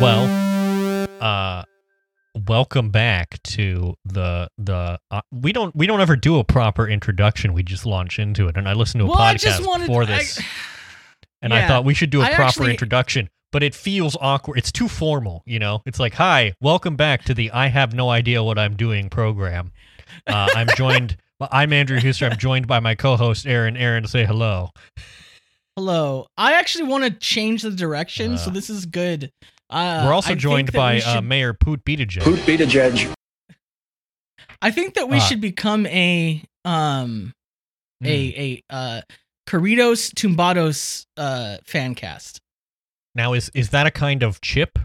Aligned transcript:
Well, 0.00 0.26
uh, 1.22 1.64
welcome 2.46 2.90
back 2.90 3.42
to 3.44 3.94
the 4.04 4.48
the. 4.58 4.98
Uh, 5.10 5.20
we 5.32 5.52
don't 5.52 5.74
we 5.74 5.86
don't 5.86 6.00
ever 6.00 6.16
do 6.16 6.38
a 6.38 6.44
proper 6.44 6.86
introduction. 6.86 7.54
We 7.54 7.62
just 7.62 7.86
launch 7.86 8.18
into 8.18 8.46
it, 8.48 8.56
and 8.56 8.68
I 8.68 8.74
listened 8.74 9.00
to 9.00 9.06
a 9.06 9.08
Well, 9.08 9.18
I 9.18 9.34
podcast 9.34 9.40
just 9.40 9.66
wanted- 9.66 9.86
before 9.86 10.02
I- 10.02 10.06
this, 10.06 10.40
and 11.42 11.52
I 11.54 11.60
Yeah. 11.60 11.68
thought 11.68 11.84
we 11.84 11.94
should 11.94 12.10
do 12.10 12.20
a 12.20 12.24
I 12.24 12.28
proper 12.28 12.42
actually- 12.42 12.70
introduction. 12.72 13.30
But 13.52 13.62
it 13.62 13.74
feels 13.74 14.16
awkward. 14.20 14.58
It's 14.58 14.70
too 14.70 14.86
formal, 14.88 15.42
you 15.46 15.58
know. 15.58 15.80
It's 15.86 15.98
like, 15.98 16.14
"Hi, 16.14 16.52
welcome 16.60 16.96
back 16.96 17.24
to 17.24 17.32
the 17.34 17.50
I 17.52 17.68
have 17.68 17.94
no 17.94 18.10
idea 18.10 18.42
what 18.42 18.58
I'm 18.58 18.76
doing 18.76 19.08
program." 19.08 19.72
Uh, 20.26 20.48
I'm 20.54 20.68
joined. 20.76 21.16
I'm 21.50 21.72
Andrew 21.72 21.98
Huster. 22.00 22.26
I'm 22.30 22.36
joined 22.38 22.66
by 22.66 22.80
my 22.80 22.94
co-host 22.94 23.46
Aaron. 23.46 23.76
Aaron, 23.76 24.06
say 24.06 24.26
hello. 24.26 24.70
Hello. 25.76 26.26
I 26.36 26.54
actually 26.54 26.84
want 26.84 27.04
to 27.04 27.10
change 27.10 27.62
the 27.62 27.70
direction, 27.70 28.36
so 28.38 28.50
Uh, 28.50 28.54
this 28.54 28.68
is 28.70 28.84
good. 28.86 29.30
Uh, 29.68 30.02
We're 30.06 30.12
also 30.12 30.32
I 30.32 30.36
joined 30.36 30.72
by 30.72 30.94
we 30.96 31.02
uh, 31.02 31.20
Mayor 31.20 31.52
Poot 31.52 31.84
Buttigieg. 31.84 32.22
Poot 32.22 32.38
Buttigieg. 32.40 33.12
I 34.62 34.70
think 34.70 34.94
that 34.94 35.08
we 35.08 35.16
uh, 35.18 35.20
should 35.20 35.40
become 35.40 35.86
a 35.86 36.42
um 36.64 37.32
Hmm. 38.02 38.06
a 38.08 38.62
a 38.70 38.74
uh 38.74 39.00
Corridos 39.48 40.12
Tumbados 40.12 41.06
uh 41.16 41.56
fan 41.64 41.94
cast. 41.94 42.40
Now, 43.14 43.32
is 43.32 43.50
is 43.54 43.70
that 43.70 43.86
a 43.86 43.90
kind 43.90 44.22
of 44.22 44.40
chip? 44.42 44.78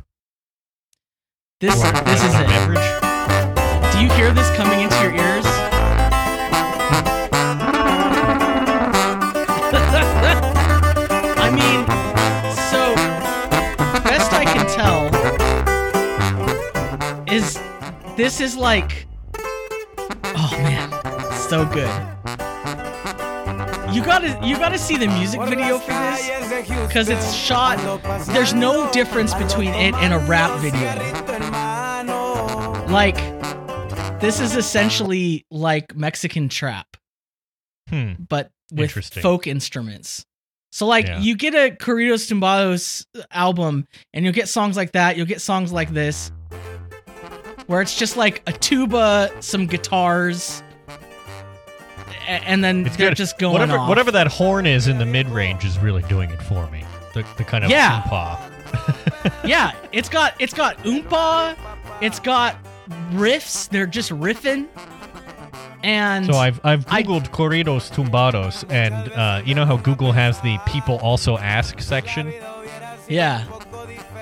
This 1.59 1.75
Or 1.75 1.91
this 2.03 2.23
is 2.23 2.33
a 2.33 2.43
it. 2.43 2.47
beverage? 2.47 3.93
Do 3.93 3.99
you 4.01 4.09
hear 4.13 4.31
this 4.33 4.49
coming 4.55 4.79
into 4.79 4.95
your 5.03 5.13
ears? 5.13 5.45
This 18.17 18.39
is 18.41 18.55
like 18.55 19.07
oh 20.23 20.49
man, 20.53 20.89
so 21.49 21.65
good. 21.65 21.89
You 23.93 24.03
gotta 24.03 24.39
you 24.45 24.57
gotta 24.57 24.77
see 24.77 24.97
the 24.97 25.07
music 25.07 25.41
video 25.41 25.77
for 25.79 25.91
this 25.91 26.69
because 26.87 27.09
it's 27.09 27.33
shot. 27.33 27.77
There's 28.27 28.53
no 28.53 28.89
difference 28.91 29.33
between 29.33 29.69
it 29.73 29.93
and 29.95 30.13
a 30.13 30.19
rap 30.19 30.59
video. 30.59 30.81
Like, 32.91 33.15
this 34.19 34.39
is 34.41 34.55
essentially 34.55 35.45
like 35.49 35.95
Mexican 35.95 36.49
trap, 36.49 36.97
Hmm. 37.89 38.13
but 38.27 38.51
with 38.71 38.91
folk 39.21 39.47
instruments. 39.47 40.25
So, 40.73 40.87
like, 40.87 41.05
Yeah. 41.07 41.19
you 41.19 41.35
get 41.35 41.53
a 41.53 41.73
Corridos 41.75 42.29
Tumbados 42.31 43.05
album, 43.31 43.87
and 44.13 44.23
you'll 44.25 44.33
get 44.33 44.47
songs 44.49 44.75
like 44.77 44.91
that. 44.93 45.15
You'll 45.17 45.25
get 45.25 45.41
songs 45.41 45.71
like 45.73 45.89
this, 45.93 46.31
where 47.71 47.81
it's 47.81 47.95
just 47.97 48.17
like 48.17 48.43
a 48.47 48.51
tuba, 48.51 49.31
some 49.39 49.65
guitars, 49.65 50.61
and 52.27 52.61
then 52.63 52.85
It's 52.85 52.97
they're 52.97 53.09
good. 53.11 53.17
just 53.17 53.37
going 53.39 53.53
whatever 53.53 53.77
off. 53.79 53.87
whatever 53.89 54.11
that 54.11 54.27
horn 54.27 54.65
is 54.65 54.87
in 54.87 54.97
the 54.97 55.05
mid 55.05 55.29
range 55.29 55.63
is 55.65 55.79
really 55.79 56.01
doing 56.03 56.29
it 56.29 56.41
for 56.43 56.69
me. 56.69 56.83
The 57.13 57.25
the 57.37 57.43
kind 57.45 57.63
of 57.63 57.69
Yeah. 57.71 58.01
oompa. 58.03 59.43
yeah, 59.45 59.71
it's 59.91 60.09
got 60.09 60.33
it's 60.39 60.53
got 60.53 60.77
oompa, 60.79 61.55
it's 62.01 62.19
got 62.19 62.57
riffs. 63.13 63.69
They're 63.69 63.85
just 63.87 64.11
riffing, 64.11 64.67
and 65.83 66.25
So 66.25 66.33
I've 66.33 66.59
I've 66.65 66.85
I- 66.91 67.03
googled 67.03 67.29
corridos 67.31 67.89
tumbados, 67.91 68.65
and 68.69 68.93
uh, 69.13 69.41
you 69.45 69.55
know 69.55 69.65
how 69.65 69.77
Google 69.77 70.11
has 70.11 70.39
the 70.41 70.57
people 70.65 70.97
also 70.97 71.37
ask 71.37 71.79
section. 71.81 72.33
yeah, 73.09 73.43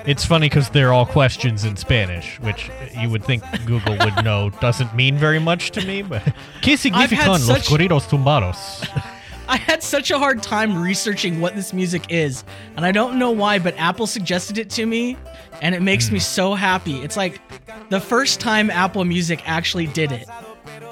It's 0.06 0.24
funny 0.24 0.48
because 0.48 0.70
they're 0.70 0.92
all 0.92 1.06
questions 1.06 1.64
in 1.64 1.76
Spanish, 1.76 2.38
which 2.40 2.70
you 2.98 3.10
would 3.10 3.24
think 3.24 3.42
Google 3.66 3.96
would 3.98 4.24
know 4.24 4.50
doesn't 4.60 4.94
mean 4.94 5.16
very 5.18 5.38
much 5.38 5.70
to 5.72 5.84
me. 5.84 6.02
But 6.02 6.22
¿Qué 6.62 6.76
significan 6.78 7.46
los 7.46 7.68
corridos 7.68 8.08
tumbados? 8.08 8.86
I 9.48 9.56
had 9.56 9.82
such 9.82 10.12
a 10.12 10.18
hard 10.18 10.42
time 10.44 10.80
researching 10.80 11.40
what 11.40 11.56
this 11.56 11.72
music 11.72 12.04
is, 12.08 12.44
and 12.76 12.86
I 12.86 12.92
don't 12.92 13.18
know 13.18 13.32
why, 13.32 13.58
but 13.58 13.74
Apple 13.78 14.06
suggested 14.06 14.58
it 14.58 14.70
to 14.70 14.86
me, 14.86 15.16
and 15.60 15.74
it 15.74 15.82
makes 15.82 16.10
me 16.12 16.18
Hmm. 16.18 16.22
so 16.22 16.54
happy. 16.54 17.00
It's 17.02 17.16
like 17.16 17.40
the 17.88 18.00
first 18.00 18.38
time 18.38 18.70
Apple 18.70 19.04
Music 19.04 19.42
actually 19.46 19.88
did 19.88 20.12
it. 20.12 20.28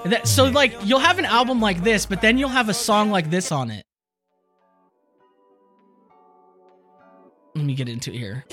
That, 0.05 0.27
so 0.27 0.47
like 0.47 0.75
you'll 0.83 0.99
have 0.99 1.19
an 1.21 1.25
album 1.25 1.61
like 1.61 1.85
this, 1.85 2.05
but 2.05 2.21
then 2.21 2.37
you'll 2.37 2.49
have 2.49 2.69
a 2.69 2.75
song 2.75 3.11
like 3.11 3.31
this 3.31 3.53
on 3.53 3.71
it. 3.71 3.85
Let 7.55 7.65
me 7.65 7.75
get 7.75 7.89
into 7.89 8.11
it 8.13 8.19
here. 8.19 8.45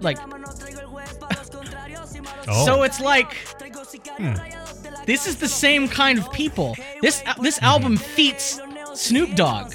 Like, 0.00 0.18
Oh, 2.48 2.64
so 2.66 2.82
it's 2.82 3.00
like 3.00 3.34
Hmm. 4.18 4.34
this 5.04 5.26
is 5.26 5.36
the 5.36 5.48
same 5.48 5.88
kind 5.88 6.18
of 6.18 6.30
people. 6.32 6.76
This 7.02 7.22
this 7.40 7.60
album 7.62 7.96
feats 7.96 8.60
Snoop 8.94 9.34
Dogg. 9.36 9.72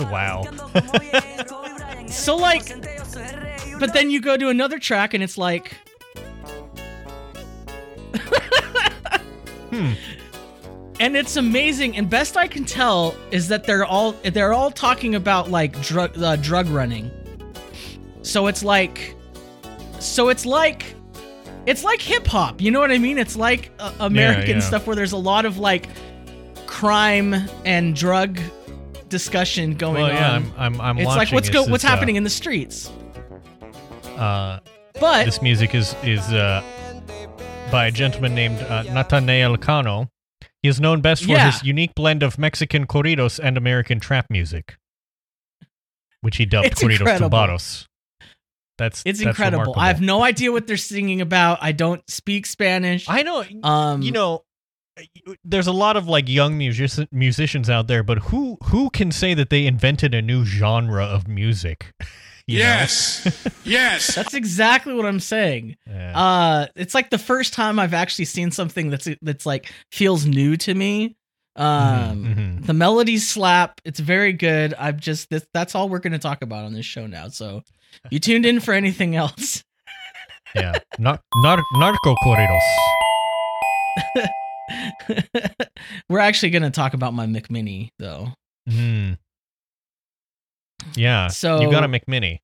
wow. 0.00 0.44
So 2.08 2.36
like, 2.36 2.68
but 3.80 3.92
then 3.94 4.10
you 4.10 4.20
go 4.20 4.36
to 4.36 4.48
another 4.48 4.78
track 4.78 5.14
and 5.14 5.22
it's 5.24 5.38
like, 5.38 5.72
Hmm. 9.70 9.92
And 11.00 11.16
it's 11.16 11.36
amazing. 11.36 11.96
And 11.96 12.08
best 12.08 12.36
I 12.36 12.46
can 12.48 12.64
tell 12.64 13.14
is 13.30 13.48
that 13.48 13.64
they're 13.64 13.84
all 13.84 14.12
they're 14.12 14.52
all 14.52 14.70
talking 14.70 15.14
about 15.14 15.50
like 15.50 15.80
drug 15.82 16.16
uh, 16.20 16.36
drug 16.36 16.68
running. 16.68 17.10
So 18.22 18.46
it's 18.46 18.62
like, 18.62 19.14
so 20.00 20.28
it's 20.28 20.44
like, 20.44 20.94
it's 21.66 21.84
like 21.84 22.02
hip 22.02 22.26
hop. 22.26 22.60
You 22.60 22.70
know 22.70 22.80
what 22.80 22.90
I 22.90 22.98
mean? 22.98 23.18
It's 23.18 23.36
like 23.36 23.70
uh, 23.78 23.92
American 24.00 24.56
yeah. 24.56 24.60
stuff 24.60 24.86
where 24.86 24.96
there's 24.96 25.12
a 25.12 25.16
lot 25.16 25.46
of 25.46 25.58
like 25.58 25.88
crime 26.66 27.34
and 27.64 27.96
drug 27.96 28.38
discussion 29.08 29.74
going 29.74 30.02
Well, 30.02 30.12
yeah, 30.12 30.32
on. 30.32 30.52
I'm 30.58 30.74
I'm, 30.74 30.80
I'm 30.80 30.98
it's 30.98 31.06
like 31.06 31.32
what's 31.32 31.48
go 31.48 31.64
what's 31.64 31.84
uh, 31.84 31.88
happening 31.88 32.16
in 32.16 32.24
the 32.24 32.30
streets. 32.30 32.90
Uh, 34.16 34.58
But 35.00 35.24
this 35.24 35.40
music 35.40 35.74
is 35.74 35.94
is 36.02 36.32
uh, 36.32 36.62
by 37.70 37.86
a 37.86 37.90
gentleman 37.90 38.34
named 38.34 38.58
uh, 38.62 38.82
Nathaniel 38.92 39.56
Cano. 39.56 40.10
He 40.62 40.68
is 40.68 40.80
known 40.80 41.00
best 41.00 41.24
for 41.24 41.30
Yeah. 41.30 41.50
his 41.50 41.62
unique 41.62 41.94
blend 41.94 42.22
of 42.22 42.38
Mexican 42.38 42.86
corridos 42.86 43.38
and 43.42 43.56
American 43.56 44.00
trap 44.00 44.26
music, 44.28 44.76
which 46.20 46.36
he 46.36 46.46
dubbed 46.46 46.66
It's 46.68 46.82
corridos 46.82 47.00
incredible. 47.00 47.30
tumbados. 47.38 47.86
That's 48.76 49.02
It's 49.04 49.18
that's 49.18 49.28
incredible. 49.28 49.60
remarkable. 49.62 49.82
I 49.82 49.88
have 49.88 50.00
no 50.00 50.22
idea 50.24 50.52
what 50.52 50.66
they're 50.66 50.76
singing 50.76 51.20
about. 51.20 51.58
I 51.60 51.72
don't 51.72 52.02
speak 52.08 52.46
Spanish. 52.46 53.06
I 53.08 53.22
know. 53.22 53.44
um, 53.62 54.02
you 54.02 54.12
know, 54.12 54.44
there's 55.44 55.66
a 55.68 55.72
lot 55.72 55.96
of 55.96 56.06
like 56.08 56.28
young 56.28 56.58
music- 56.58 57.08
musicians 57.12 57.70
out 57.70 57.86
there, 57.86 58.02
but 58.02 58.18
who 58.18 58.58
who 58.64 58.90
can 58.90 59.10
say 59.12 59.34
that 59.34 59.50
they 59.50 59.64
invented 59.66 60.12
a 60.14 60.22
new 60.22 60.44
genre 60.44 61.04
of 61.04 61.28
music? 61.28 61.92
Yes. 62.48 63.46
yes. 63.64 64.14
that's 64.14 64.34
exactly 64.34 64.94
what 64.94 65.06
I'm 65.06 65.20
saying. 65.20 65.76
Yeah. 65.86 66.18
Uh, 66.18 66.66
it's 66.74 66.94
like 66.94 67.10
the 67.10 67.18
first 67.18 67.52
time 67.52 67.78
I've 67.78 67.94
actually 67.94 68.24
seen 68.24 68.50
something 68.50 68.90
that's 68.90 69.08
that's 69.22 69.46
like 69.46 69.72
feels 69.92 70.26
new 70.26 70.56
to 70.58 70.74
me. 70.74 71.16
Um, 71.56 72.24
mhm. 72.60 72.66
the 72.66 72.72
melodies 72.72 73.28
slap. 73.28 73.80
It's 73.84 73.98
very 74.00 74.32
good. 74.32 74.74
I've 74.74 74.98
just 74.98 75.28
this, 75.28 75.44
that's 75.52 75.74
all 75.74 75.88
we're 75.88 75.98
going 75.98 76.12
to 76.12 76.18
talk 76.18 76.42
about 76.42 76.64
on 76.64 76.72
this 76.72 76.86
show 76.86 77.06
now. 77.06 77.28
So, 77.28 77.62
you 78.10 78.20
tuned 78.20 78.46
in 78.46 78.60
for 78.60 78.72
anything 78.72 79.16
else? 79.16 79.64
yeah, 80.54 80.78
Nar- 80.98 81.20
nar- 81.42 81.64
narco 81.74 82.14
corridos. 82.24 82.60
we're 86.08 86.20
actually 86.20 86.50
going 86.50 86.62
to 86.62 86.70
talk 86.70 86.94
about 86.94 87.12
my 87.12 87.26
McMini 87.26 87.90
though. 87.98 88.28
Hmm. 88.70 89.14
Yeah. 90.94 91.28
So- 91.28 91.60
you 91.60 91.70
got 91.70 91.84
a 91.84 91.88
McMini. 91.88 92.38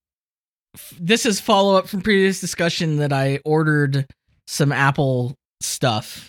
this 0.98 1.25
is 1.25 1.38
follow 1.40 1.76
up 1.76 1.88
from 1.88 2.02
previous 2.02 2.40
discussion 2.40 2.96
that 2.96 3.12
I 3.12 3.38
ordered 3.44 4.06
some 4.48 4.72
Apple 4.72 5.34
stuff. 5.60 6.28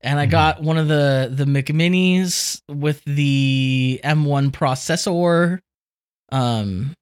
And 0.00 0.20
I 0.20 0.26
Mhm. 0.26 0.30
got 0.30 0.62
one 0.62 0.78
of 0.78 0.86
the 0.86 1.28
the 1.32 1.44
McMinis 1.44 2.60
with 2.68 3.02
the 3.04 4.00
M1 4.04 4.50
processor. 4.52 5.58
Um 6.30 6.94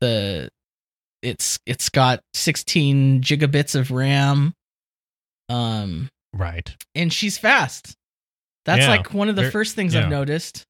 the 0.00 0.48
it's 1.22 1.58
it's 1.66 1.88
got 1.90 2.20
16 2.32 3.20
gigabits 3.22 3.74
of 3.78 3.90
RAM. 3.90 4.52
Um 5.50 6.08
Right. 6.32 6.74
and 6.94 7.12
she's 7.12 7.36
fast. 7.38 7.94
That's 8.64 8.82
Yeah, 8.82 8.88
like 8.88 9.12
one 9.12 9.28
of 9.28 9.36
the 9.36 9.50
first 9.50 9.74
things 9.74 9.92
yeah. 9.94 10.04
I've 10.04 10.10
noticed. 10.10 10.64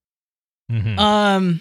Mhm. 0.73 0.99
Um 0.99 1.61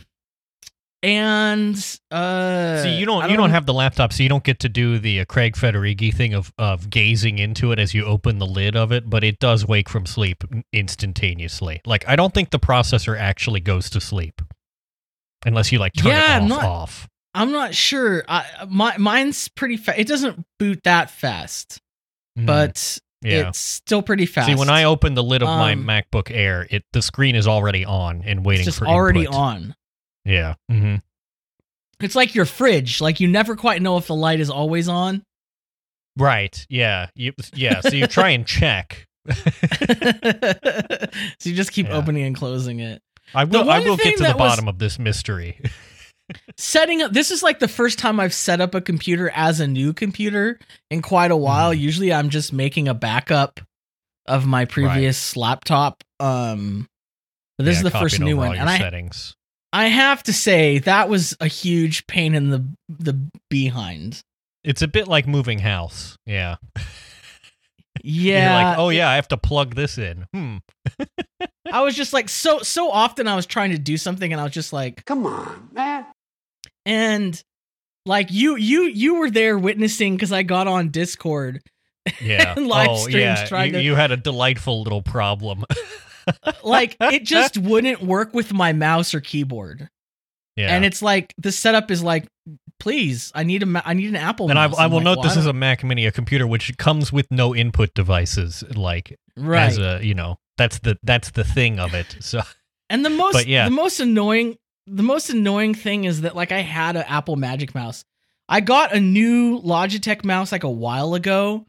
and 1.04 1.76
uh 2.12 2.82
See, 2.82 2.96
you 2.96 3.06
don't, 3.06 3.24
I 3.24 3.28
you 3.28 3.38
don't 3.38 3.50
have 3.52 3.66
the 3.66 3.74
laptop, 3.74 4.14
so 4.14 4.24
you 4.24 4.30
don't 4.30 4.44
get 4.44 4.60
to 4.62 4.70
do 4.70 4.98
the 4.98 5.20
uh, 5.20 5.26
Craig 5.26 5.56
Federighi 5.56 6.14
thing 6.14 6.34
of 6.34 6.52
of 6.58 6.90
gazing 6.90 7.38
into 7.40 7.72
it 7.72 7.80
as 7.80 7.94
you 7.94 8.06
open 8.06 8.40
the 8.40 8.46
lid 8.48 8.76
of 8.76 8.92
it, 8.92 9.10
but 9.10 9.24
it 9.24 9.38
does 9.40 9.68
wake 9.68 9.90
from 9.90 10.06
sleep 10.06 10.44
instantaneously. 10.72 11.82
Like 11.86 12.08
I 12.08 12.16
don't 12.16 12.34
think 12.34 12.50
the 12.52 12.60
processor 12.60 13.20
actually 13.20 13.60
goes 13.60 13.90
to 13.92 14.02
sleep 14.02 14.42
unless 15.46 15.72
you 15.72 15.80
like 15.80 15.94
turn 15.94 16.08
Yeah, 16.12 16.38
it 16.38 16.42
off 16.44 16.50
not- 16.50 16.64
off. 16.64 17.10
I'm 17.36 17.52
not 17.52 17.74
sure. 17.74 18.24
I, 18.28 18.46
my 18.70 18.96
mine's 18.98 19.48
pretty 19.50 19.76
fast. 19.78 19.98
It 19.98 20.08
doesn't 20.08 20.46
boot 20.60 20.82
that 20.84 21.10
fast, 21.10 21.82
Mhm. 22.38 22.46
but 22.46 23.00
yeah. 23.24 23.50
it's 23.50 23.58
still 23.58 24.04
pretty 24.04 24.28
fast. 24.28 24.48
See, 24.50 24.54
when 24.56 24.70
I 24.70 24.84
open 24.84 25.16
the 25.16 25.24
lid 25.24 25.42
of 25.42 25.48
my 25.48 25.72
Um, 25.72 25.84
MacBook 25.84 26.30
Air, 26.30 26.68
it 26.70 26.84
the 26.94 27.02
screen 27.02 27.36
is 27.36 27.48
already 27.48 27.86
on 27.86 28.22
and 28.24 28.46
waiting 28.46 28.62
it's 28.62 28.68
just 28.68 28.78
for 28.80 28.88
already 28.88 29.22
input. 29.22 29.36
on. 29.36 29.76
Yeah. 30.26 30.56
hmm 30.70 30.96
It's 32.02 32.16
like 32.16 32.34
your 32.36 32.46
fridge. 32.46 33.02
Like 33.02 33.20
you 33.20 33.28
never 33.28 33.56
quite 33.56 33.82
know 33.82 33.98
if 33.98 34.08
the 34.08 34.16
light 34.16 34.40
is 34.40 34.50
always 34.50 34.88
on. 34.88 35.24
Right. 36.18 36.66
Yeah. 36.70 37.08
You, 37.16 37.34
yeah. 37.54 37.82
So 37.82 37.90
you 37.96 38.08
try 38.08 38.30
and 38.30 38.46
check. 38.46 39.08
so 39.30 39.40
you 41.50 41.56
just 41.56 41.72
keep 41.72 41.88
Yeah. 41.88 41.94
opening 41.94 42.24
and 42.24 42.36
closing 42.36 42.80
it. 42.80 43.02
I 43.34 43.46
will. 43.46 43.70
I 43.70 43.80
will 43.80 43.98
get 43.98 44.18
to 44.18 44.24
the 44.24 44.34
bottom 44.36 44.68
of 44.68 44.80
this 44.80 45.00
mystery. 45.00 45.60
Setting 46.58 47.02
up 47.02 47.12
this 47.12 47.32
is 47.32 47.44
like 47.44 47.60
the 47.60 47.68
first 47.68 48.00
time 48.00 48.20
I've 48.20 48.34
set 48.34 48.62
up 48.62 48.74
a 48.76 48.82
computer 48.82 49.30
as 49.36 49.60
a 49.60 49.68
new 49.68 49.92
computer 49.94 50.58
in 50.90 51.02
quite 51.02 51.32
a 51.32 51.36
while. 51.38 51.72
Mhm. 51.74 51.80
Usually 51.80 52.14
I'm 52.14 52.30
just 52.30 52.54
making 52.54 52.88
a 52.88 52.94
backup 52.94 53.60
of 54.26 54.46
my 54.46 54.66
previous 54.66 55.36
laptop. 55.36 56.04
Um 56.20 56.88
but 57.58 57.66
this 57.66 57.76
Yeah, 57.76 57.80
is 57.88 57.92
the 57.92 58.00
first 58.00 58.20
new 58.20 58.38
one. 58.38 58.52
your 58.52 58.62
And 58.62 58.70
I 58.70 58.78
settings. 58.78 59.36
I 59.74 59.88
have 59.88 60.22
to 60.24 60.34
say 60.34 60.78
that 60.80 61.10
was 61.10 61.36
a 61.42 61.48
huge 61.48 62.06
pain 62.08 62.36
in 62.36 62.50
the 62.52 62.66
the 62.88 63.20
behind. 63.50 64.22
It's 64.64 64.82
a 64.82 64.88
bit 64.88 65.08
like 65.08 65.28
moving 65.28 65.60
house. 65.60 66.16
Yeah. 66.26 66.56
Yeah. 68.04 68.60
You're 68.60 68.64
like, 68.70 68.78
oh 68.78 68.90
yeah, 68.90 69.10
I 69.10 69.16
have 69.16 69.28
to 69.30 69.38
plug 69.38 69.76
this 69.76 69.98
in. 69.98 70.26
Hmm. 70.34 70.58
I 71.72 71.82
was 71.82 71.96
just 71.96 72.14
like 72.14 72.30
so 72.30 72.60
so 72.60 72.92
often 72.92 73.28
I 73.28 73.36
was 73.36 73.46
trying 73.46 73.72
to 73.72 73.78
do 73.80 73.98
something 73.98 74.32
and 74.32 74.40
I 74.40 74.44
was 74.44 74.54
just 74.54 74.74
like 74.74 75.04
Come 75.06 75.26
on, 75.26 75.70
man. 75.74 76.06
and 76.86 77.42
like 78.06 78.28
you 78.32 78.56
you 78.56 78.84
you 78.84 79.16
were 79.16 79.32
there 79.32 79.58
witnessing 79.58 80.16
because 80.16 80.32
I 80.32 80.44
got 80.44 80.68
on 80.68 80.90
Discord. 80.90 81.62
Yeah. 82.22 82.54
And 82.58 82.68
live 82.68 82.90
oh 82.92 82.96
streams 82.98 83.16
yeah. 83.16 83.46
trying 83.46 83.68
You, 83.74 83.80
to- 83.80 83.84
you 83.84 83.96
had 83.96 84.12
a 84.12 84.18
delightful 84.18 84.84
little 84.84 85.02
problem. 85.02 85.64
Like 86.64 86.96
it 87.00 87.24
just 87.26 87.58
wouldn't 87.58 88.02
work 88.02 88.34
with 88.34 88.54
my 88.54 88.74
mouse 88.74 89.14
or 89.14 89.22
keyboard. 89.22 89.90
yeah. 90.56 90.74
And 90.74 90.86
it's 90.86 91.02
like 91.02 91.34
the 91.38 91.52
setup 91.52 91.92
is 91.92 92.02
like, 92.04 92.26
please, 92.80 93.32
I 93.36 93.44
need 93.44 93.64
a 93.64 93.66
ma- 93.66 93.82
I 93.86 93.94
need 93.94 94.10
an 94.10 94.16
Apple. 94.16 94.50
and 94.50 94.58
I. 94.58 94.66
I 94.66 94.88
will 94.88 94.98
like, 94.98 95.04
note 95.04 95.18
well, 95.18 95.28
this 95.28 95.38
is 95.38 95.46
a 95.46 95.54
Mac 95.54 95.84
Mini, 95.84 96.06
a 96.06 96.12
computer 96.12 96.48
which 96.48 96.78
comes 96.78 97.12
with 97.12 97.28
no 97.32 97.54
input 97.56 97.94
devices. 97.94 98.64
Like 98.76 99.18
right. 99.36 99.68
as 99.68 99.78
a, 99.78 100.00
you 100.02 100.14
know, 100.14 100.38
that's 100.58 100.80
the 100.80 100.98
that's 101.04 101.32
the 101.32 101.44
thing 101.44 101.80
of 101.80 101.94
it. 101.94 102.18
So 102.20 102.42
And 102.90 103.06
the 103.06 103.10
most 103.10 103.34
But 103.34 103.48
yeah. 103.48 103.66
the 103.66 103.72
most 103.72 104.00
annoying 104.00 104.58
the 104.86 105.04
most 105.04 105.30
annoying 105.30 105.74
thing 105.74 106.04
is 106.04 106.22
that 106.22 106.36
like 106.36 106.52
I 106.52 106.60
had 106.60 106.96
an 106.96 107.06
Apple 107.08 107.36
Magic 107.36 107.74
Mouse. 107.74 108.04
I 108.50 108.60
got 108.60 108.94
a 108.94 109.00
new 109.00 109.60
Logitech 109.62 110.24
mouse 110.26 110.52
like 110.52 110.64
a 110.64 110.70
while 110.70 111.14
ago 111.16 111.66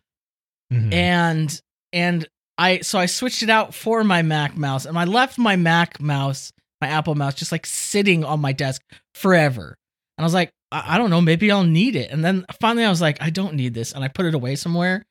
mhm. 0.72 0.92
and 0.92 1.60
and 1.92 2.28
I 2.58 2.80
so 2.80 2.98
I 2.98 3.06
switched 3.06 3.42
it 3.42 3.50
out 3.50 3.74
for 3.74 4.04
my 4.04 4.22
Mac 4.22 4.56
mouse 4.56 4.86
and 4.86 4.98
I 4.98 5.04
left 5.04 5.38
my 5.38 5.56
Mac 5.56 6.00
mouse, 6.00 6.52
my 6.80 6.88
Apple 6.88 7.14
mouse 7.14 7.34
just 7.34 7.52
like 7.52 7.66
sitting 7.66 8.24
on 8.24 8.40
my 8.40 8.52
desk 8.52 8.82
forever. 9.14 9.76
And 10.16 10.24
I 10.24 10.26
was 10.26 10.34
like, 10.34 10.50
I, 10.70 10.94
I 10.94 10.98
don't 10.98 11.10
know, 11.10 11.20
maybe 11.20 11.50
I'll 11.50 11.64
need 11.64 11.96
it. 11.96 12.10
And 12.10 12.24
then 12.24 12.46
finally 12.60 12.84
I 12.84 12.90
was 12.90 13.00
like, 13.00 13.20
I 13.20 13.30
don't 13.30 13.54
need 13.54 13.74
this 13.74 13.92
and 13.92 14.04
I 14.04 14.08
put 14.08 14.26
it 14.26 14.34
away 14.34 14.54
somewhere. 14.56 15.04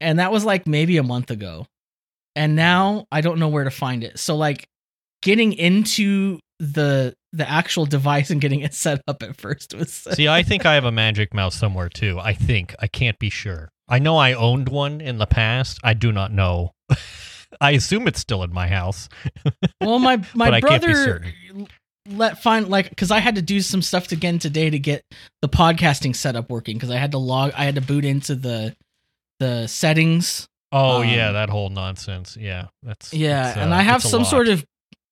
And 0.00 0.18
that 0.18 0.32
was 0.32 0.44
like 0.44 0.66
maybe 0.66 0.96
a 0.96 1.02
month 1.02 1.30
ago. 1.30 1.66
And 2.34 2.56
now 2.56 3.06
I 3.10 3.20
don't 3.20 3.38
know 3.38 3.48
where 3.48 3.64
to 3.64 3.70
find 3.70 4.04
it. 4.04 4.18
So 4.18 4.36
like 4.36 4.66
getting 5.22 5.52
into 5.52 6.38
the 6.58 7.14
the 7.32 7.48
actual 7.48 7.84
device 7.84 8.30
and 8.30 8.40
getting 8.40 8.60
it 8.60 8.72
set 8.74 9.02
up 9.06 9.22
at 9.22 9.36
first 9.36 9.74
was 9.74 9.92
See, 9.92 10.28
I 10.28 10.42
think 10.42 10.64
I 10.64 10.74
have 10.74 10.84
a 10.84 10.92
Magic 10.92 11.34
Mouse 11.34 11.54
somewhere 11.54 11.88
too. 11.88 12.18
I 12.18 12.32
think 12.32 12.74
I 12.78 12.86
can't 12.86 13.18
be 13.18 13.28
sure. 13.28 13.68
I 13.88 13.98
know 13.98 14.16
I 14.16 14.32
owned 14.32 14.68
one 14.68 15.00
in 15.00 15.18
the 15.18 15.26
past. 15.26 15.78
I 15.84 15.94
do 15.94 16.10
not 16.10 16.32
know. 16.32 16.72
I 17.60 17.72
assume 17.72 18.06
it's 18.08 18.20
still 18.20 18.42
in 18.42 18.52
my 18.52 18.66
house. 18.68 19.08
Well, 19.80 19.98
my 19.98 20.16
my 20.34 20.50
But 20.50 20.54
I 20.54 20.60
can't 20.60 20.82
be 20.82 20.86
brother 20.92 21.22
let 22.08 22.40
find 22.42 22.68
like 22.68 22.88
because 22.90 23.10
I 23.10 23.18
had 23.18 23.34
to 23.34 23.42
do 23.42 23.60
some 23.60 23.82
stuff 23.82 24.12
again 24.12 24.38
today 24.38 24.70
to 24.70 24.78
get 24.78 25.04
the 25.42 25.48
podcasting 25.48 26.14
setup 26.14 26.50
working 26.50 26.76
because 26.76 26.90
I 26.90 26.96
had 26.98 27.12
to 27.12 27.18
log 27.18 27.52
I 27.56 27.64
had 27.64 27.74
to 27.76 27.80
boot 27.80 28.04
into 28.04 28.34
the 28.36 28.76
the 29.40 29.66
settings. 29.66 30.48
Oh 30.72 31.02
Um, 31.02 31.08
yeah, 31.08 31.32
that 31.32 31.48
whole 31.50 31.68
nonsense. 31.70 32.36
Yeah, 32.38 32.66
that's 32.82 33.12
Yeah, 33.12 33.58
and 33.58 33.72
uh, 33.72 33.76
I 33.76 33.82
have 33.82 34.02
some 34.02 34.22
lot. 34.22 34.30
sort 34.30 34.48
of 34.48 34.64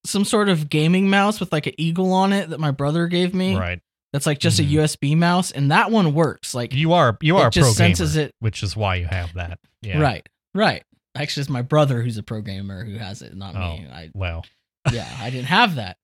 some 0.06 0.25
sort 0.25 0.49
of 0.49 0.69
gaming 0.69 1.09
mouse 1.11 1.41
with 1.41 1.50
like 1.53 1.67
an 1.67 1.75
eagle 1.79 2.12
on 2.12 2.32
it 2.32 2.50
that 2.50 2.61
my 2.61 2.71
brother 2.71 3.06
gave 3.06 3.35
me. 3.35 3.56
right. 3.56 3.81
That's 4.12 4.26
like 4.26 4.38
just 4.38 4.61
Mhm. 4.61 4.65
a 4.65 4.69
USB 4.82 5.17
mouse, 5.17 5.50
and 5.50 5.73
that 5.73 5.91
one 5.91 6.15
works. 6.15 6.55
Like 6.55 6.73
You 6.73 6.93
are 6.93 7.19
you 7.21 7.37
it 7.38 7.41
are 7.41 7.49
a 7.49 7.50
just 7.50 7.65
pro 7.65 7.73
senses 7.73 8.17
it. 8.17 8.32
which 8.38 8.62
is 8.62 8.76
why 8.76 8.97
you 8.97 9.06
have 9.06 9.35
that. 9.35 9.59
Yeah. 9.82 9.99
Right, 10.00 10.25
right. 10.55 10.85
Actually, 11.16 11.43
it's 11.43 11.50
my 11.50 11.62
brother 11.62 12.02
who's 12.02 12.19
a 12.19 12.22
programmer 12.22 12.84
who 12.84 12.99
has 12.99 13.22
it, 13.22 13.37
not 13.37 13.55
me. 13.55 13.87
I 13.93 14.11
Well, 14.14 14.44
yeah, 14.93 15.08
I 15.20 15.31
didn't 15.31 15.46
have 15.46 15.76
that. 15.76 15.96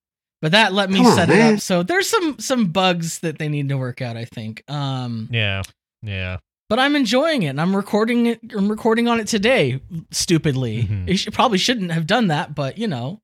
But 0.42 0.52
that 0.52 0.72
let 0.72 0.88
me 0.88 0.98
Come 0.98 1.06
on, 1.06 1.16
set 1.16 1.28
it 1.30 1.34
man. 1.36 1.54
up. 1.54 1.60
So 1.60 1.82
there's 1.82 2.08
some 2.08 2.38
some 2.38 2.66
bugs 2.68 3.18
that 3.20 3.38
they 3.38 3.48
need 3.48 3.68
to 3.68 3.76
work 3.76 4.00
out, 4.00 4.16
I 4.16 4.24
think. 4.24 4.62
Um 4.68 5.28
yeah, 5.30 5.62
yeah. 6.02 6.38
but 6.70 6.78
I'm 6.78 6.96
enjoying 6.96 7.42
it 7.42 7.48
and 7.48 7.60
I'm 7.60 7.76
recording 7.76 8.26
it 8.26 8.40
I'm 8.56 8.68
recording 8.70 9.06
on 9.08 9.20
it 9.20 9.26
today 9.26 9.80
stupidly. 10.10 10.84
Mhm. 10.84 11.08
You 11.08 11.16
should, 11.16 11.34
probably 11.34 11.58
shouldn't 11.58 11.90
have 11.92 12.06
done 12.06 12.28
that, 12.28 12.54
but 12.54 12.78
you 12.78 12.86
know. 12.88 13.20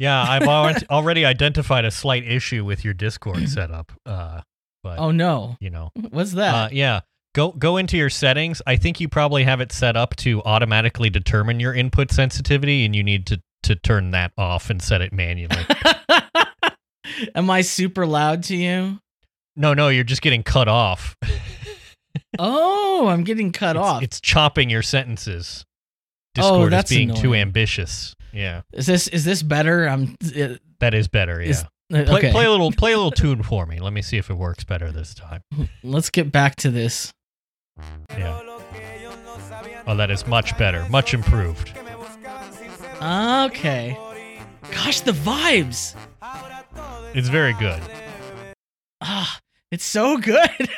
Yeah, 0.00 0.20
I've 0.20 0.42
already 0.48 0.86
already 0.90 1.24
identified 1.24 1.84
a 1.84 1.90
slight 1.92 2.24
issue 2.26 2.64
with 2.64 2.84
your 2.84 2.94
Discord 2.94 3.48
setup. 3.48 3.92
Uh, 4.06 4.40
but 4.82 4.98
Oh 4.98 5.10
no. 5.12 5.56
you 5.60 5.70
know, 5.70 5.90
What's 6.10 6.32
that? 6.32 6.54
uh, 6.54 6.68
yeah. 6.72 7.00
Go 7.34 7.52
go 7.52 7.76
into 7.76 7.96
your 7.96 8.10
settings. 8.10 8.62
I 8.66 8.76
think 8.76 9.00
you 9.00 9.08
probably 9.08 9.44
have 9.44 9.60
it 9.60 9.72
set 9.72 9.96
up 9.96 10.16
to 10.16 10.42
automatically 10.42 11.10
determine 11.10 11.60
your 11.60 11.74
input 11.74 12.10
sensitivity, 12.10 12.84
and 12.84 12.96
you 12.96 13.02
need 13.02 13.26
to 13.26 13.40
to 13.64 13.74
turn 13.76 14.12
that 14.12 14.32
off 14.38 14.70
and 14.70 14.80
set 14.80 15.02
it 15.02 15.12
manually. 15.12 15.64
Am 17.34 17.50
I 17.50 17.60
super 17.62 18.06
loud 18.06 18.42
to 18.44 18.56
you? 18.56 18.98
no, 19.56 19.74
no, 19.74 19.88
you're 19.88 20.04
just 20.04 20.22
getting 20.22 20.42
cut 20.42 20.68
off. 20.68 21.16
Oh, 22.38 23.08
I'm 23.08 23.24
getting 23.24 23.52
cut 23.52 23.76
it's, 23.76 23.84
off. 23.84 24.02
It's 24.02 24.20
chopping 24.20 24.70
your 24.70 24.82
sentences. 24.82 25.64
Oh, 26.38 26.42
Discord 26.42 26.72
that's 26.72 26.90
is 26.90 26.96
being 26.96 27.14
too 27.14 27.34
ambitious. 27.34 28.14
Yeah, 28.32 28.62
Is 28.72 28.86
this 28.86 29.08
is 29.08 29.24
this 29.24 29.42
better? 29.42 29.86
I'm 29.86 30.14
uh, 30.24 30.54
that 30.80 30.94
is 30.94 31.08
better. 31.08 31.42
Yeah. 31.42 31.50
Is- 31.50 31.64
Play, 31.90 32.04
okay. 32.06 32.30
play 32.32 32.44
a 32.44 32.50
little 32.50 32.70
play 32.70 32.92
a 32.92 32.96
little 32.96 33.10
tune 33.10 33.42
for 33.42 33.64
me. 33.64 33.80
Let 33.80 33.94
me 33.94 34.02
see 34.02 34.18
if 34.18 34.28
it 34.28 34.34
works 34.34 34.62
better 34.62 34.92
this 34.92 35.14
time. 35.14 35.40
Let's 35.82 36.10
get 36.10 36.30
back 36.30 36.56
to 36.56 36.70
this. 36.70 37.10
Yeah. 38.10 38.40
Oh, 39.86 39.94
that 39.96 40.10
is 40.10 40.26
much 40.26 40.56
better, 40.58 40.86
much 40.90 41.14
improved. 41.14 41.72
Okay. 43.00 43.96
Gosh, 44.72 45.00
the 45.00 45.12
vibes. 45.12 45.94
It's 47.14 47.28
very 47.28 47.54
good. 47.54 47.80
Ah, 49.00 49.38
it's 49.70 49.84
so 49.84 50.18
good. 50.18 50.50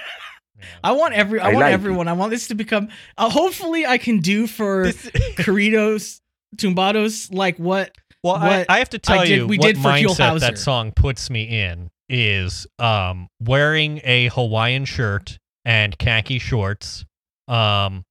I 0.84 0.92
want 0.92 1.14
every 1.14 1.40
I, 1.40 1.46
I 1.50 1.52
want 1.52 1.60
like 1.64 1.70
it. 1.70 1.74
everyone. 1.74 2.08
I 2.08 2.12
want 2.12 2.30
this 2.30 2.48
to 2.48 2.54
become 2.54 2.88
uh, 3.18 3.28
hopefully 3.30 3.84
I 3.86 3.98
can 3.98 4.18
do 4.20 4.46
for 4.46 4.84
This- 4.84 5.06
Corridos 5.36 6.20
Tumbados 6.56 7.32
like 7.34 7.56
what 7.58 7.94
well, 8.22 8.34
I, 8.34 8.58
what 8.58 8.66
I 8.70 8.78
have 8.78 8.90
to 8.90 8.98
tell 8.98 9.20
did- 9.24 9.28
you 9.30 9.46
we 9.46 9.58
what 9.58 9.66
did 9.66 9.76
for 9.78 9.88
Huell 9.88 10.08
mindset 10.14 10.32
Howser. 10.34 10.40
that 10.40 10.58
song 10.58 10.92
puts 10.92 11.30
me 11.30 11.44
in 11.44 11.90
is 12.08 12.66
um 12.78 13.28
wearing 13.40 14.00
a 14.04 14.28
Hawaiian 14.28 14.84
shirt 14.84 15.38
and 15.64 15.98
khaki 15.98 16.38
shorts. 16.38 17.04
Um, 17.48 18.04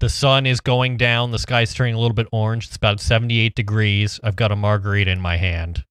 the 0.00 0.08
sun 0.08 0.46
is 0.46 0.60
going 0.60 0.96
down. 0.96 1.32
The 1.32 1.38
sky's 1.38 1.74
turning 1.74 1.94
a 1.94 1.98
little 1.98 2.14
bit 2.14 2.28
orange. 2.32 2.66
It's 2.66 2.76
about 2.76 3.00
78 3.00 3.54
degrees. 3.54 4.20
I've 4.22 4.36
got 4.36 4.52
a 4.52 4.56
margarita 4.56 5.10
in 5.10 5.20
my 5.20 5.36
hand. 5.36 5.84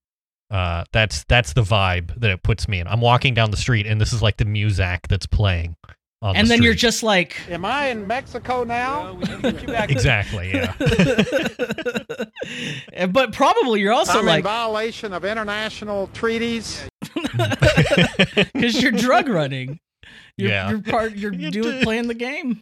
Uh, 0.50 0.86
that's 0.94 1.26
that's 1.26 1.54
the 1.54 1.62
vibe 1.62 2.18
that 2.20 2.32
it 2.32 2.42
puts 2.42 2.70
me 2.70 2.80
in. 2.80 2.88
I'm 2.88 3.02
walking 3.02 3.34
down 3.34 3.52
the 3.52 3.58
street, 3.58 3.86
and 3.86 4.00
this 4.00 4.14
is 4.14 4.22
like 4.22 4.38
the 4.38 4.46
muzak 4.46 5.08
that's 5.10 5.28
playing. 5.28 5.76
On 6.22 6.36
and 6.36 6.48
the 6.48 6.50
then 6.50 6.64
you're 6.64 6.74
just 6.74 7.04
like 7.04 7.38
Am 7.48 7.64
I 7.64 7.88
in 7.88 8.08
Mexico 8.08 8.64
now? 8.64 9.20
exactly 9.44 10.52
yeah. 10.52 10.74
but 13.12 13.34
probably 13.34 13.82
you're 13.82 13.94
also 13.94 14.14
I'm 14.14 14.20
in 14.22 14.26
like 14.26 14.44
violation 14.44 15.14
of 15.14 15.26
international 15.26 16.08
treaties. 16.14 16.90
because 18.54 18.82
you're 18.82 18.94
drug 18.94 19.30
running. 19.30 19.80
You're, 20.38 20.50
Yeah. 20.50 20.70
you're 20.70 20.82
part. 20.82 21.15
You're 21.15 21.34
You 21.36 21.51
doing 21.51 21.79
do. 21.79 21.84
playing 21.84 22.08
the 22.08 22.13
game. 22.13 22.62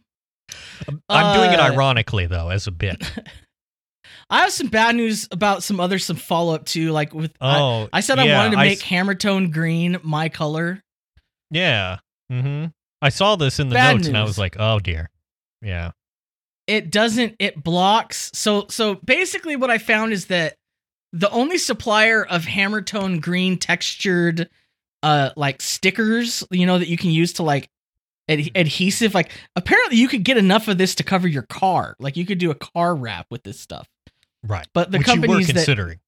I'm 1.09 1.35
doing 1.37 1.51
it 1.51 1.59
Uh, 1.59 1.71
ironically 1.73 2.27
though, 2.27 2.49
as 2.49 2.67
a 2.67 2.71
bit. 2.71 3.03
I 4.29 4.39
have 4.41 4.51
some 4.51 4.67
bad 4.67 4.95
news 4.95 5.27
about 5.31 5.61
some 5.63 5.79
other 5.79 5.99
some 5.99 6.15
follow 6.15 6.55
up 6.55 6.65
too. 6.65 6.91
Like 6.91 7.13
with 7.13 7.31
Oh, 7.41 7.89
I 7.93 7.99
said 8.01 8.17
I 8.19 8.33
wanted 8.35 8.51
to 8.51 8.57
make 8.57 8.79
s- 8.79 8.83
Hammertone 8.83 9.51
green 9.51 9.97
my 10.03 10.29
color. 10.29 10.81
Yeah. 11.51 11.97
Mm-hmm. 12.31 12.67
I 13.01 13.09
saw 13.09 13.35
this 13.35 13.59
in 13.59 13.69
the 13.69 13.75
Bad 13.75 13.97
notes 13.97 14.07
and 14.07 14.17
I 14.17 14.23
was 14.23 14.37
like, 14.37 14.55
oh 14.59 14.79
dear. 14.79 15.09
Yeah. 15.61 15.91
It 16.67 16.89
doesn't. 16.91 17.35
It 17.39 17.63
blocks. 17.63 18.31
So 18.33 18.65
so 18.69 18.95
basically, 18.95 19.55
what 19.55 19.69
I 19.69 19.77
found 19.77 20.11
is 20.13 20.25
that 20.27 20.55
the 21.13 21.29
only 21.29 21.57
supplier 21.59 22.25
of 22.25 22.45
Hammertone 22.45 23.21
green 23.21 23.57
textured 23.57 24.49
uh 25.05 25.29
like 25.35 25.61
stickers, 25.61 26.43
you 26.49 26.65
know, 26.65 26.79
that 26.79 26.87
you 26.87 26.97
can 26.97 27.11
use 27.11 27.33
to 27.33 27.43
like 27.43 27.69
ad- 28.27 28.49
adhesive. 28.55 29.13
Like 29.13 29.31
apparently 29.55 29.97
you 29.97 30.07
could 30.07 30.23
get 30.23 30.37
enough 30.37 30.67
of 30.67 30.77
this 30.77 30.95
to 30.95 31.03
cover 31.03 31.27
your 31.27 31.43
car. 31.43 31.95
Like 31.99 32.17
you 32.17 32.25
could 32.25 32.39
do 32.39 32.49
a 32.51 32.55
car 32.55 32.95
wrap 32.95 33.27
with 33.29 33.43
this 33.43 33.59
stuff. 33.59 33.87
Right. 34.43 34.67
But 34.73 34.91
the 34.91 34.97
Which 34.97 35.07
were 35.07 35.13
companies 35.13 35.47
that 35.47 35.53
considering. 35.53 35.99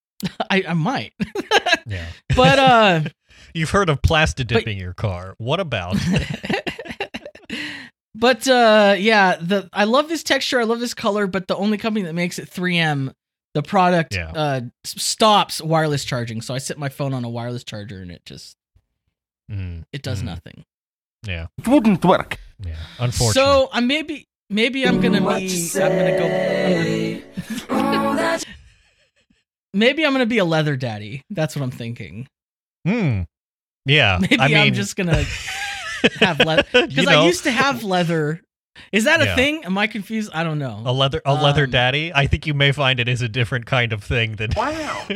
I, 0.50 0.64
I 0.68 0.74
might, 0.74 1.12
Yeah. 1.86 2.06
but 2.36 2.58
uh. 2.58 3.00
You've 3.54 3.70
heard 3.70 3.88
of 3.88 4.02
plastic 4.02 4.48
dipping 4.48 4.78
your 4.78 4.94
car. 4.94 5.34
What 5.38 5.60
about? 5.60 5.96
but 8.14 8.46
uh 8.48 8.94
yeah, 8.98 9.36
the 9.40 9.68
I 9.72 9.84
love 9.84 10.08
this 10.08 10.22
texture, 10.22 10.60
I 10.60 10.64
love 10.64 10.80
this 10.80 10.94
color, 10.94 11.26
but 11.26 11.48
the 11.48 11.56
only 11.56 11.78
company 11.78 12.04
that 12.04 12.14
makes 12.14 12.38
it 12.38 12.50
3M, 12.50 13.12
the 13.54 13.62
product 13.62 14.14
Yeah. 14.14 14.30
uh 14.30 14.60
stops 14.84 15.60
wireless 15.60 16.04
charging. 16.04 16.40
So 16.42 16.54
I 16.54 16.58
set 16.58 16.78
my 16.78 16.88
phone 16.88 17.12
on 17.14 17.24
a 17.24 17.28
wireless 17.28 17.64
charger 17.64 18.00
and 18.00 18.10
it 18.10 18.24
just 18.24 18.56
Mm, 19.50 19.82
it 19.92 20.02
does 20.02 20.20
Mhm. 20.22 20.26
nothing. 20.26 20.64
yeah. 21.26 21.46
It 21.58 21.66
wouldn't 21.66 22.04
work. 22.04 22.38
Yeah. 22.64 22.76
Unfortunate. 23.00 23.42
So 23.42 23.68
I 23.72 23.80
maybe 23.80 24.28
maybe 24.48 24.84
I'm 24.86 25.00
gonna 25.00 25.20
be 25.20 25.24
I'm 25.74 25.90
gonna 25.96 26.18
go 26.18 27.74
I'm 27.74 28.14
gonna- 28.14 28.40
maybe 29.74 30.04
I'm 30.06 30.12
gonna 30.12 30.26
be 30.26 30.38
a 30.38 30.44
leather 30.44 30.76
daddy. 30.76 31.24
That's 31.30 31.56
what 31.56 31.62
I'm 31.62 31.70
thinking. 31.70 32.28
Hmm. 32.86 33.22
Yeah. 33.86 34.18
Maybe 34.20 34.38
I 34.38 34.48
mean, 34.48 34.56
I'm 34.58 34.74
just 34.74 34.94
gonna 34.94 35.24
have 36.20 36.38
leather 36.40 36.64
you 36.74 36.86
because 36.86 37.06
I 37.08 37.24
used 37.26 37.44
to 37.44 37.50
have 37.50 37.82
leather. 37.82 38.40
Is 38.92 39.04
that 39.04 39.20
a 39.20 39.24
Yeah. 39.26 39.34
thing? 39.36 39.64
Am 39.64 39.76
I 39.78 39.86
confused? 39.86 40.30
I 40.34 40.42
don't 40.44 40.58
know. 40.58 40.82
a 40.84 40.92
leather 40.92 41.20
a 41.24 41.34
leather 41.34 41.64
Um, 41.64 41.70
daddy. 41.70 42.12
I 42.14 42.26
think 42.26 42.46
you 42.46 42.54
may 42.54 42.72
find 42.72 42.98
it 43.00 43.08
is 43.08 43.22
a 43.22 43.28
different 43.28 43.66
kind 43.66 43.92
of 43.92 44.02
thing 44.04 44.36
than. 44.36 44.50
Wow. 44.56 45.06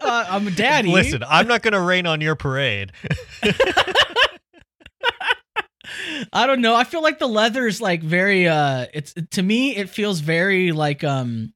uh, 0.00 0.26
I'm 0.28 0.46
a 0.46 0.50
daddy. 0.50 0.90
Listen, 0.90 1.22
I'm 1.28 1.46
not 1.46 1.62
going 1.62 1.72
to 1.72 1.80
rain 1.80 2.06
on 2.06 2.20
your 2.20 2.34
parade. 2.36 2.92
I 6.32 6.46
don't 6.46 6.60
know. 6.60 6.74
I 6.74 6.84
feel 6.84 7.02
like 7.02 7.18
the 7.18 7.26
leather 7.28 7.66
is 7.66 7.80
like 7.80 8.02
very 8.02 8.48
uh 8.48 8.86
it's 8.94 9.14
to 9.32 9.42
me 9.42 9.76
it 9.76 9.90
feels 9.90 10.20
very 10.20 10.72
like 10.72 11.04
um 11.04 11.52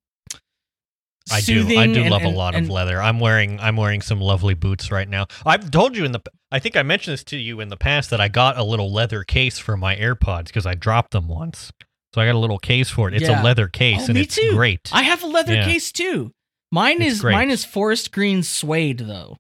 I 1.31 1.41
do. 1.41 1.55
I 1.55 1.63
soothing 1.63 1.93
do 1.93 2.01
and- 2.03 2.11
love 2.11 2.23
a 2.25 2.29
lot 2.29 2.55
and- 2.55 2.67
of 2.67 2.71
leather. 2.71 3.01
I'm 3.03 3.19
wearing. 3.19 3.59
I'm 3.59 3.77
wearing 3.77 4.01
some 4.03 4.21
lovely 4.21 4.55
boots 4.55 4.93
right 4.93 5.09
now. 5.09 5.27
I've 5.45 5.71
told 5.71 5.97
you 5.97 6.05
in 6.05 6.13
the. 6.13 6.21
I 6.57 6.59
think 6.59 6.75
I 6.75 6.83
mentioned 6.83 7.13
this 7.13 7.25
to 7.25 7.37
you 7.37 7.61
in 7.61 7.69
the 7.69 7.77
past 7.77 8.09
that 8.09 8.19
I 8.19 8.29
got 8.29 8.57
a 8.57 8.63
little 8.65 8.91
leather 8.91 9.25
case 9.25 9.59
for 9.59 9.77
my 9.77 9.95
AirPods 9.95 10.47
because 10.47 10.65
I 10.65 10.75
dropped 10.75 11.11
them 11.11 11.29
once. 11.29 11.71
So 12.15 12.23
I 12.23 12.25
got 12.25 12.35
a 12.35 12.39
little 12.39 12.59
case 12.59 12.89
for 12.89 13.09
it. 13.09 13.15
It's 13.15 13.29
Yeah. 13.29 13.43
a 13.43 13.45
leather 13.45 13.69
case 13.69 14.05
Oh, 14.05 14.07
and 14.09 14.17
it's 14.17 14.37
too. 14.37 14.53
great. 14.53 14.89
I 14.91 15.03
have 15.03 15.23
a 15.23 15.27
leather 15.27 15.53
Yeah. 15.53 15.67
case 15.67 15.93
too. 15.93 16.33
Mine 16.73 17.03
It's 17.03 17.17
is 17.17 17.21
great. 17.21 17.33
mine 17.35 17.51
is 17.51 17.63
forest 17.67 18.11
green 18.11 18.43
suede 18.43 19.01
though. 19.01 19.37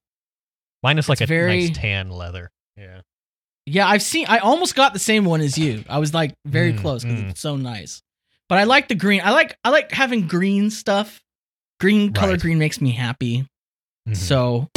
Mine 0.83 0.99
is 0.99 1.09
like 1.09 1.23
it's 1.23 1.31
a 1.31 1.35
very- 1.35 1.69
nice 1.69 1.77
tan 1.79 2.11
leather. 2.11 2.51
Yeah. 2.77 3.01
Yeah, 3.65 3.89
I've 3.89 4.03
seen. 4.03 4.27
I 4.29 4.37
almost 4.39 4.75
got 4.77 4.93
the 4.93 4.99
same 4.99 5.25
one 5.25 5.41
as 5.41 5.57
you. 5.57 5.85
I 5.89 5.97
was 5.97 6.13
like 6.13 6.35
very 6.45 6.75
Mm, 6.75 6.81
close 6.83 7.03
because 7.03 7.21
mm. 7.21 7.31
it's 7.31 7.41
so 7.41 7.57
nice. 7.57 8.03
But 8.51 8.59
I 8.59 8.65
like 8.65 8.89
the 8.89 8.95
green. 8.95 9.23
I 9.25 9.31
like 9.31 9.57
I 9.65 9.71
like 9.71 9.91
having 9.91 10.27
green 10.27 10.69
stuff. 10.71 11.23
Green 11.81 12.13
color 12.13 12.33
Right. 12.33 12.41
green 12.41 12.59
makes 12.59 12.79
me 12.79 12.91
happy. 12.91 13.47
Mhm. 14.07 14.17
So, 14.17 14.69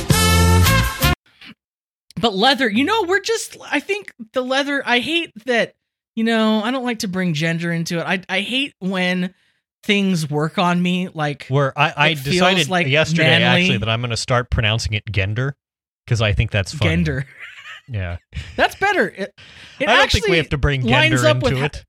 but 2.20 2.36
leather, 2.36 2.70
you 2.70 2.84
know, 2.84 3.04
we're 3.04 3.22
just. 3.22 3.58
I 3.72 3.80
think 3.80 4.14
the 4.34 4.42
leather. 4.42 4.84
I 4.86 5.00
hate 5.00 5.32
that. 5.46 5.76
You 6.16 6.24
know, 6.26 6.62
I 6.62 6.72
don't 6.72 6.84
like 6.84 7.00
to 7.00 7.08
bring 7.08 7.34
gender 7.34 7.72
into 7.72 8.00
it. 8.00 8.04
I 8.04 8.22
I 8.28 8.42
hate 8.42 8.74
when 8.80 9.34
things 9.84 10.30
work 10.30 10.58
on 10.58 10.82
me. 10.82 11.08
Like 11.08 11.46
Where 11.48 11.78
I, 11.78 11.94
I 11.96 12.14
decided 12.14 12.70
like 12.70 12.88
yesterday 12.88 13.40
manly. 13.40 13.62
actually 13.64 13.78
that 13.78 13.90
I'm 13.90 14.02
going 14.02 14.10
to 14.12 14.18
start 14.18 14.50
pronouncing 14.50 14.94
it 14.94 15.04
gender 15.10 15.56
because 16.06 16.22
I 16.22 16.34
think 16.34 16.52
that's 16.52 16.74
funny. 16.74 16.92
gender. 16.92 17.26
Yeah. 17.92 18.18
That's 18.56 18.76
better. 18.76 19.08
It, 19.08 19.34
it 19.80 19.90
I 19.90 19.96
don't 19.96 20.12
think 20.12 20.28
we 20.28 20.38
have 20.38 20.50
to 20.50 20.60
bring 20.60 20.86
gender 20.86 21.26
up 21.26 21.42
with 21.42 21.54
into 21.54 21.62
ha- 21.62 21.66
it. 21.66 21.86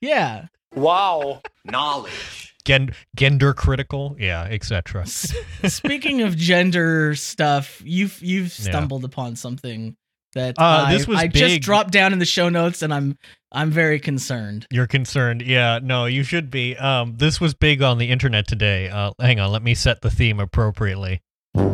Yeah. 0.00 0.46
Wow. 0.74 1.42
Knowledge. 1.64 2.51
Gen- 2.64 2.94
gender 3.16 3.54
critical. 3.54 4.16
Yeah, 4.18 4.44
etc. 4.44 5.06
Speaking 5.06 6.22
of 6.22 6.36
gender 6.36 7.14
stuff, 7.14 7.82
you've 7.84 8.20
you've 8.22 8.56
Yeah. 8.58 8.70
stumbled 8.70 9.04
upon 9.04 9.36
something 9.36 9.96
that 10.34 10.54
Uh, 10.58 10.84
I, 10.88 10.94
this 10.94 11.06
was 11.06 11.18
I 11.18 11.26
just 11.26 11.60
dropped 11.60 11.90
down 11.92 12.12
in 12.12 12.18
the 12.18 12.24
show 12.24 12.48
notes, 12.48 12.82
and 12.82 12.92
I'm 12.94 13.18
I'm 13.50 13.70
very 13.70 13.98
concerned. 14.00 14.66
You're 14.70 14.86
concerned. 14.86 15.42
Yeah, 15.42 15.78
no, 15.82 16.06
you 16.06 16.22
should 16.22 16.50
be. 16.50 16.76
Um, 16.76 17.16
this 17.18 17.40
was 17.40 17.52
big 17.52 17.82
on 17.82 17.98
the 17.98 18.10
internet 18.10 18.46
today. 18.46 18.88
Uh, 18.88 19.12
hang 19.20 19.40
on, 19.40 19.50
let 19.52 19.62
me 19.62 19.74
set 19.74 20.00
the 20.00 20.10
theme 20.10 20.40
appropriately. 20.40 21.20
Um, 21.54 21.66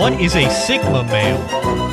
what 0.00 0.12
is 0.20 0.34
a 0.36 0.48
Sigma 0.50 1.04
male? 1.04 1.38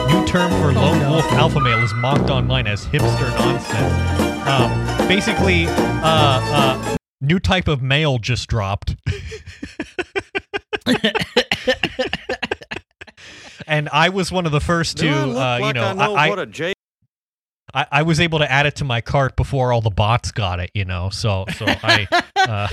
New 0.09 0.25
term 0.27 0.51
for 0.61 0.71
lone 0.73 0.99
no. 0.99 1.11
wolf 1.11 1.31
alpha 1.33 1.59
male 1.59 1.83
is 1.83 1.93
mocked 1.95 2.29
online 2.29 2.67
as 2.67 2.85
hipster 2.85 3.29
nonsense. 3.39 4.34
Um, 4.45 5.07
basically, 5.07 5.65
uh, 5.67 5.71
uh, 6.03 6.97
new 7.21 7.39
type 7.39 7.67
of 7.67 7.81
mail 7.81 8.17
just 8.19 8.47
dropped. 8.47 8.95
and 13.67 13.89
I 13.91 14.09
was 14.09 14.31
one 14.31 14.45
of 14.45 14.51
the 14.51 14.59
first 14.61 14.97
to, 14.97 15.09
uh, 15.09 15.57
you 15.57 15.73
know, 15.73 15.83
I 15.97 16.05
I, 16.05 16.27
I, 16.29 16.41
a 16.41 16.45
J. 16.45 16.73
I, 17.73 17.87
I 17.91 18.01
was 18.03 18.19
able 18.19 18.39
to 18.39 18.49
add 18.51 18.65
it 18.65 18.75
to 18.77 18.85
my 18.85 19.01
cart 19.01 19.35
before 19.35 19.73
all 19.73 19.81
the 19.81 19.89
bots 19.89 20.31
got 20.31 20.59
it, 20.59 20.71
you 20.73 20.85
know. 20.85 21.09
So 21.09 21.45
so 21.57 21.65
I 21.67 22.07
uh, 22.37 22.67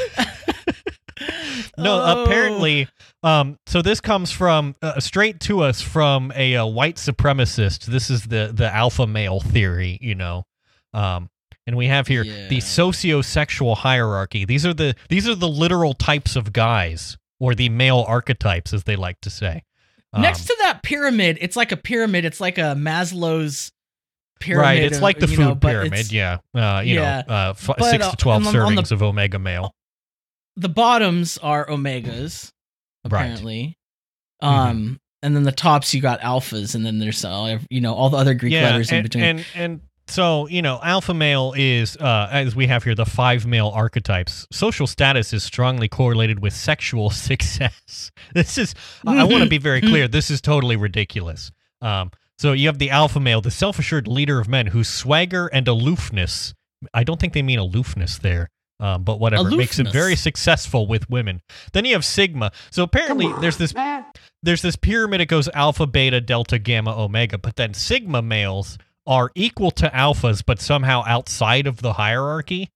no 1.79 2.03
Oh. 2.03 2.25
apparently 2.25 2.89
um 3.23 3.57
so 3.67 3.81
this 3.83 4.01
comes 4.01 4.31
from 4.33 4.75
uh, 4.83 4.99
straight 5.01 5.41
to 5.41 5.61
us 5.63 5.81
from 5.81 6.33
a, 6.35 6.57
uh 6.57 6.67
white 6.67 6.97
supremacist. 6.97 7.87
This 7.87 8.11
is 8.11 8.25
the 8.25 8.51
the 8.53 8.73
alpha 8.73 9.07
male 9.07 9.41
theory, 9.41 9.99
you 10.01 10.15
know. 10.15 10.45
Um 10.93 11.31
and 11.73 11.79
we 11.79 11.87
have 11.87 12.07
here 12.07 12.23
Yeah. 12.23 12.49
the 12.49 12.59
sociosexual 12.59 13.79
hierarchy. 13.79 14.45
These 14.45 14.67
are 14.67 14.75
the 14.75 14.95
these 15.09 15.27
are 15.27 15.35
the 15.35 15.49
literal 15.49 15.95
types 15.95 16.37
of 16.37 16.53
guys 16.53 17.17
or 17.41 17.55
the 17.55 17.71
male 17.71 18.05
archetypes 18.07 18.75
as 18.75 18.85
they 18.85 18.95
like 18.95 19.21
to 19.23 19.31
say. 19.31 19.63
Um, 20.13 20.21
Next 20.21 20.45
to 20.45 20.57
that 20.61 20.83
pyramid, 20.83 21.39
it's 21.41 21.57
like 21.57 21.73
a 21.73 21.77
pyramid. 21.79 22.27
It's 22.27 22.41
like 22.43 22.59
a 22.59 22.75
Maslow's 22.77 23.73
pyramid. 24.39 24.63
right, 24.67 24.83
it's 24.83 24.99
of- 24.99 25.03
like 25.03 25.19
the 25.19 25.27
food 25.29 25.39
know, 25.39 25.55
pyramid, 25.55 26.13
yeah. 26.13 26.39
Uh, 26.55 26.83
you 26.85 26.97
Yeah. 26.97 27.23
know, 27.27 27.35
uh, 27.35 27.51
f- 27.57 27.67
But, 27.79 27.85
six 27.91 28.05
uh, 28.05 28.11
to 28.11 28.17
twelve 28.19 28.43
the- 28.43 28.49
on 28.51 28.75
the- 28.75 28.83
servings 28.83 28.93
of 28.93 29.03
omega 29.03 29.39
male. 29.39 29.75
The 30.57 30.69
bottoms 30.69 31.39
are 31.39 31.67
omegas, 31.69 32.51
Right. 33.09 33.23
apparently. 33.23 33.79
Um, 34.43 35.01
and 35.23 35.35
then 35.35 35.45
the 35.45 35.53
tops 35.53 35.95
you 35.95 36.03
got 36.03 36.21
alphas, 36.21 36.75
and 36.75 36.85
then 36.85 36.99
there's 36.99 37.25
uh, 37.25 37.59
you 37.71 37.81
know 37.81 37.95
all 37.95 38.11
the 38.11 38.19
other 38.19 38.35
Greek 38.35 38.53
letters 38.53 38.91
and, 38.91 38.99
in 38.99 39.03
between. 39.05 39.25
And 39.25 39.47
and 39.55 39.81
so 40.07 40.47
you 40.49 40.63
know, 40.63 40.81
alpha 40.83 41.15
male 41.15 41.55
is 41.57 41.97
uh, 41.97 42.29
as 42.31 42.55
we 42.55 42.67
have 42.67 42.85
here 42.85 42.95
the 42.95 43.07
five 43.07 43.47
male 43.47 43.69
archetypes. 43.75 44.47
Social 44.53 44.87
status 44.87 45.33
is 45.33 45.43
strongly 45.43 45.89
correlated 45.89 46.41
with 46.41 46.53
sexual 46.53 47.11
success. 47.29 48.11
This 48.35 48.59
is 48.59 48.75
I 49.07 49.25
want 49.25 49.43
to 49.45 49.49
be 49.49 49.59
very 49.59 49.81
clear. 49.93 50.09
This 50.09 50.31
is 50.31 50.41
totally 50.41 50.77
ridiculous. 50.77 51.51
Um, 51.81 52.11
so 52.39 52.53
you 52.53 52.67
have 52.69 52.79
the 52.79 52.91
alpha 52.91 53.21
male, 53.21 53.41
the 53.41 53.51
self-assured 53.51 54.09
leader 54.09 54.41
of 54.41 54.49
men, 54.49 54.69
whose 54.69 54.89
swagger 54.89 55.47
and 55.49 55.67
aloofness. 55.69 56.55
I 56.93 57.05
don't 57.05 57.21
think 57.21 57.33
they 57.33 57.43
mean 57.43 57.59
aloofness 57.59 58.19
there. 58.19 58.51
Um, 58.81 59.05
but 59.05 59.21
whatever 59.21 59.49
makes 59.51 59.79
him 59.79 59.87
very 59.93 60.17
successful 60.17 60.89
with 60.89 61.09
women. 61.09 61.41
Then 61.73 61.85
you 61.85 61.93
have 61.93 62.05
Sigma. 62.05 62.51
So 62.73 62.83
apparently, 62.83 63.33
there's 63.41 63.57
this 63.57 63.73
Man. 63.75 64.05
there's 64.43 64.61
this 64.61 64.75
pyramid 64.75 65.21
it 65.21 65.27
goes 65.27 65.49
alpha 65.55 65.87
beta 65.87 66.21
delta 66.21 66.59
gamma 66.59 66.93
omega 67.01 67.39
but 67.39 67.55
then 67.55 67.75
sigma 67.75 68.23
males 68.23 68.79
are 69.07 69.31
equal 69.35 69.71
to 69.73 69.89
alphas 69.91 70.43
but 70.47 70.61
somehow 70.61 71.03
outside 71.07 71.67
of 71.67 71.83
the 71.83 71.95
hierarchy 71.95 72.71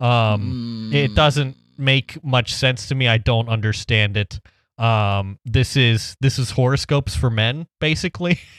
um 0.00 0.90
it 0.92 1.10
Mm. 1.10 1.14
doesn't 1.14 1.56
make 1.78 2.22
much 2.24 2.52
sense 2.54 2.88
to 2.88 2.94
me. 2.94 3.08
I 3.08 3.16
don't 3.18 3.48
understand 3.48 4.16
it. 4.16 4.40
Um 4.78 5.38
this 5.44 5.76
is 5.76 6.16
this 6.20 6.38
is 6.38 6.50
horoscopes 6.52 7.14
for 7.16 7.30
men 7.30 7.66
basically. 7.80 8.38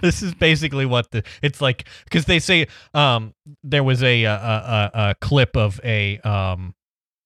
This 0.00 0.22
is 0.22 0.32
basically 0.32 0.86
what 0.86 1.10
the 1.10 1.24
it's 1.42 1.60
like 1.60 1.88
because 2.04 2.24
they 2.26 2.38
say 2.38 2.68
um 2.94 3.34
there 3.64 3.82
was 3.82 4.00
a 4.02 4.22
a, 4.24 4.32
a 4.32 4.90
a 4.94 5.14
clip 5.20 5.56
of 5.56 5.80
a 5.82 6.18
um 6.20 6.74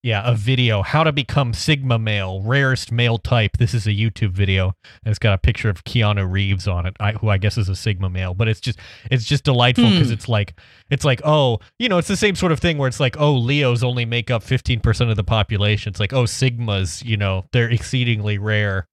yeah 0.07 0.23
a 0.25 0.35
video 0.37 0.83
how 0.83 1.03
to 1.03 1.11
become 1.11 1.53
sigma 1.53 1.99
male 1.99 2.41
rarest 2.43 2.93
male 2.93 3.19
type 3.19 3.57
this 3.59 3.75
is 3.75 3.89
a 3.89 3.91
youtube 3.91 4.31
video 4.31 4.67
and 5.05 5.11
it's 5.11 5.19
got 5.19 5.35
a 5.35 5.39
picture 5.39 5.69
of 5.69 5.83
keanu 5.83 6.31
reeves 6.31 6.69
on 6.69 6.87
it 6.87 6.95
I, 7.01 7.13
who 7.13 7.29
i 7.29 7.39
guess 7.39 7.59
is 7.59 7.69
a 7.69 7.75
sigma 7.75 8.09
male 8.09 8.33
but 8.33 8.47
it's 8.47 8.61
just 8.61 8.79
it's 9.11 9.25
just 9.25 9.43
delightful 9.43 9.91
because 9.91 10.07
Hmm. 10.09 10.13
it's 10.15 10.29
like 10.29 10.55
it's 10.91 11.05
like 11.05 11.21
oh 11.25 11.59
you 11.81 11.89
know 11.89 11.99
it's 11.99 12.07
the 12.07 12.17
same 12.17 12.37
sort 12.37 12.53
of 12.53 12.61
thing 12.61 12.79
where 12.79 12.87
it's 12.87 13.01
like 13.01 13.19
oh 13.19 13.33
leos 13.33 13.83
only 13.83 14.05
make 14.05 14.31
up 14.31 14.45
15% 14.45 15.11
of 15.11 15.17
the 15.17 15.25
population 15.25 15.91
it's 15.91 15.99
like 15.99 16.13
oh 16.13 16.23
sigmas 16.25 17.05
you 17.05 17.17
know 17.17 17.45
they're 17.53 17.69
exceedingly 17.71 18.39
rare 18.39 18.87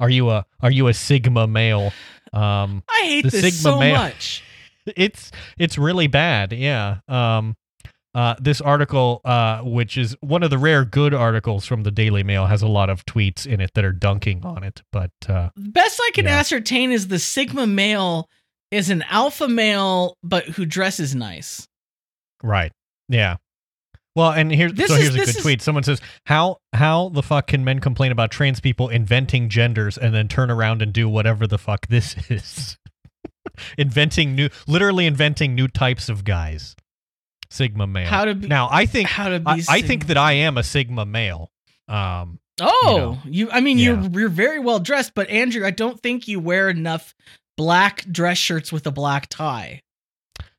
are 0.00 0.08
you 0.08 0.30
a 0.30 0.46
are 0.60 0.70
you 0.70 0.88
a 0.88 0.94
sigma 0.94 1.46
male 1.46 1.92
um 2.32 2.82
I 2.88 3.00
hate 3.04 3.22
the 3.24 3.30
this 3.30 3.42
Sigma 3.42 3.52
so 3.74 3.78
male. 3.78 3.94
much. 3.96 4.42
it's 4.86 5.32
it's 5.58 5.76
really 5.76 6.06
bad 6.06 6.52
yeah 6.54 6.98
um 7.08 7.56
uh, 8.16 8.34
this 8.40 8.60
article, 8.62 9.20
uh, 9.24 9.60
which 9.60 9.96
is 9.98 10.16
one 10.20 10.42
of 10.42 10.48
the 10.50 10.56
rare 10.58 10.84
good 10.84 11.12
articles 11.12 11.66
from 11.66 11.82
the 11.82 11.90
Daily 11.90 12.22
Mail, 12.22 12.46
has 12.46 12.62
a 12.62 12.66
lot 12.68 12.88
of 12.88 13.04
tweets 13.04 13.46
in 13.46 13.60
it 13.60 13.70
that 13.74 13.84
are 13.84 13.92
dunking 13.92 14.44
on 14.44 14.62
it. 14.64 14.82
But 14.90 15.10
uh, 15.28 15.50
Best 15.56 16.00
I 16.02 16.10
can 16.14 16.24
Yeah. 16.24 16.38
ascertain 16.38 16.90
is 16.92 17.08
the 17.08 17.18
Sigma 17.18 17.66
male 17.66 18.28
is 18.70 18.88
an 18.90 19.02
alpha 19.10 19.46
male, 19.48 20.16
but 20.24 20.44
who 20.46 20.64
dresses 20.66 21.14
nice. 21.14 21.68
right, 22.42 22.72
yeah. 23.08 23.36
Well, 24.14 24.30
and 24.32 24.50
here's 24.50 24.72
This 24.72 24.88
so 24.88 24.94
is- 24.94 25.02
here's 25.02 25.14
a 25.14 25.18
good 25.18 25.28
is- 25.28 25.42
tweet. 25.42 25.60
Someone 25.62 25.82
says, 25.84 26.00
"How 26.24 26.56
how 26.72 27.10
the 27.10 27.22
fuck 27.22 27.48
can 27.48 27.64
men 27.64 27.80
complain 27.80 28.12
about 28.12 28.30
trans 28.30 28.60
people 28.60 28.88
inventing 28.88 29.50
genders 29.50 29.98
and 29.98 30.14
then 30.14 30.26
turn 30.26 30.50
around 30.50 30.80
and 30.80 30.90
do 30.92 31.06
whatever 31.06 31.46
the 31.46 31.58
fuck 31.58 31.86
this 31.88 32.16
is? 32.30 32.78
inventing 33.78 34.34
new, 34.34 34.48
literally 34.66 35.04
inventing 35.06 35.54
new 35.54 35.68
types 35.68 36.08
of 36.08 36.24
guys. 36.24 36.74
Sigma 37.50 37.86
male. 37.86 38.06
How 38.08 38.24
to 38.24 38.34
be 38.34 38.48
now? 38.48 38.68
I 38.70 38.86
think 38.86 39.08
how 39.08 39.28
to 39.28 39.40
be 39.40 39.50
I, 39.50 39.62
I 39.68 39.82
think 39.82 40.06
that 40.08 40.16
I 40.16 40.32
am 40.32 40.58
a 40.58 40.62
Sigma 40.62 41.04
male. 41.06 41.50
Um, 41.88 42.38
Oh, 42.60 43.20
you, 43.26 43.50
I 43.50 43.60
mean 43.60 43.76
Yeah. 43.78 44.00
you're 44.02 44.20
you're 44.20 44.28
very 44.30 44.58
well 44.58 44.78
dressed, 44.78 45.12
but 45.14 45.28
Andrew, 45.28 45.66
I 45.66 45.70
don't 45.70 46.00
think 46.00 46.26
you 46.26 46.40
wear 46.40 46.70
enough 46.70 47.14
black 47.56 48.04
dress 48.10 48.38
shirts 48.38 48.72
with 48.72 48.86
a 48.86 48.90
black 48.90 49.26
tie. 49.28 49.82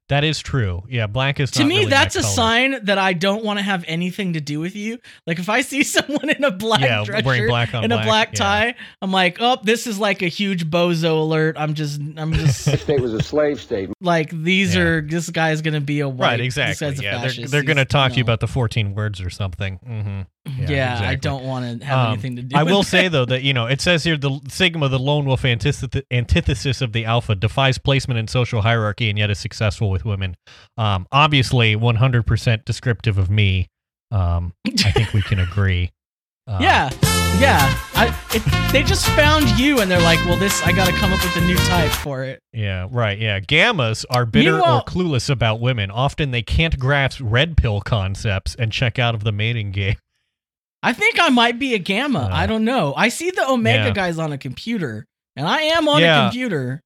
That 0.09 0.23
is 0.23 0.39
true. 0.39 0.83
Yeah, 0.89 1.07
black 1.07 1.39
is 1.39 1.51
to 1.51 1.59
not 1.59 1.67
me 1.67 1.77
really 1.79 1.89
that's 1.89 2.15
my 2.15 2.19
a 2.21 2.23
color. 2.23 2.33
sign 2.35 2.85
that 2.85 2.97
I 2.97 3.13
don't 3.13 3.43
want 3.43 3.59
to 3.59 3.63
have 3.63 3.83
anything 3.87 4.33
to 4.33 4.41
do 4.41 4.59
with 4.59 4.75
you. 4.75 4.99
Like 5.25 5.39
if 5.39 5.49
I 5.49 5.61
see 5.61 5.83
someone 5.83 6.29
in 6.29 6.43
a 6.43 6.51
black 6.51 6.81
Yeah, 6.81 7.03
dress 7.03 7.23
wearing 7.23 7.41
shirt 7.41 7.49
black 7.49 7.73
on 7.75 7.83
and 7.83 7.93
a 7.93 8.03
black 8.03 8.29
yeah. 8.33 8.39
tie, 8.39 8.75
I'm 9.01 9.11
like, 9.11 9.37
"Oh, 9.39 9.57
this 9.63 9.85
is 9.87 9.99
like 9.99 10.21
a 10.21 10.27
huge 10.27 10.69
bozo 10.69 11.19
alert." 11.21 11.55
I'm 11.59 11.73
just 11.73 11.99
I'm 12.17 12.33
just 12.33 12.61
state 12.83 12.99
was 13.01 13.13
a 13.13 13.21
slave 13.23 13.59
state. 13.59 13.89
like 14.01 14.29
these 14.31 14.75
Yeah. 14.75 14.81
are 14.81 15.01
this 15.01 15.29
guy's 15.29 15.61
going 15.61 15.73
to 15.73 15.81
be 15.81 15.99
a 15.99 16.07
white 16.09 16.27
Right, 16.27 16.41
exactly. 16.41 16.95
Yeah, 17.01 17.27
they're, 17.27 17.47
they're 17.47 17.63
going 17.63 17.77
to 17.77 17.85
talk 17.85 18.11
to 18.11 18.17
you 18.17 18.23
about 18.23 18.39
the 18.39 18.47
14 18.47 18.93
words 18.95 19.19
or 19.21 19.29
something. 19.29 19.75
hmm 19.85 20.21
Yeah, 20.57 21.01
yeah, 21.01 21.09
I 21.09 21.15
don't 21.15 21.43
want 21.43 21.79
to 21.81 21.85
have 21.85 21.97
Um, 22.07 22.13
anything 22.13 22.35
to 22.37 22.41
do 22.41 22.47
with 22.47 22.53
it. 22.53 22.57
I 22.57 22.63
will 22.63 22.83
that. 22.83 22.87
say 22.89 23.07
though 23.07 23.25
that 23.25 23.43
you 23.43 23.53
know 23.53 23.65
it 23.65 23.81
says 23.81 24.03
here 24.03 24.17
the 24.17 24.39
sigma, 24.49 24.89
the 24.89 24.99
lone 24.99 25.25
wolf 25.25 25.43
antith- 25.43 26.01
antithesis 26.11 26.81
of 26.81 26.93
the 26.93 27.05
alpha, 27.05 27.35
defies 27.35 27.77
placement 27.77 28.19
in 28.19 28.27
social 28.27 28.61
hierarchy 28.61 29.09
and 29.09 29.17
yet 29.19 29.29
is 29.29 29.39
successful 29.39 29.89
with 29.89 30.05
women. 30.05 30.35
Um, 30.77 31.07
obviously, 31.11 31.75
100% 31.75 32.65
descriptive 32.65 33.17
of 33.17 33.29
me. 33.29 33.67
Um, 34.11 34.53
I 34.65 34.91
think 34.91 35.13
we 35.13 35.21
can 35.21 35.39
agree. 35.51 35.91
Uh, 36.47 36.59
Yeah, 36.61 36.89
yeah. 37.41 37.77
I 37.93 38.15
it, 38.33 38.71
they 38.71 38.83
just 38.83 39.05
found 39.09 39.49
you 39.59 39.79
and 39.81 39.91
they're 39.91 39.99
like, 40.01 40.17
well, 40.25 40.37
this 40.37 40.61
I 40.63 40.71
got 40.71 40.87
to 40.87 40.93
come 40.93 41.11
up 41.11 41.21
with 41.21 41.35
a 41.35 41.41
new 41.45 41.57
type 41.57 41.91
for 41.91 42.23
it. 42.23 42.39
Yeah, 42.53 42.87
right. 42.89 43.17
Yeah. 43.19 43.39
Gammas 43.41 44.05
are 44.09 44.25
bitter 44.25 44.53
Meanwhile- 44.53 44.77
or 44.77 44.83
clueless 44.83 45.29
about 45.29 45.59
women. 45.59 45.91
Often 45.91 46.31
they 46.31 46.41
can't 46.41 46.79
grasp 46.79 47.19
red 47.21 47.57
pill 47.57 47.81
concepts 47.81 48.55
and 48.55 48.71
check 48.71 48.97
out 48.97 49.13
of 49.13 49.25
the 49.25 49.31
mating 49.33 49.71
game. 49.71 49.97
I 50.83 50.93
think 50.93 51.19
I 51.19 51.29
might 51.29 51.59
be 51.59 51.73
a 51.73 51.79
gamma. 51.79 52.29
Uh, 52.31 52.35
I 52.35 52.45
don't 52.45 52.63
know. 52.65 52.93
I 52.95 53.09
see 53.09 53.31
the 53.31 53.49
omega 53.49 53.85
yeah. 53.85 53.91
guys 53.91 54.19
on 54.19 54.31
a 54.31 54.37
computer, 54.37 55.05
and 55.35 55.47
I 55.47 55.61
am 55.61 55.87
on 55.87 56.01
Yeah. 56.01 56.25
a 56.25 56.29
computer, 56.29 56.81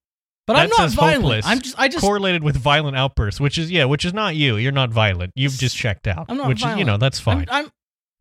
but 0.47 0.55
I'm 0.55 0.69
not 0.69 0.89
violent. 0.91 1.23
hopeless. 1.23 1.45
I'm 1.45 1.59
just 1.61 1.77
I 1.79 1.87
just 1.87 2.03
Correlated 2.03 2.43
with 2.43 2.55
violent 2.57 2.95
outbursts, 2.97 3.39
which 3.39 3.57
is 3.57 3.69
yeah, 3.69 3.85
which 3.85 4.05
is 4.05 4.13
not 4.13 4.35
you. 4.35 4.55
You're 4.57 4.71
not 4.71 4.89
violent. 4.91 5.33
You've 5.35 5.53
just 5.53 5.75
checked 5.75 6.07
out. 6.07 6.25
I'm 6.29 6.37
not 6.37 6.47
which 6.47 6.65
is 6.65 6.77
you 6.77 6.85
know 6.85 6.97
that's 6.97 7.19
fine. 7.19 7.47
I'm, 7.49 7.65
I'm 7.65 7.71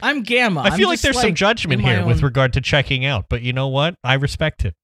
I'm 0.03 0.23
gamma. 0.23 0.63
I 0.63 0.77
feel 0.77 0.89
like 0.89 1.01
there's 1.01 1.21
some 1.21 1.35
judgment 1.35 1.83
here 1.83 2.05
with 2.05 2.23
regard 2.23 2.53
to 2.55 2.61
checking 2.61 3.05
out, 3.05 3.27
but 3.29 3.43
you 3.43 3.53
know 3.53 3.69
what? 3.69 3.95
I 4.03 4.15
respect 4.15 4.65
it. 4.65 4.75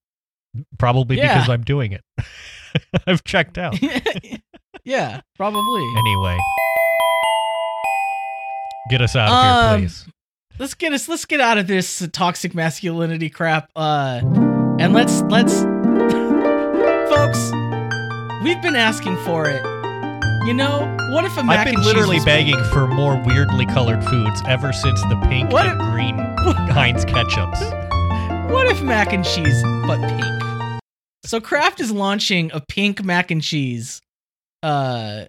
Probably 0.79 1.17
Yeah. 1.17 1.35
because 1.35 1.49
I'm 1.51 1.65
doing 1.65 1.93
it. 1.93 2.03
I've 3.07 3.25
checked 3.25 3.59
out. 3.59 3.79
yeah, 4.85 5.21
probably. 5.37 5.95
Anyway. 5.99 6.39
Get 8.91 9.01
us 9.03 9.17
out 9.17 9.29
of 9.29 9.35
Um, 9.35 9.81
here, 9.81 9.89
please. 9.89 10.07
Let's 10.59 10.75
get 10.75 10.93
us 10.93 11.09
let's 11.09 11.25
get 11.25 11.41
out 11.41 11.59
of 11.59 11.67
this 11.67 12.07
toxic 12.13 12.55
masculinity 12.55 13.29
crap 13.31 13.71
uh 13.77 14.21
and 14.79 14.93
let's 14.93 15.23
let's 15.23 15.55
folks 17.15 17.39
we've 18.45 18.61
been 18.63 18.77
asking 18.77 19.17
for 19.25 19.49
it. 19.49 19.63
You 20.47 20.55
know 20.55 20.95
what 21.11 21.25
if 21.25 21.37
a 21.37 21.43
mac 21.43 21.59
I've 21.59 21.65
been 21.67 21.75
and 21.75 21.83
cheese 21.85 21.87
literally 21.95 22.21
begging 22.25 22.63
for 22.73 22.87
more 22.87 23.21
weirdly 23.27 23.67
colored 23.67 24.03
foods 24.05 24.41
ever 24.47 24.73
since 24.73 25.01
the 25.03 25.19
pink 25.29 25.51
What 25.53 25.67
and 25.67 25.81
if- 25.81 25.87
green 25.89 26.15
Heinz 26.71 27.05
ketchups. 27.05 28.51
what 28.53 28.67
if 28.69 28.81
mac 28.83 29.13
and 29.13 29.25
cheese 29.25 29.63
but 29.87 29.99
pink? 30.09 30.81
So 31.25 31.41
kraft 31.41 31.81
is 31.81 31.91
launching 31.91 32.51
a 32.55 32.61
pink 32.61 33.03
mac 33.03 33.31
and 33.33 33.43
cheese 33.43 34.01
uh 34.63 35.25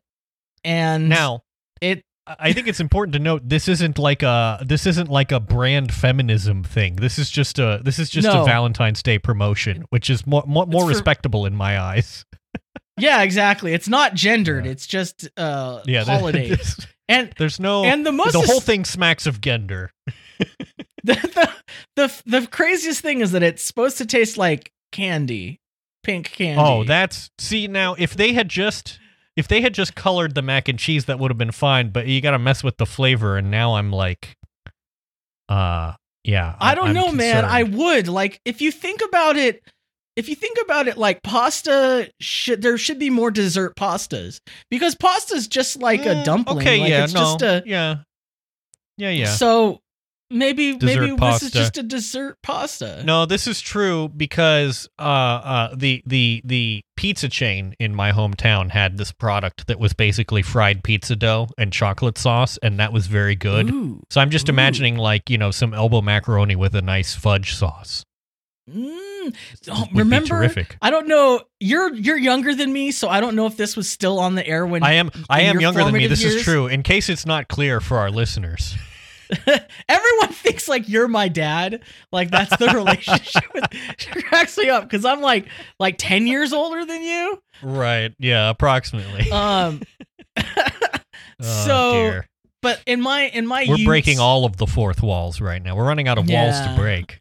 and 0.63 1.09
Now, 1.09 1.41
it 1.81 2.03
I 2.39 2.53
think 2.53 2.67
it's 2.67 2.79
important 2.79 3.13
to 3.13 3.19
note 3.19 3.47
this 3.47 3.67
isn't 3.67 3.97
like 3.97 4.23
a 4.23 4.59
this 4.65 4.85
isn't 4.85 5.09
like 5.09 5.31
a 5.31 5.39
brand 5.39 5.93
feminism 5.93 6.63
thing. 6.63 6.95
This 6.97 7.17
is 7.19 7.29
just 7.29 7.59
a 7.59 7.79
this 7.83 7.99
is 7.99 8.09
just 8.09 8.27
No. 8.27 8.41
a 8.41 8.45
Valentine's 8.45 9.01
Day 9.03 9.17
promotion, 9.19 9.85
which 9.89 10.09
is 10.09 10.25
more 10.27 10.43
more, 10.47 10.65
more 10.65 10.81
for- 10.83 10.87
respectable 10.89 11.45
in 11.45 11.55
my 11.55 11.79
eyes. 11.79 12.25
yeah 12.99 13.21
exactly 13.21 13.73
it's 13.73 13.87
not 13.87 14.15
gendered 14.15 14.65
Yeah. 14.65 14.71
it's 14.71 14.87
just 14.87 15.29
uh 15.37 15.81
Yeah, 15.85 16.03
holiday 16.03 16.57
and 17.07 17.31
there's 17.37 17.59
no 17.59 17.83
and 17.83 18.03
the 18.03 18.11
most 18.11 18.33
the 18.33 18.41
whole 18.41 18.59
thing 18.59 18.85
smacks 18.85 19.27
of 19.27 19.39
gender. 19.39 19.91
the, 21.03 21.13
the 21.13 21.51
the 21.95 22.21
the 22.25 22.47
craziest 22.47 23.01
thing 23.01 23.21
is 23.21 23.31
that 23.31 23.43
it's 23.43 23.63
supposed 23.63 23.97
to 23.99 24.05
taste 24.05 24.37
like 24.37 24.71
candy, 24.91 25.59
pink 26.03 26.31
candy. 26.31 26.59
Oh, 26.61 26.83
that's 26.83 27.29
see 27.37 27.67
now 27.67 27.95
if 27.97 28.15
they 28.15 28.33
had 28.33 28.49
just 28.49 28.99
if 29.37 29.47
they 29.47 29.61
had 29.61 29.73
just 29.73 29.95
colored 29.95 30.35
the 30.35 30.41
mac 30.41 30.67
and 30.67 30.77
cheese 30.77 31.05
that 31.05 31.19
would 31.19 31.31
have 31.31 31.37
been 31.37 31.51
fine, 31.51 31.91
but 31.91 32.07
you 32.07 32.19
got 32.19 32.31
to 32.31 32.39
mess 32.39 32.63
with 32.63 32.75
the 32.77 32.85
flavor 32.85 33.37
and 33.37 33.49
now 33.49 33.75
I'm 33.75 33.91
like 33.91 34.35
uh 35.47 35.93
yeah. 36.23 36.55
I 36.59 36.75
don't 36.75 36.89
I'm 36.89 36.93
know, 36.93 37.11
man. 37.13 37.45
I 37.45 37.63
would 37.63 38.09
like 38.09 38.41
if 38.43 38.59
you 38.61 38.71
think 38.71 39.01
about 39.01 39.37
it. 39.37 39.63
If 40.17 40.27
you 40.27 40.33
think 40.35 40.57
about 40.63 40.87
it, 40.87 40.97
like 40.97 41.21
pasta, 41.21 42.11
should 42.19 42.63
there 42.63 42.77
should 42.79 42.97
be 42.97 43.11
more 43.11 43.29
dessert 43.29 43.75
pastas 43.75 44.39
because 44.71 44.95
pasta's 44.95 45.47
just 45.47 45.77
like 45.77 46.01
a 46.07 46.15
Mm, 46.15 46.25
dumpling. 46.25 46.57
Okay, 46.57 46.79
like, 46.79 46.89
yeah, 46.89 47.03
it's 47.03 47.13
no. 47.13 47.19
just 47.19 47.41
a 47.43 47.63
yeah. 47.65 47.97
Yeah, 48.97 49.11
yeah. 49.11 49.27
So 49.27 49.79
maybe 50.29 50.77
Dessert 50.77 51.01
maybe 51.01 51.15
this 51.15 51.43
is 51.43 51.51
just 51.51 51.77
a 51.77 51.83
dessert 51.83 52.37
pasta. 52.41 53.03
No, 53.03 53.25
this 53.25 53.47
is 53.47 53.61
true 53.61 54.09
because 54.09 54.89
uh, 54.99 55.01
uh, 55.01 55.75
the 55.75 56.03
the 56.05 56.41
the 56.43 56.81
pizza 56.95 57.29
chain 57.29 57.75
in 57.79 57.95
my 57.95 58.11
hometown 58.11 58.71
had 58.71 58.97
this 58.97 59.11
product 59.11 59.67
that 59.67 59.79
was 59.79 59.93
basically 59.93 60.41
fried 60.41 60.83
pizza 60.83 61.15
dough 61.15 61.47
and 61.57 61.71
chocolate 61.71 62.17
sauce, 62.17 62.57
and 62.61 62.79
that 62.79 62.91
was 62.91 63.07
very 63.07 63.35
good. 63.35 63.69
Ooh. 63.69 64.01
So 64.09 64.21
I'm 64.21 64.29
just 64.29 64.49
Ooh. 64.49 64.51
imagining 64.51 64.97
like 64.97 65.29
you 65.29 65.37
know 65.37 65.51
some 65.51 65.73
elbow 65.73 66.01
macaroni 66.01 66.55
with 66.55 66.75
a 66.75 66.81
nice 66.81 67.15
fudge 67.15 67.55
sauce. 67.55 68.03
Mm. 68.69 69.33
Oh, 69.69 69.85
be 69.85 69.99
remember, 69.99 70.27
terrific. 70.27 70.77
I 70.81 70.89
don't 70.89 71.07
know. 71.07 71.41
You're 71.59 71.93
you're 71.93 72.17
younger 72.17 72.53
than 72.53 72.71
me, 72.71 72.91
so 72.91 73.07
I 73.07 73.21
don't 73.21 73.35
know 73.35 73.45
if 73.45 73.55
this 73.55 73.77
was 73.77 73.89
still 73.89 74.19
on 74.19 74.35
the 74.35 74.45
air 74.45 74.65
when 74.65 74.83
I 74.83 74.93
am 74.93 75.09
I 75.29 75.41
am 75.41 75.59
younger 75.59 75.83
than 75.83 75.93
me. 75.93 76.07
This 76.07 76.23
is 76.23 76.43
true. 76.43 76.67
In 76.67 76.83
case 76.83 77.09
it's 77.09 77.25
not 77.25 77.47
clear 77.47 77.79
for 77.79 77.97
our 77.97 78.11
listeners. 78.11 78.75
Everyone 79.89 80.29
thinks 80.29 80.67
like 80.67 80.87
you're 80.87 81.07
my 81.07 81.27
dad. 81.27 81.81
Like 82.11 82.31
that's 82.31 82.55
the 82.57 82.67
relationship. 82.73 83.43
With, 83.53 83.65
it 83.71 84.25
cracks 84.25 84.57
me 84.57 84.69
up 84.69 84.83
because 84.83 85.05
I'm 85.05 85.21
like 85.21 85.47
like 85.79 85.95
ten 85.97 86.27
years 86.27 86.53
older 86.53 86.85
than 86.85 87.01
you. 87.03 87.41
Right. 87.61 88.13
Yeah. 88.19 88.49
Approximately. 88.49 89.31
Um. 89.31 89.81
Oh, 91.39 91.65
so, 91.65 91.93
dear. 91.93 92.27
but 92.61 92.81
in 92.87 93.01
my 93.01 93.23
in 93.23 93.45
my 93.45 93.65
we're 93.67 93.75
youths- 93.75 93.85
breaking 93.85 94.19
all 94.19 94.45
of 94.45 94.57
the 94.57 94.67
fourth 94.67 95.03
walls 95.03 95.39
right 95.39 95.61
now. 95.61 95.75
We're 95.75 95.85
running 95.87 96.07
out 96.07 96.17
of 96.17 96.27
walls 96.29 96.59
to 96.61 96.73
break. 96.75 97.19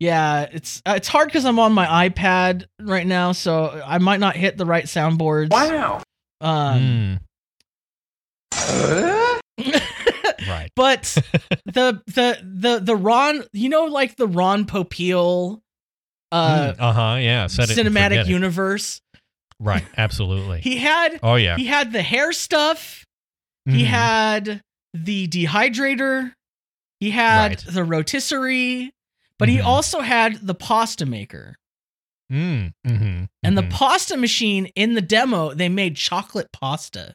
Yeah, 0.00 0.48
it's 0.52 0.82
uh, 0.84 0.94
it's 0.96 1.06
hard 1.08 1.28
because 1.28 1.44
I'm 1.44 1.58
on 1.60 1.72
my 1.72 2.08
iPad 2.08 2.64
right 2.80 3.06
now, 3.06 3.32
so 3.32 3.80
I 3.86 3.98
might 3.98 4.18
not 4.20 4.36
hit 4.36 4.56
the 4.56 4.66
right 4.66 4.84
soundboards. 4.84 5.50
Wow. 5.50 6.02
Um. 6.40 7.20
Mm, 8.52 9.80
right. 10.48 10.70
But 10.76 11.02
the 11.66 12.02
the 12.06 12.38
the 12.42 12.80
the 12.82 12.96
Ron, 12.96 13.44
you 13.52 13.68
know, 13.68 13.84
like 13.84 14.16
the 14.16 14.26
Ron 14.28 14.64
Popeil 14.66 15.60
uh 16.32 16.74
uh 16.78 16.92
huh. 16.92 17.16
Yeah. 17.20 17.46
Set 17.46 17.68
cinematic 17.68 18.08
forget 18.08 18.26
it. 18.26 18.28
universe. 18.28 19.00
Right. 19.60 19.84
Absolutely. 19.96 20.60
He 20.62 20.78
had 20.78 21.18
oh 21.22 21.36
yeah. 21.36 21.56
he 21.56 21.66
had 21.66 21.92
the 21.92 22.02
hair 22.02 22.32
stuff. 22.32 23.04
He 23.66 23.82
Mhm. 23.82 23.86
had 23.86 24.62
the 24.92 25.26
dehydrator. 25.28 26.32
He 27.00 27.10
had 27.10 27.48
Right. 27.50 27.64
the 27.74 27.84
rotisserie, 27.84 28.92
but 29.38 29.48
he 29.48 29.58
Mhm. 29.58 29.64
also 29.64 30.00
had 30.00 30.34
the 30.46 30.54
pasta 30.54 31.06
maker. 31.06 31.56
Mm, 32.32 32.72
mhm, 32.86 33.28
And 33.42 33.58
the 33.58 33.62
mhm, 33.62 33.70
pasta 33.70 34.16
machine 34.16 34.66
in 34.74 34.94
the 34.94 35.02
demo, 35.02 35.52
they 35.54 35.68
made 35.68 35.94
chocolate 35.96 36.50
pasta. 36.52 37.14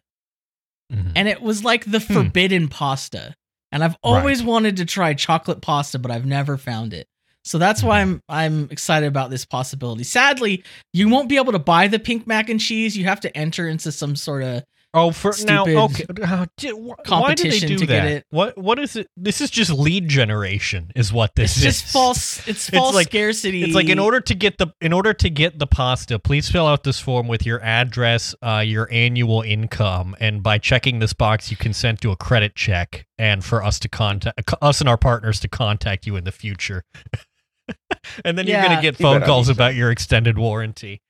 Mhm. 0.92 1.12
And 1.16 1.28
it 1.28 1.42
was 1.42 1.64
like 1.64 1.86
the 1.86 2.00
Hmm. 2.00 2.14
forbidden 2.14 2.68
pasta. 2.68 3.36
And 3.72 3.84
I've 3.84 3.98
always 4.02 4.42
wanted 4.42 4.78
to 4.78 4.86
try 4.86 5.14
chocolate 5.14 5.62
pasta, 5.62 6.00
but 6.00 6.10
I've 6.12 6.26
never 6.26 6.58
found 6.58 6.94
it. 6.94 7.08
So 7.44 7.58
that's 7.58 7.82
why 7.84 8.02
I'm 8.02 8.22
I'm 8.28 8.68
excited 8.72 9.06
about 9.08 9.30
this 9.30 9.46
possibility. 9.46 10.04
Sadly, 10.04 10.64
you 10.92 11.08
won't 11.08 11.30
be 11.30 11.38
able 11.38 11.52
to 11.54 11.60
buy 11.60 11.88
the 11.88 12.00
pink 12.00 12.28
mac 12.28 12.50
and 12.50 12.60
cheese. 12.60 12.98
You 12.98 13.06
have 13.06 13.22
to 13.22 13.38
enter 13.38 13.68
into 13.68 13.92
some 13.92 14.16
sort 14.16 14.44
of 14.44 14.64
Oh, 14.92 15.12
for 15.12 15.32
now, 15.46 15.66
okay. 15.68 16.04
Uh, 16.24 16.48
di- 16.58 16.72
wh- 16.72 17.10
why 17.12 17.36
do 17.36 17.48
they 17.50 17.60
do 17.60 17.78
to 17.78 17.86
that? 17.86 18.04
get 18.04 18.06
it. 18.06 18.26
What 18.32 18.58
what 18.58 18.80
is 18.80 18.96
it? 18.96 19.08
This 19.16 19.40
is 19.40 19.52
just 19.52 19.70
lead 19.72 20.08
generation, 20.10 20.92
is 20.96 21.14
what 21.14 21.36
this 21.36 21.58
is. 21.58 21.64
It's 21.66 21.82
just 21.82 21.94
false. 21.94 22.48
It's 22.48 22.68
false 22.70 22.96
like- 22.96 23.08
scarcity. 23.08 23.62
It's 23.64 23.76
like 23.76 23.90
in 23.90 24.00
order 24.00 24.20
to 24.20 24.34
get 24.34 24.58
the 24.58 24.74
in 24.82 24.92
order 24.92 25.14
to 25.14 25.30
get 25.30 25.60
the 25.60 25.68
pasta, 25.68 26.18
please 26.18 26.50
fill 26.50 26.66
out 26.66 26.84
this 26.84 27.00
form 27.00 27.28
with 27.28 27.46
your 27.46 27.62
address, 27.62 28.34
uh, 28.42 28.64
your 28.66 28.88
annual 28.92 29.44
income, 29.44 30.16
and 30.20 30.42
by 30.42 30.58
checking 30.58 30.98
this 30.98 31.14
box, 31.14 31.52
you 31.52 31.58
consent 31.58 32.02
to 32.02 32.10
a 32.12 32.16
credit 32.16 32.56
check, 32.56 33.06
and 33.20 33.46
for 33.46 33.64
us 33.64 33.78
to 33.80 33.90
contact 33.90 34.42
us 34.60 34.80
and 34.80 34.90
our 34.90 34.98
partners 34.98 35.40
to 35.42 35.48
contact 35.48 36.08
you 36.08 36.16
in 36.16 36.24
the 36.24 36.32
future. 36.32 36.84
and 38.26 38.38
then 38.38 38.48
you're 38.48 38.62
gonna 38.62 38.82
get 38.82 38.98
phone 38.98 39.22
calls 39.22 39.50
about 39.50 39.76
your 39.76 39.92
extended 39.92 40.40
warranty. 40.40 41.02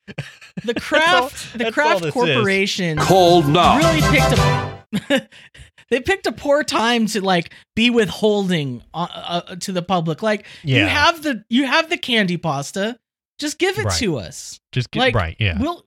The 0.65 0.74
Kraft. 0.80 1.54
the 1.54 1.60
that's 1.60 1.67
all 1.69 1.72
Kraft 1.72 2.00
this 2.02 2.08
is. 2.08 2.13
corporation 2.13 2.98
Cold 2.98 3.48
now. 3.48 3.78
really 3.78 4.02
picked 4.02 4.38
a. 4.38 5.30
they 5.89 6.00
picked 6.02 6.26
a 6.28 6.32
poor 6.32 6.63
time 6.63 7.06
to 7.08 7.22
like 7.22 7.54
be 7.76 7.89
withholding 7.89 8.84
uh, 8.93 9.08
uh, 9.13 9.56
to 9.58 9.72
the 9.72 9.82
public. 9.82 10.22
Like 10.22 10.45
you 10.63 10.86
have 10.86 11.24
the 11.24 11.43
you 11.50 11.65
have 11.65 11.89
the 11.89 11.98
candy 11.98 12.38
pasta, 12.38 13.00
just 13.39 13.58
give 13.60 13.78
it 13.80 13.86
Right. 13.86 13.98
to 14.00 14.17
us. 14.17 14.60
Just 14.72 14.91
get 14.91 15.00
like, 15.00 15.15
right, 15.15 15.36
yeah, 15.39 15.58
We'll. 15.60 15.86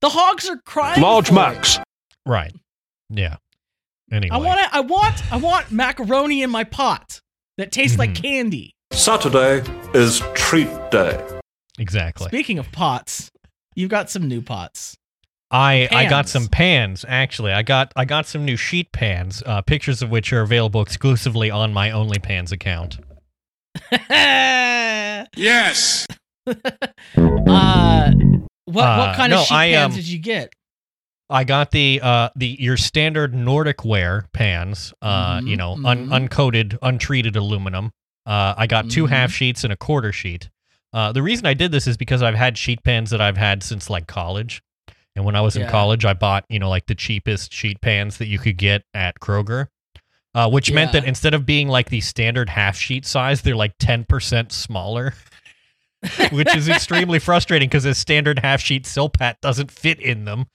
The 0.00 0.08
hogs 0.10 0.48
are 0.48 0.56
crying. 0.58 1.00
Large 1.02 1.26
for 1.26 1.32
it. 1.32 1.34
Max. 1.34 1.78
right, 2.24 2.54
yeah. 3.10 3.36
Anyway, 4.12 4.30
I 4.34 4.38
want 4.38 4.74
I 4.74 4.80
want 4.80 5.32
I 5.32 5.36
want 5.36 5.70
macaroni 5.72 6.42
in 6.42 6.50
my 6.50 6.64
pot 6.64 7.20
that 7.58 7.72
tastes 7.72 7.98
like 7.98 8.10
Mhm. 8.10 8.22
candy. 8.22 8.74
Saturday 8.92 9.62
is 9.92 10.22
treat 10.34 10.68
day. 10.90 11.20
Exactly. 11.78 12.28
Speaking 12.28 12.58
of 12.58 12.70
pots, 12.72 13.30
you've 13.74 13.90
got 13.90 14.10
some 14.10 14.26
new 14.28 14.40
pots. 14.42 14.96
I 15.50 15.88
I 15.90 16.06
got 16.10 16.28
some 16.28 16.46
pans 16.48 17.04
actually. 17.08 17.52
I 17.52 17.62
got 17.62 17.92
I 17.96 18.04
got 18.04 18.26
some 18.26 18.44
new 18.44 18.56
sheet 18.56 18.92
pans, 18.92 19.42
uh, 19.46 19.62
pictures 19.62 20.02
of 20.02 20.10
which 20.10 20.30
are 20.32 20.42
available 20.42 20.82
exclusively 20.82 21.50
on 21.50 21.72
my 21.72 21.88
OnlyPans 21.90 22.52
account. 22.52 22.98
uh, 23.92 25.24
Yes. 25.36 26.06
what 26.44 26.56
what 28.64 28.84
Uh, 28.86 29.14
kind 29.14 29.30
no, 29.30 29.40
of 29.40 29.46
sheet 29.46 29.54
I, 29.54 29.70
pans 29.72 29.92
um, 29.94 29.96
did 29.96 30.08
you 30.08 30.18
get? 30.18 30.52
I 31.30 31.44
got 31.44 31.70
the 31.70 32.00
uh 32.02 32.28
the 32.36 32.56
your 32.60 32.76
standard 32.76 33.34
Nordic 33.34 33.84
ware 33.84 34.26
pans, 34.32 34.92
uh 35.02 35.40
Mhm, 35.40 35.48
you 35.48 35.56
know, 35.56 35.72
un- 35.84 36.08
mhm. 36.08 36.28
uncoated, 36.28 36.78
untreated 36.82 37.36
aluminum. 37.36 37.90
Uh, 38.26 38.54
I 38.56 38.66
got 38.66 38.90
two 38.90 39.04
Mhm. 39.04 39.10
half 39.10 39.32
sheets 39.32 39.64
and 39.64 39.72
a 39.72 39.76
quarter 39.76 40.12
sheet. 40.12 40.48
Uh, 40.92 41.12
the 41.12 41.22
reason 41.22 41.46
I 41.46 41.54
did 41.54 41.72
this 41.72 41.86
is 41.86 41.96
because 41.96 42.22
I've 42.22 42.34
had 42.34 42.56
sheet 42.56 42.82
pans 42.82 43.10
that 43.10 43.20
I've 43.20 43.36
had 43.36 43.62
since 43.62 43.90
like 43.90 44.06
college, 44.06 44.62
and 45.14 45.24
when 45.24 45.36
I 45.36 45.40
was 45.40 45.56
in 45.56 45.68
college, 45.68 46.04
I 46.04 46.14
bought 46.14 46.44
you 46.48 46.58
know 46.58 46.68
like 46.68 46.86
the 46.86 46.94
cheapest 46.94 47.52
sheet 47.52 47.80
pans 47.80 48.18
that 48.18 48.26
you 48.26 48.38
could 48.38 48.56
get 48.56 48.84
at 48.94 49.20
Kroger. 49.20 49.68
Uh, 50.34 50.48
which 50.48 50.70
meant 50.70 50.92
that 50.92 51.04
instead 51.04 51.34
of 51.34 51.46
being 51.46 51.68
like 51.68 51.88
the 51.88 52.00
standard 52.00 52.48
half 52.50 52.76
sheet 52.76 53.04
size, 53.04 53.42
they're 53.42 53.56
like 53.56 53.76
10% 53.78 54.52
smaller, 54.52 55.14
which 56.30 56.54
is 56.54 56.68
extremely 56.68 57.18
frustrating 57.18 57.66
because 57.68 57.84
a 57.86 57.94
standard 57.94 58.38
half 58.38 58.60
sheet 58.60 58.84
Silpat 58.84 59.36
doesn't 59.40 59.70
fit 59.70 59.98
in 59.98 60.26
them. 60.26 60.46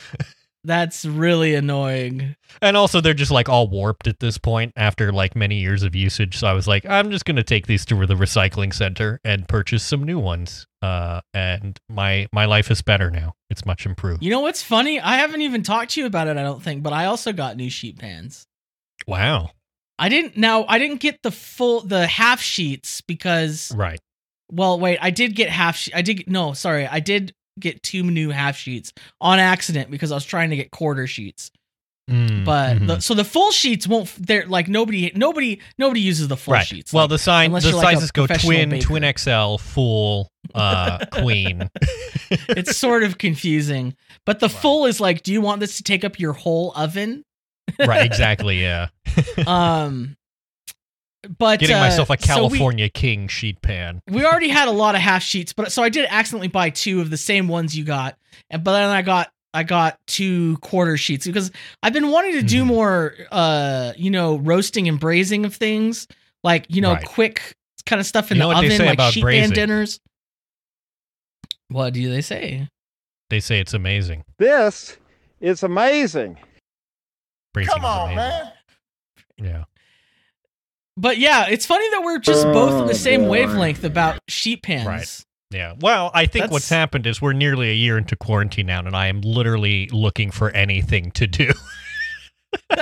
That's 0.65 1.04
really 1.04 1.56
annoying. 1.56 2.36
And 2.62 2.78
also, 2.78 3.02
they're 3.02 3.13
just 3.13 3.32
like 3.32 3.49
all 3.49 3.67
warped 3.67 4.08
at 4.08 4.19
this 4.21 4.38
point 4.38 4.71
after 4.78 5.12
like 5.12 5.36
many 5.36 5.56
years 5.60 5.84
of 5.84 5.93
usage. 5.93 6.38
So 6.38 6.47
I 6.47 6.54
was 6.54 6.67
like, 6.67 6.86
I'm 6.86 7.12
just 7.12 7.26
gonna 7.26 7.43
take 7.43 7.67
these 7.67 7.86
to 7.88 8.06
the 8.06 8.15
recycling 8.15 8.73
center 8.73 9.19
and 9.26 9.47
purchase 9.47 9.84
some 9.84 10.04
new 10.04 10.19
ones. 10.19 10.65
Uh, 10.82 11.19
and 11.34 11.78
my 11.89 12.28
my 12.32 12.45
life 12.45 12.71
is 12.71 12.82
better 12.82 13.12
now. 13.12 13.34
It's 13.49 13.65
much 13.65 13.86
improved. 13.86 14.23
You 14.23 14.30
know 14.32 14.39
what's 14.39 14.62
funny? 14.63 14.99
I 14.99 15.17
haven't 15.17 15.41
even 15.41 15.63
talked 15.63 15.91
to 15.91 16.02
you 16.02 16.08
about 16.08 16.28
it, 16.28 16.38
I 16.38 16.43
don't 16.43 16.63
think, 16.63 16.82
but 16.82 16.93
I 16.93 17.06
also 17.06 17.34
got 17.34 17.58
new 17.58 17.69
sheet 17.69 17.99
pans. 17.99 18.45
Wow. 19.08 19.49
I 19.99 20.08
didn't 20.10 20.38
now 20.38 20.65
I 20.67 20.80
didn't 20.80 21.02
get 21.02 21.21
the 21.23 21.32
full 21.32 21.82
the 21.82 22.08
half 22.08 22.41
sheets 22.41 23.02
because 23.02 23.71
Right. 23.76 23.99
well 24.52 24.80
wait, 24.80 24.97
I 25.02 25.10
did 25.10 25.36
get 25.36 25.49
half 25.49 25.76
she- 25.76 25.93
I 25.93 26.02
did 26.02 26.23
no, 26.28 26.54
sorry. 26.54 26.88
I 26.88 26.99
did 27.02 27.34
get 27.60 27.84
two 27.84 28.04
new 28.04 28.30
half 28.30 28.58
sheets 28.58 28.94
on 29.22 29.39
accident 29.39 29.92
because 29.92 30.12
I 30.12 30.16
was 30.16 30.26
trying 30.26 30.50
to 30.52 30.56
get 30.56 30.72
quarter 30.72 31.08
sheets. 31.08 31.52
Mm, 32.12 32.44
But 32.44 32.78
mhm. 32.80 32.88
the, 32.88 33.00
so 33.00 33.13
the 33.13 33.24
full 33.24 33.52
sheets 33.52 33.88
won't 33.88 34.10
they're 34.20 34.46
like 34.46 34.68
nobody 34.68 35.10
nobody 35.16 35.62
nobody 35.78 36.02
uses 36.02 36.28
the 36.28 36.36
full 36.36 36.54
right. 36.56 36.68
sheets. 36.68 36.92
well, 36.92 37.06
Like, 37.06 37.12
the 37.12 37.18
sign 37.18 37.52
the 37.54 37.62
you're 37.62 37.74
like 37.78 37.94
sizes 37.96 38.12
go 38.12 38.28
twin, 38.28 38.70
baker. 38.72 38.86
twin 38.88 39.13
XL, 39.18 39.56
full, 39.58 40.30
uh, 40.54 41.06
queen. 41.13 41.70
it's 42.30 42.76
sort 42.76 43.04
of 43.04 43.18
confusing. 43.18 43.96
But 44.26 44.42
the 44.42 44.50
full 44.50 44.86
is 44.86 45.00
like, 45.00 45.24
do 45.24 45.32
you 45.32 45.39
want 45.39 45.62
this 45.62 45.78
to 45.78 45.84
take 45.84 46.04
up 46.04 46.20
your 46.20 46.34
whole 46.34 46.74
oven? 46.76 47.24
right. 47.80 48.06
Exactly. 48.06 48.62
Yeah. 48.62 48.88
Um 49.48 50.18
but 51.38 51.59
Getting 51.59 51.75
uh, 51.77 51.79
myself 51.79 52.09
a 52.09 52.17
so 52.21 52.43
we- 52.47 52.49
California 52.49 52.89
King 52.89 53.27
sheet 53.27 53.62
pan. 53.62 54.01
we 54.09 54.25
already 54.25 54.49
had 54.49 54.67
a 54.67 54.71
lot 54.71 54.95
of 54.95 55.01
half 55.01 55.23
sheets, 55.23 55.53
but 55.53 55.71
so 55.71 55.81
I 55.83 55.89
did 55.89 56.05
accidentally 56.09 56.47
buy 56.49 56.69
two 56.69 56.99
of 57.01 57.09
the 57.09 57.17
same 57.17 57.47
ones 57.47 57.77
you 57.77 57.83
got, 57.86 58.17
and 58.49 58.63
but 58.63 58.73
then 58.73 58.89
I 58.89 59.01
got 59.01 59.31
I 59.53 59.63
got 59.63 59.99
two 60.07 60.57
quarter 60.57 60.97
sheets 60.97 61.25
because 61.27 61.51
I've 61.83 61.93
been 61.93 62.09
wanting 62.09 62.33
to 62.33 62.41
do 62.41 62.63
Mhm. 62.63 62.67
more, 62.67 63.13
uh, 63.31 63.93
you 63.95 64.09
know, 64.09 64.38
roasting 64.38 64.88
and 64.89 64.99
braising 64.99 65.45
of 65.45 65.55
things, 65.55 66.07
like 66.43 66.65
you 66.69 66.81
know, 66.81 66.93
Right. 66.93 67.05
quick 67.05 67.53
kind 67.86 67.99
of 67.99 68.05
stuff 68.07 68.31
in 68.31 68.38
You 68.38 68.43
know 68.43 68.49
the 68.49 68.73
oven, 68.73 68.86
like 68.86 69.13
sheet 69.13 69.21
braising? 69.21 69.49
pan 69.51 69.55
dinners. 69.55 69.99
What 71.69 71.93
do 71.93 72.09
they 72.09 72.21
say? 72.21 72.67
They 73.29 73.39
say 73.39 73.59
it's 73.59 73.73
amazing. 73.73 74.23
This 74.38 74.97
is 75.39 75.63
amazing. 75.63 76.38
Braising 77.53 77.83
on, 77.83 78.12
amazing. 78.13 78.51
Yeah. 79.38 79.63
But 80.95 81.17
yeah, 81.17 81.47
it's 81.49 81.65
funny 81.65 81.89
that 81.91 82.01
we're 82.03 82.19
just 82.19 82.43
both 82.45 82.73
on 82.73 82.88
the 82.88 82.93
same 82.95 83.27
wavelength 83.27 83.84
about 83.84 84.19
sheet 84.27 84.62
pans. 84.63 84.86
Right. 84.88 85.25
Yeah. 85.51 85.73
Well, 85.79 86.10
I 86.13 86.25
think 86.25 86.51
what's 86.51 86.69
happened 86.69 87.06
is 87.08 87.21
we're 87.21 87.34
nearly 87.34 87.69
a 87.69 87.75
year 87.75 87.97
into 87.97 88.15
quarantine 88.15 88.65
now, 88.67 88.79
and 88.79 88.95
I 88.95 89.08
am 89.08 89.21
literally 89.21 89.88
looking 89.91 90.32
for 90.32 90.49
anything 90.51 91.12
to 91.12 91.27
do. 91.27 91.51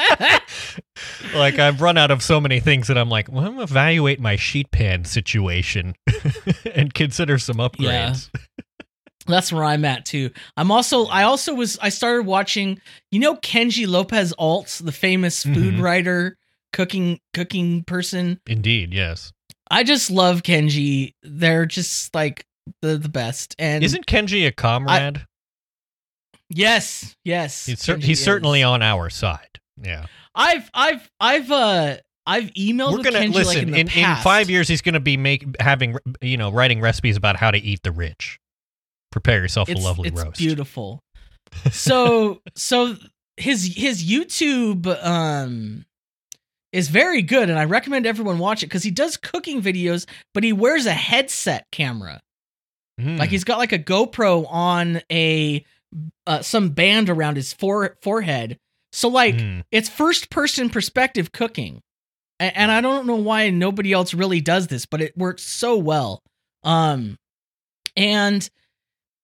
like 1.33 1.59
I've 1.59 1.81
run 1.81 1.97
out 1.97 2.11
of 2.11 2.21
so 2.21 2.39
many 2.41 2.59
things 2.59 2.87
that 2.87 2.97
I'm 2.97 3.09
like, 3.09 3.29
well, 3.31 3.45
I'm 3.45 3.51
gonna 3.53 3.63
evaluate 3.63 4.19
my 4.19 4.35
sheet 4.35 4.71
pan 4.71 5.05
situation 5.05 5.95
and 6.75 6.93
consider 6.93 7.37
some 7.37 7.57
upgrades. 7.57 8.29
Yeah. 8.33 8.41
That's 9.27 9.53
where 9.53 9.63
I'm 9.63 9.85
at 9.85 10.05
too. 10.05 10.31
I'm 10.57 10.71
also 10.71 11.05
I 11.05 11.23
also 11.23 11.53
was 11.53 11.77
I 11.81 11.89
started 11.89 12.25
watching 12.25 12.81
you 13.11 13.19
know 13.19 13.35
Kenji 13.35 13.87
Lopez 13.87 14.33
Alt, 14.37 14.81
the 14.83 14.91
famous 14.91 15.43
food 15.43 15.75
Mhm. 15.75 15.81
writer, 15.81 16.37
cooking 16.73 17.19
cooking 17.33 17.83
person. 17.83 18.39
Indeed, 18.47 18.93
yes. 18.93 19.31
I 19.69 19.83
just 19.83 20.11
love 20.11 20.43
Kenji. 20.43 21.13
They're 21.23 21.65
just 21.65 22.13
like 22.13 22.45
the 22.81 22.97
the 22.97 23.09
best. 23.09 23.55
And 23.57 23.83
Isn't 23.83 24.05
Kenji 24.05 24.45
a 24.47 24.51
comrade? 24.51 25.25
yes, 26.49 27.15
yes. 27.23 27.65
he's 27.65 27.79
cer- 27.81 27.97
he's 27.97 28.23
certainly 28.23 28.63
on 28.63 28.81
our 28.81 29.09
side. 29.09 29.59
Yeah. 29.81 30.05
I've 30.35 30.69
I've 30.73 31.09
I've 31.19 31.51
uh 31.51 31.97
I've 32.25 32.51
emailed 32.53 32.93
We're 32.97 33.03
gonna 33.03 33.19
Kenji 33.19 33.33
listen 33.33 33.71
like 33.71 33.79
in 33.81 33.89
in, 33.89 34.05
in 34.05 34.15
five 34.17 34.49
years. 34.49 34.67
He's 34.67 34.81
gonna 34.81 34.99
be 34.99 35.17
make 35.17 35.45
having 35.59 35.97
you 36.21 36.37
know 36.37 36.51
writing 36.51 36.81
recipes 36.81 37.17
about 37.17 37.35
how 37.35 37.51
to 37.51 37.57
eat 37.57 37.81
the 37.83 37.91
rich. 37.91 38.39
Prepare 39.11 39.41
yourself 39.41 39.69
it's, 39.69 39.79
a 39.79 39.83
lovely 39.83 40.09
it's 40.09 40.21
roast. 40.23 40.37
beautiful. 40.37 40.99
So 41.71 42.41
so 42.55 42.95
his 43.35 43.75
his 43.75 44.05
YouTube 44.09 44.85
um 45.05 45.85
is 46.71 46.87
very 46.89 47.21
good 47.21 47.49
and 47.49 47.59
I 47.59 47.65
recommend 47.65 48.05
everyone 48.05 48.39
watch 48.39 48.63
it 48.63 48.67
because 48.67 48.83
he 48.83 48.91
does 48.91 49.17
cooking 49.17 49.61
videos, 49.61 50.07
but 50.33 50.43
he 50.43 50.53
wears 50.53 50.85
a 50.85 50.93
headset 50.93 51.65
camera. 51.71 52.21
Mm. 52.99 53.17
Like 53.19 53.29
he's 53.29 53.43
got 53.43 53.57
like 53.57 53.71
a 53.73 53.79
GoPro 53.79 54.45
on 54.49 55.01
a 55.11 55.65
uh, 56.27 56.41
some 56.41 56.69
band 56.69 57.09
around 57.09 57.35
his 57.35 57.51
fore- 57.53 57.97
forehead. 58.01 58.57
So 58.93 59.09
like 59.09 59.35
Mm. 59.35 59.63
it's 59.71 59.89
first 59.89 60.29
person 60.29 60.69
perspective 60.69 61.31
cooking. 61.31 61.81
A- 62.39 62.57
And 62.57 62.71
I 62.71 62.79
don't 62.81 63.05
know 63.05 63.15
why 63.15 63.49
nobody 63.49 63.91
else 63.93 64.13
really 64.13 64.39
does 64.41 64.67
this, 64.67 64.85
but 64.85 65.01
it 65.01 65.17
works 65.17 65.43
so 65.43 65.77
well. 65.77 66.21
Um 66.63 67.17
and 67.97 68.49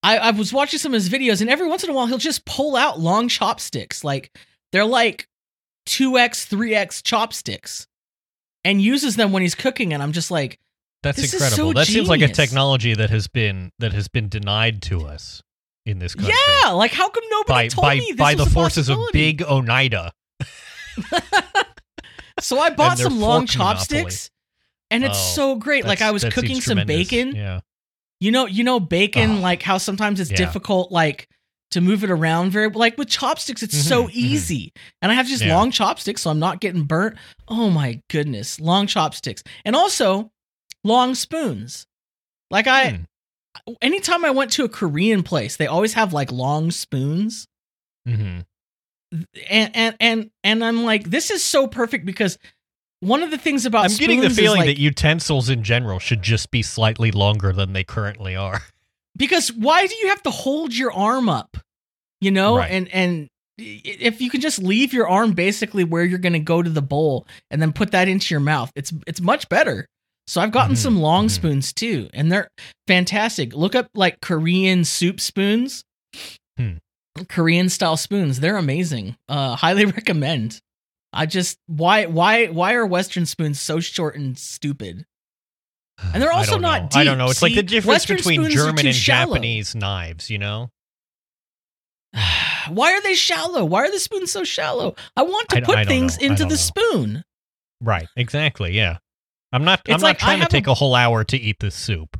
I, 0.04 0.18
I 0.18 0.32
was 0.32 0.54
watching 0.54 0.80
some 0.80 0.94
of 0.94 1.02
his 1.02 1.10
videos, 1.10 1.42
and 1.42 1.50
every 1.50 1.68
once 1.68 1.84
in 1.84 1.90
a 1.90 1.94
while 1.94 2.06
he'll 2.08 2.18
just 2.18 2.46
pull 2.46 2.76
out 2.76 3.00
long 3.00 3.28
chopsticks. 3.30 4.04
Like 4.04 4.32
they're 4.72 4.86
like 4.86 5.28
2x, 5.88 6.48
3x 6.48 7.02
chopsticks 7.04 7.88
and 8.64 8.82
uses 8.82 9.16
them 9.16 9.32
when 9.32 9.42
he's 9.42 9.56
cooking. 9.56 9.94
And 9.94 10.04
I'm 10.04 10.12
just 10.12 10.30
like, 10.30 10.60
That's 11.04 11.18
This 11.18 11.34
is 11.34 11.42
incredible. 11.42 11.72
so 11.72 11.80
that 11.80 11.88
seems 11.88 12.08
like 12.10 12.22
a 12.22 12.28
technology 12.28 12.94
that 12.94 13.10
has 13.10 13.28
been 13.28 13.72
that 13.80 13.94
has 13.94 14.08
been 14.08 14.30
denied 14.30 14.82
to 14.84 15.06
us 15.06 15.42
in 15.86 16.00
this 16.00 16.14
country. 16.16 16.34
yeah, 16.64 16.72
like 16.72 16.92
how 16.92 17.10
come 17.10 17.24
nobody 17.30 17.54
By 17.54 17.68
told 17.70 17.84
by 17.84 17.96
me 17.96 18.06
this 18.12 18.18
by 18.18 18.36
the 18.36 18.46
forces 18.46 18.90
of? 18.90 19.00
Big 19.14 19.42
Oneida. 19.42 20.12
So 22.40 22.60
I 22.60 22.70
bought 22.70 23.00
some 23.00 23.20
long 23.20 23.48
fork 23.48 23.58
monopoly. 23.58 23.76
chopsticks, 23.76 24.30
and 24.92 25.04
it's 25.04 25.18
Oh, 25.18 25.34
so 25.36 25.56
great. 25.56 25.86
Like 25.86 26.04
I 26.04 26.12
was 26.12 26.24
cooking 26.24 26.62
some 26.62 26.78
tremendous. 26.78 27.10
bacon. 27.10 27.36
Yeah. 27.36 27.62
You 28.20 28.32
know, 28.32 28.46
you 28.46 28.64
know 28.64 28.80
bacon. 28.80 29.38
Oh. 29.38 29.40
Like 29.42 29.64
how 29.64 29.80
sometimes 29.80 30.20
it's 30.20 30.30
Yeah. 30.30 30.38
difficult. 30.38 30.92
Like 30.92 31.28
to 31.72 31.82
move 31.82 32.04
it 32.04 32.10
around 32.10 32.52
very 32.52 32.70
like 32.70 32.98
with 32.98 33.10
chopsticks 33.10 33.62
it's 33.62 33.78
so 33.78 34.04
Mhm, 34.04 34.08
mhm. 34.08 34.14
easy 34.16 34.74
and 35.02 35.12
i 35.12 35.16
have 35.16 35.28
just 35.28 35.44
Yeah. 35.44 35.56
long 35.56 35.72
chopsticks 35.72 36.22
so 36.22 36.30
i'm 36.30 36.40
not 36.40 36.62
getting 36.62 36.84
burnt 36.84 37.18
oh 37.48 37.70
my 37.70 38.02
goodness 38.10 38.60
long 38.60 38.88
chopsticks 38.88 39.44
and 39.66 39.76
also 39.76 40.32
long 40.84 41.14
spoons 41.16 41.86
like 42.50 42.68
i 42.68 42.90
Hmm. 43.68 43.74
anytime 43.82 44.24
i 44.24 44.30
went 44.32 44.52
to 44.54 44.64
a 44.64 44.70
korean 44.70 45.24
place 45.24 45.58
they 45.58 45.68
always 45.68 45.94
have 45.94 46.14
like 46.14 46.32
long 46.32 46.72
spoons 46.72 47.48
mm-hmm. 48.08 48.40
and 49.50 49.76
and 49.76 49.96
and, 50.00 50.32
and 50.44 50.64
i'm 50.64 50.84
like 50.84 51.04
this 51.10 51.32
is 51.32 51.44
so 51.44 51.68
perfect 51.68 52.06
because 52.06 52.38
one 53.00 53.22
of 53.22 53.30
the 53.30 53.38
things 53.38 53.66
about 53.68 53.86
I'm 53.92 53.96
getting 53.98 54.22
the 54.22 54.30
feeling 54.30 54.62
like- 54.62 54.68
that 54.68 54.80
utensils 54.80 55.50
in 55.50 55.64
general 55.64 56.00
should 56.00 56.24
just 56.24 56.50
be 56.50 56.64
slightly 56.64 57.12
longer 57.12 57.54
than 57.54 57.74
they 57.74 57.84
currently 57.84 58.36
are. 58.36 58.62
because 59.18 59.50
why 59.52 59.88
do 59.88 59.96
you 59.96 60.08
have 60.10 60.22
to 60.24 60.30
hold 60.32 60.76
your 60.76 60.92
arm 60.94 61.28
up 61.30 61.58
you 62.22 62.32
know? 62.32 62.58
Right. 62.58 62.72
and 62.72 62.88
and 62.94 63.28
if 63.60 64.22
you 64.22 64.30
can 64.30 64.40
just 64.42 64.60
leave 64.60 64.94
your 64.94 65.08
arm 65.10 65.34
basically 65.34 65.84
where 65.84 66.04
you're 66.06 66.20
going 66.20 66.34
to 66.34 66.40
go 66.40 66.62
to 66.62 66.70
the 66.70 66.82
bowl 66.82 67.26
and 67.52 67.60
then 67.62 67.74
put 67.74 67.92
that 67.92 68.08
into 68.08 68.34
your 68.34 68.40
mouth 68.40 68.72
it's 68.76 68.94
it's 69.08 69.20
much 69.22 69.50
better. 69.50 69.86
So 70.28 70.42
i've 70.42 70.52
gotten 70.52 70.76
Mhm, 70.76 70.80
some 70.80 70.98
long 71.02 71.28
mhm. 71.28 71.32
spoons 71.32 71.74
too 71.74 72.10
and 72.14 72.32
they're 72.32 72.48
fantastic. 72.88 73.54
Look 73.56 73.76
up 73.76 73.88
like 73.96 74.22
korean 74.22 74.84
soup 74.86 75.20
spoons. 75.20 75.84
Hmm. 76.58 76.78
korean 77.30 77.70
style 77.70 77.98
spoons 77.98 78.40
they're 78.40 78.58
amazing. 78.58 79.16
Uh 79.30 79.56
highly 79.56 79.86
recommend. 80.00 80.60
I 81.14 81.26
just 81.26 81.58
why 81.68 82.06
why 82.06 82.48
why 82.48 82.74
are 82.74 82.86
western 82.86 83.26
spoons 83.26 83.60
so 83.60 83.80
short 83.80 84.16
and 84.16 84.38
stupid 84.38 85.06
And 86.14 86.22
they're 86.22 86.32
also 86.32 86.58
not 86.58 86.94
know. 86.94 87.00
I 87.02 87.04
don't 87.04 87.18
know. 87.18 87.30
It's 87.30 87.42
like 87.42 87.56
the 87.56 87.64
difference 87.64 88.08
Western 88.10 88.18
between 88.18 88.50
German 88.50 88.86
and 88.86 88.96
shallow. 88.96 89.34
Japanese 89.36 89.76
knives, 89.76 90.30
you 90.30 90.38
know? 90.38 90.70
Why 92.70 92.94
are 92.94 93.02
they 93.02 93.16
shallow? 93.16 93.66
Why 93.66 93.82
are 93.86 93.92
the 93.92 94.00
spoons 94.00 94.32
so 94.32 94.44
shallow? 94.44 94.96
I 95.16 95.24
want 95.24 95.50
to 95.50 95.58
I 95.58 95.62
put 95.62 95.78
I 95.78 95.86
things 95.86 96.20
know. 96.20 96.28
Into 96.28 96.44
the 96.44 96.50
know. 96.50 96.56
spoon. 96.56 97.24
Right. 97.82 98.08
Exactly. 98.16 98.74
Yeah. 98.74 98.98
I'm 99.52 99.64
not 99.64 99.82
I'm 99.88 99.96
It's 99.96 100.02
not 100.02 100.08
like 100.08 100.18
I 100.18 100.26
trying 100.26 100.38
to 100.38 100.42
have 100.44 100.50
a- 100.50 100.52
take 100.52 100.68
a 100.68 100.74
whole 100.74 100.96
hour 100.96 101.24
to 101.24 101.38
eat 101.38 101.58
this 101.60 101.76
soup. 101.76 102.20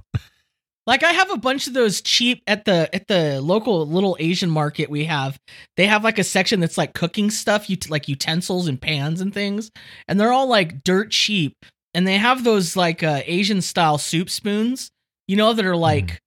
Like 0.86 1.04
I 1.04 1.12
have 1.12 1.30
a 1.32 1.38
bunch 1.38 1.68
of 1.68 1.74
those 1.74 2.00
cheap 2.02 2.42
at 2.48 2.64
the 2.64 2.90
at 2.96 3.08
the 3.08 3.42
local 3.42 3.86
little 3.86 4.16
Asian 4.22 4.50
market 4.50 4.90
we 4.90 5.04
have. 5.06 5.38
They 5.76 5.86
have 5.86 6.04
like 6.06 6.18
a 6.18 6.24
section 6.24 6.62
that's 6.62 6.78
like 6.78 6.94
cooking 6.94 7.30
stuff, 7.30 7.70
you 7.70 7.78
like 7.90 8.08
utensils 8.08 8.70
and 8.70 8.80
pans 8.82 9.20
and 9.20 9.34
things, 9.34 9.70
and 10.08 10.18
they're 10.18 10.32
all 10.32 10.48
like 10.48 10.84
dirt 10.86 11.12
cheap. 11.12 11.58
And 11.94 12.08
they 12.08 12.18
have 12.18 12.44
those 12.44 12.76
like 12.76 13.02
uh, 13.04 13.22
Asian 13.26 13.62
style 13.62 13.98
soup 13.98 14.30
spoons, 14.30 14.92
you 15.28 15.36
know, 15.36 15.54
that 15.54 15.66
are 15.66 15.76
like 15.76 16.22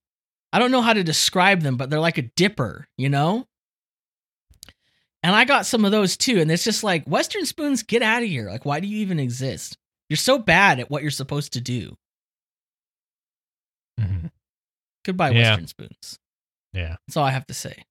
I 0.52 0.58
don't 0.58 0.72
know 0.72 0.82
how 0.82 0.92
to 0.92 1.04
describe 1.04 1.60
them, 1.60 1.76
but 1.76 1.90
they're 1.90 2.00
like 2.00 2.18
a 2.18 2.22
dipper, 2.22 2.88
you 2.98 3.08
know. 3.08 3.46
And 5.22 5.36
I 5.36 5.44
got 5.44 5.66
some 5.66 5.84
of 5.84 5.92
those 5.92 6.16
too, 6.16 6.40
and 6.40 6.50
it's 6.50 6.64
just 6.64 6.82
like 6.82 7.04
Western 7.06 7.44
spoons, 7.44 7.82
get 7.82 8.02
out 8.02 8.22
of 8.22 8.28
here! 8.28 8.48
Like, 8.50 8.64
why 8.64 8.80
do 8.80 8.88
you 8.88 8.98
even 8.98 9.20
exist? 9.20 9.76
You're 10.08 10.16
so 10.16 10.38
bad 10.38 10.80
at 10.80 10.90
what 10.90 11.02
you're 11.02 11.10
supposed 11.10 11.52
to 11.52 11.60
do. 11.60 11.94
Mhm. 14.00 14.30
Goodbye, 15.04 15.30
Yeah. 15.30 15.50
Western 15.50 15.66
spoons. 15.66 16.18
Yeah. 16.72 16.96
That's 17.06 17.16
all 17.16 17.24
I 17.24 17.30
have 17.32 17.46
to 17.48 17.54
say. 17.54 17.84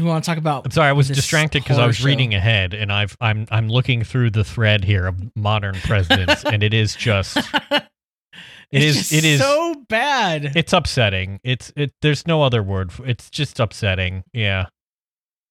We 0.00 0.06
want 0.08 0.24
to 0.24 0.28
talk 0.30 0.38
about? 0.38 0.64
I'm 0.64 0.70
sorry, 0.70 0.88
I 0.88 0.92
was 0.92 1.08
distracted 1.08 1.62
because 1.62 1.78
I 1.78 1.86
was 1.86 1.96
show? 1.96 2.06
reading 2.06 2.34
ahead 2.34 2.74
and 2.74 2.92
I've 2.92 3.16
I'm 3.20 3.46
I'm 3.50 3.68
looking 3.68 4.02
through 4.04 4.30
the 4.30 4.44
thread 4.44 4.84
here 4.84 5.06
of 5.06 5.16
modern 5.36 5.74
presidents 5.76 6.44
and 6.44 6.62
it 6.62 6.72
is 6.74 6.94
just 6.96 7.36
It's 8.72 9.10
is- 9.10 9.12
it 9.12 9.24
is- 9.24 9.40
so 9.40 9.74
bad. 9.88 10.52
it's 10.56 10.72
upsetting. 10.72 11.40
It's 11.42 11.72
it 11.76 11.92
there's 12.02 12.26
no 12.26 12.42
other 12.42 12.62
word. 12.62 12.92
For, 12.92 13.04
it's 13.06 13.28
just 13.30 13.58
upsetting. 13.58 14.22
Yeah. 14.32 14.66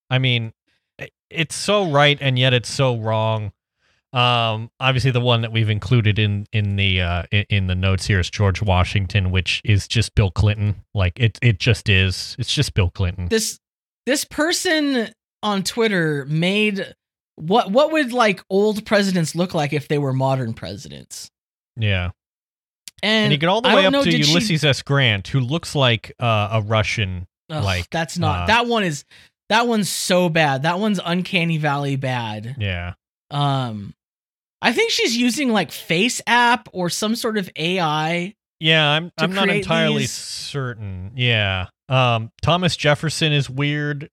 I 0.10 0.20
mean, 0.20 0.54
it's 1.30 1.56
so 1.56 1.92
right 1.92 2.18
and 2.22 2.40
yet 2.40 2.54
it's 2.54 2.70
so 2.72 2.98
wrong. 2.98 3.52
Um 4.14 4.72
obviously 4.80 5.12
the 5.12 5.20
one 5.22 5.42
that 5.42 5.52
we've 5.52 5.70
included 5.70 6.18
in 6.18 6.48
in 6.54 6.78
the 6.78 7.02
uh 7.02 7.24
in 7.32 7.68
the 7.68 7.76
notes 7.76 8.08
here 8.08 8.20
is 8.20 8.30
George 8.30 8.62
Washington 8.62 9.30
which 9.32 9.62
is 9.66 9.88
just 9.88 10.16
Bill 10.16 10.32
Clinton. 10.32 10.84
Like 10.96 11.20
it 11.20 11.38
it 11.42 11.60
just 11.60 11.90
is. 11.90 12.36
It's 12.40 12.52
just 12.54 12.74
Bill 12.74 12.90
Clinton. 12.90 13.28
this 13.28 13.60
this 14.06 14.26
person 14.26 15.10
on 15.44 15.64
Twitter 15.64 16.26
made 16.26 16.94
what 17.36 17.72
what 17.72 17.92
would 17.92 18.12
like 18.12 18.44
old 18.50 18.86
presidents 18.86 19.36
look 19.36 19.54
like 19.54 19.72
if 19.74 19.88
they 19.88 19.98
were 19.98 20.14
modern 20.14 20.54
presidents? 20.54 21.30
Yeah. 21.78 22.12
And, 23.02 23.26
And, 23.26 23.32
you 23.32 23.38
get 23.38 23.48
all 23.48 23.62
the 23.62 23.70
way 23.70 23.86
up 23.86 23.94
know, 23.94 24.04
to 24.04 24.10
did 24.12 24.26
she- 24.26 24.32
Ulysses 24.32 24.66
S. 24.66 24.82
Grant, 24.82 25.30
who 25.30 25.40
looks 25.40 25.74
like 25.74 26.12
uh, 26.20 26.50
a 26.52 26.62
Russian. 26.62 27.28
Ugh, 27.50 27.64
like, 27.64 27.90
that's 27.90 28.18
not 28.18 28.42
uh, 28.44 28.46
that 28.48 28.68
one 28.68 28.84
is 28.84 29.06
that 29.48 29.68
one's 29.68 29.90
so 29.90 30.28
bad. 30.30 30.64
That 30.64 30.80
one's 30.80 31.00
uncanny 31.04 31.58
valley 31.58 31.96
bad. 31.96 32.56
Yeah. 32.60 32.94
Um 33.32 33.94
I 34.62 34.74
think 34.74 34.92
she's 34.92 35.16
using 35.16 35.50
like 35.54 35.72
Face 35.72 36.22
app 36.28 36.68
or 36.74 36.90
some 36.90 37.16
sort 37.16 37.38
of 37.38 37.50
AI. 37.56 38.36
Yeah, 38.60 38.88
I'm 38.90 39.12
I'm 39.18 39.32
not 39.34 39.48
entirely 39.50 40.00
these- 40.00 40.12
certain. 40.12 41.14
Yeah. 41.16 41.68
Um 41.90 42.32
Thomas 42.42 42.76
Jefferson 42.78 43.34
is 43.34 43.50
weird. 43.50 44.10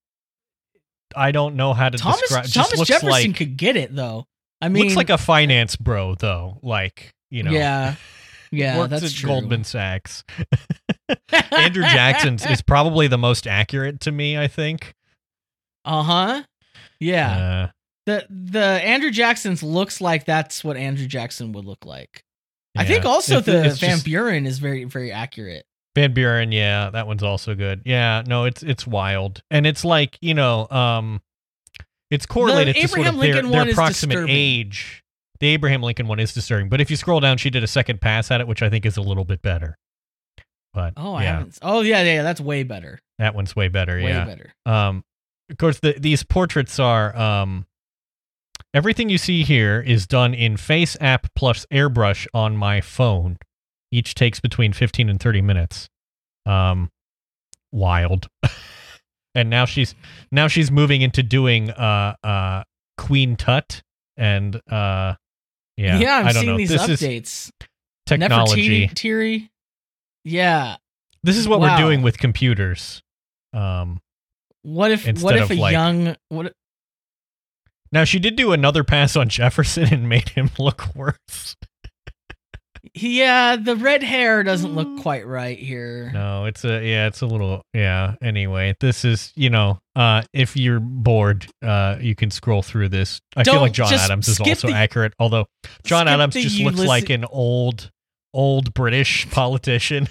I 1.14 1.30
don't 1.32 1.56
know 1.56 1.72
how 1.72 1.88
to 1.88 1.98
Thomas 1.98 2.20
describe 2.20 2.44
just 2.46 2.72
Thomas 2.72 2.88
Jefferson 2.88 3.10
like 3.10 3.36
could 3.36 3.56
get 3.56 3.76
it 3.76 3.94
though. 3.94 4.26
I 4.60 4.68
mean 4.68 4.84
looks 4.84 4.96
like 4.96 5.10
a 5.10 5.18
finance 5.18 5.76
bro 5.76 6.14
though. 6.14 6.58
Like, 6.62 7.12
you 7.30 7.42
know. 7.42 7.50
Yeah. 7.52 7.94
Yeah, 8.52 8.78
works 8.78 8.90
that's 8.90 9.04
at 9.06 9.10
true. 9.12 9.28
Goldman 9.28 9.64
Sachs. 9.64 10.24
Andrew 11.52 11.82
Jackson's 11.82 12.46
is 12.46 12.62
probably 12.62 13.08
the 13.08 13.18
most 13.18 13.46
accurate 13.46 14.00
to 14.00 14.12
me, 14.12 14.38
I 14.38 14.46
think. 14.46 14.94
Uh-huh. 15.84 16.42
Yeah. 17.00 17.36
Uh, 17.36 17.72
the 18.06 18.26
the 18.30 18.60
Andrew 18.64 19.10
Jackson's 19.10 19.62
looks 19.64 20.00
like 20.00 20.24
that's 20.26 20.62
what 20.62 20.76
Andrew 20.76 21.06
Jackson 21.06 21.52
would 21.52 21.64
look 21.64 21.84
like. 21.84 22.22
I 22.76 22.84
think 22.84 23.04
also 23.04 23.38
It- 23.38 23.46
the 23.46 23.62
Van 23.62 23.70
just- 23.74 24.04
Buren 24.04 24.46
is 24.46 24.58
very 24.58 24.84
very 24.84 25.10
accurate. 25.10 25.66
Van 25.96 26.12
Buren, 26.12 26.52
yeah, 26.52 26.90
that 26.90 27.06
one's 27.06 27.22
also 27.22 27.54
good. 27.54 27.80
Yeah, 27.86 28.22
no, 28.26 28.44
it's 28.44 28.62
it's 28.62 28.86
wild, 28.86 29.42
and 29.50 29.66
it's 29.66 29.82
like 29.82 30.18
you 30.20 30.34
know, 30.34 30.68
um, 30.68 31.22
it's 32.10 32.26
correlated 32.26 32.76
to 32.76 32.86
sort 32.86 33.00
Abraham 33.00 33.14
of 33.14 33.20
Lincoln 33.20 33.50
their 33.50 33.58
one 33.60 33.68
is 33.68 33.72
approximate 33.74 34.16
disturbing. 34.16 34.36
age. 34.36 35.02
The 35.40 35.46
Abraham 35.48 35.82
Lincoln 35.82 36.06
one 36.06 36.20
is 36.20 36.34
disturbing, 36.34 36.68
but 36.68 36.82
if 36.82 36.90
you 36.90 36.96
scroll 36.96 37.20
down, 37.20 37.38
she 37.38 37.48
did 37.48 37.64
a 37.64 37.66
second 37.66 38.02
pass 38.02 38.30
at 38.30 38.42
it, 38.42 38.46
which 38.46 38.62
I 38.62 38.68
think 38.68 38.84
is 38.84 38.98
a 38.98 39.00
little 39.00 39.24
bit 39.24 39.40
better. 39.40 39.78
But 40.74 40.92
Oh, 40.98 41.14
I 41.14 41.22
yeah, 41.22 41.32
haven't. 41.38 41.58
Oh 41.62 41.80
yeah, 41.80 42.02
yeah, 42.02 42.22
that's 42.22 42.42
way 42.42 42.62
better. 42.62 42.98
that 43.18 43.34
one's 43.34 43.56
way 43.56 43.68
better. 43.68 43.96
Way 43.96 44.10
yeah. 44.10 44.24
better. 44.26 44.52
Um, 44.66 45.02
of 45.48 45.56
course, 45.56 45.80
the, 45.80 45.94
these 45.98 46.22
portraits 46.24 46.78
are 46.78 47.16
um, 47.16 47.64
everything 48.74 49.08
you 49.08 49.16
see 49.16 49.44
here 49.44 49.80
is 49.80 50.06
done 50.06 50.34
in 50.34 50.58
Face 50.58 50.94
App 51.00 51.28
plus 51.34 51.64
airbrush 51.72 52.26
on 52.34 52.54
my 52.54 52.82
phone. 52.82 53.38
Each 53.92 54.14
takes 54.14 54.40
between 54.40 54.72
fifteen 54.72 55.08
and 55.08 55.20
thirty 55.20 55.40
minutes. 55.42 55.88
Um, 56.44 56.90
wild. 57.72 58.28
and 59.34 59.50
now 59.50 59.64
she's 59.64 59.94
now 60.32 60.48
she's 60.48 60.70
moving 60.70 61.02
into 61.02 61.22
doing 61.22 61.70
uh 61.70 62.14
uh 62.24 62.62
Queen 62.98 63.36
Tut 63.36 63.82
and 64.16 64.56
uh 64.70 65.14
yeah 65.76 65.98
Yeah, 65.98 66.16
I'm 66.18 66.26
I 66.28 66.32
don't 66.32 66.42
seeing 66.42 66.46
know. 66.52 66.56
these 66.58 66.68
this 66.70 66.88
is 66.88 67.00
updates. 67.00 67.50
technology. 68.06 68.88
Nefertiti. 68.88 69.48
Yeah. 70.24 70.76
This 71.22 71.36
is 71.36 71.46
what 71.48 71.60
Wow. 71.60 71.74
we're 71.76 71.82
doing 71.82 72.02
with 72.02 72.18
computers. 72.18 73.02
Um, 73.52 74.00
What 74.62 74.90
if 74.90 75.06
what 75.22 75.36
if 75.36 75.50
a 75.50 75.54
like- 75.54 75.72
young 75.72 76.16
what 76.28 76.52
now 77.92 78.04
she 78.04 78.18
did 78.18 78.34
do 78.36 78.52
another 78.52 78.82
pass 78.84 79.14
on 79.16 79.28
Jefferson 79.28 79.92
and 79.92 80.08
made 80.08 80.30
him 80.30 80.50
look 80.58 80.94
worse. 80.94 81.56
Yeah, 82.98 83.56
the 83.56 83.76
red 83.76 84.02
hair 84.02 84.42
doesn't 84.42 84.74
look 84.74 85.02
quite 85.02 85.26
right 85.26 85.58
here. 85.58 86.10
No, 86.14 86.46
it's 86.46 86.64
a 86.64 86.82
yeah, 86.82 87.06
it's 87.08 87.20
a 87.20 87.26
little 87.26 87.60
yeah. 87.74 88.14
Anyway, 88.22 88.74
this 88.80 89.04
is 89.04 89.34
you 89.36 89.50
know, 89.50 89.78
uh, 89.94 90.22
if 90.32 90.56
you're 90.56 90.80
bored, 90.80 91.46
uh, 91.62 91.96
you 92.00 92.14
can 92.14 92.30
scroll 92.30 92.62
through 92.62 92.88
this. 92.88 93.20
I 93.36 93.44
feel 93.44 93.54
Don't 93.54 93.62
like 93.64 93.72
John 93.72 93.92
Adams 93.92 94.28
is 94.28 94.40
also 94.40 94.68
the- 94.68 94.72
accurate, 94.74 95.12
although 95.18 95.44
John 95.84 96.08
Adams 96.08 96.32
just 96.34 96.58
looks 96.58 96.78
Ulysses- 96.78 96.86
like 96.86 97.10
an 97.10 97.26
old, 97.26 97.90
old 98.32 98.72
British 98.72 99.28
politician. 99.30 100.08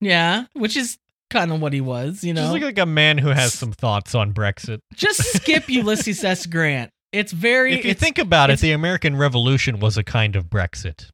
Yeah, 0.00 0.44
which 0.52 0.76
is 0.76 0.96
kind 1.28 1.50
of 1.52 1.60
what 1.60 1.72
he 1.72 1.80
was, 1.80 2.22
you 2.22 2.34
know. 2.34 2.42
just 2.42 2.52
look 2.52 2.62
like 2.62 2.78
a 2.78 2.86
man 2.86 3.18
who 3.18 3.30
has 3.30 3.52
some 3.52 3.72
thoughts 3.72 4.14
on 4.14 4.32
Brexit. 4.32 4.78
Just 4.94 5.20
skip 5.34 5.68
Ulysses 5.68 6.22
S. 6.22 6.46
Grant. 6.46 6.90
It's 7.12 7.32
very. 7.32 7.74
If 7.74 7.84
you 7.84 7.94
think 7.94 8.18
about 8.18 8.50
it, 8.50 8.60
the 8.60 8.70
American 8.70 9.16
Revolution 9.16 9.80
was 9.80 9.98
a 9.98 10.04
kind 10.04 10.36
of 10.36 10.44
Brexit. 10.46 11.10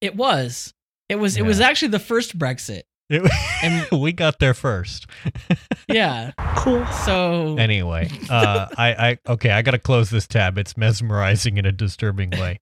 It 0.00 0.16
was. 0.16 0.72
It 1.08 1.16
was. 1.16 1.36
It 1.36 1.42
was 1.44 1.60
actually 1.60 1.88
the 1.88 1.98
first 1.98 2.38
Brexit. 2.38 2.82
It- 3.08 3.30
And- 3.62 4.00
we 4.00 4.12
got 4.12 4.38
there 4.38 4.54
first. 4.54 5.06
Yeah. 5.88 6.30
Cool. 6.58 6.86
So. 6.86 7.56
Anyway, 7.58 8.08
uh, 8.30 8.68
I, 8.78 8.92
I, 9.08 9.18
okay, 9.32 9.50
I 9.50 9.62
got 9.62 9.72
to 9.72 9.78
close 9.80 10.08
this 10.08 10.28
tab. 10.28 10.56
It's 10.56 10.76
mesmerizing 10.76 11.56
in 11.58 11.66
a 11.66 11.72
disturbing 11.72 12.30
way. 12.30 12.60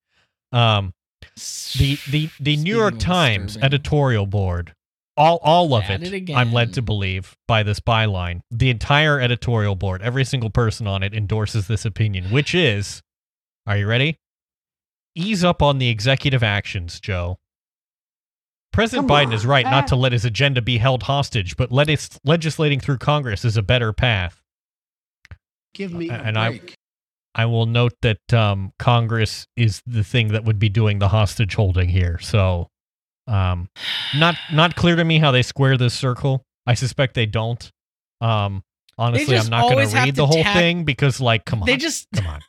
Um, 0.50 0.94
the 1.76 1.98
the 2.10 2.30
the 2.40 2.56
New 2.56 2.74
York 2.74 2.98
Times 2.98 3.52
disturbing. 3.54 3.64
editorial 3.66 4.24
board, 4.24 4.72
all 5.14 5.38
all 5.42 5.74
of 5.74 5.84
At 5.84 6.02
it, 6.02 6.30
it 6.30 6.34
I'm 6.34 6.54
led 6.54 6.72
to 6.74 6.80
believe 6.82 7.36
by 7.46 7.62
this 7.62 7.80
byline. 7.80 8.40
The 8.50 8.70
entire 8.70 9.20
editorial 9.20 9.74
board, 9.74 10.00
every 10.00 10.24
single 10.24 10.48
person 10.48 10.86
on 10.86 11.02
it 11.02 11.12
endorses 11.12 11.66
this 11.66 11.84
opinion, 11.84 12.30
which 12.30 12.54
is, 12.54 13.02
are 13.66 13.76
you 13.76 13.86
ready? 13.86 14.16
Ease 15.14 15.42
up 15.44 15.62
on 15.62 15.78
the 15.78 15.88
executive 15.88 16.42
actions, 16.42 17.00
Joe. 17.00 17.38
President 18.72 19.08
Come 19.08 19.16
Biden 19.30 19.32
is 19.34 19.44
right 19.46 19.64
not 19.64 19.88
to 19.88 19.96
let 19.96 20.12
his 20.12 20.24
agenda 20.24 20.62
be 20.62 20.78
held 20.78 21.04
hostage, 21.04 21.56
but 21.56 21.72
let 21.72 21.88
it 21.88 22.08
legislating 22.24 22.78
through 22.80 22.98
Congress 22.98 23.44
is 23.44 23.56
a 23.56 23.62
better 23.62 23.92
path. 23.92 24.40
Give 25.74 25.92
me 25.92 26.08
a 26.10 26.14
And 26.14 26.38
I- 26.38 26.48
break. 26.50 26.74
I 27.34 27.44
will 27.46 27.66
note 27.66 27.92
that 28.02 28.32
um, 28.34 28.72
Congress 28.78 29.46
is 29.56 29.80
the 29.86 30.02
thing 30.02 30.28
that 30.28 30.44
would 30.44 30.58
be 30.58 30.68
doing 30.68 30.98
the 30.98 31.08
hostage 31.08 31.54
holding 31.54 31.88
here. 31.88 32.18
So, 32.18 32.68
um, 33.28 33.68
not 34.16 34.34
not 34.52 34.74
clear 34.74 34.96
to 34.96 35.04
me 35.04 35.18
how 35.20 35.30
they 35.30 35.42
square 35.42 35.76
this 35.76 35.94
circle. 35.94 36.42
I 36.66 36.74
suspect 36.74 37.14
they 37.14 37.26
don't. 37.26 37.70
Um, 38.20 38.64
honestly, 38.96 39.38
I'm 39.38 39.48
not 39.50 39.70
going 39.70 39.88
to 39.88 39.94
read 39.94 40.16
the 40.16 40.26
whole 40.26 40.42
tack- 40.42 40.56
thing 40.56 40.84
because, 40.84 41.20
like, 41.20 41.44
come 41.44 41.62
on, 41.62 41.66
They 41.66 41.76
just 41.76 42.08
come 42.14 42.26
on. 42.26 42.40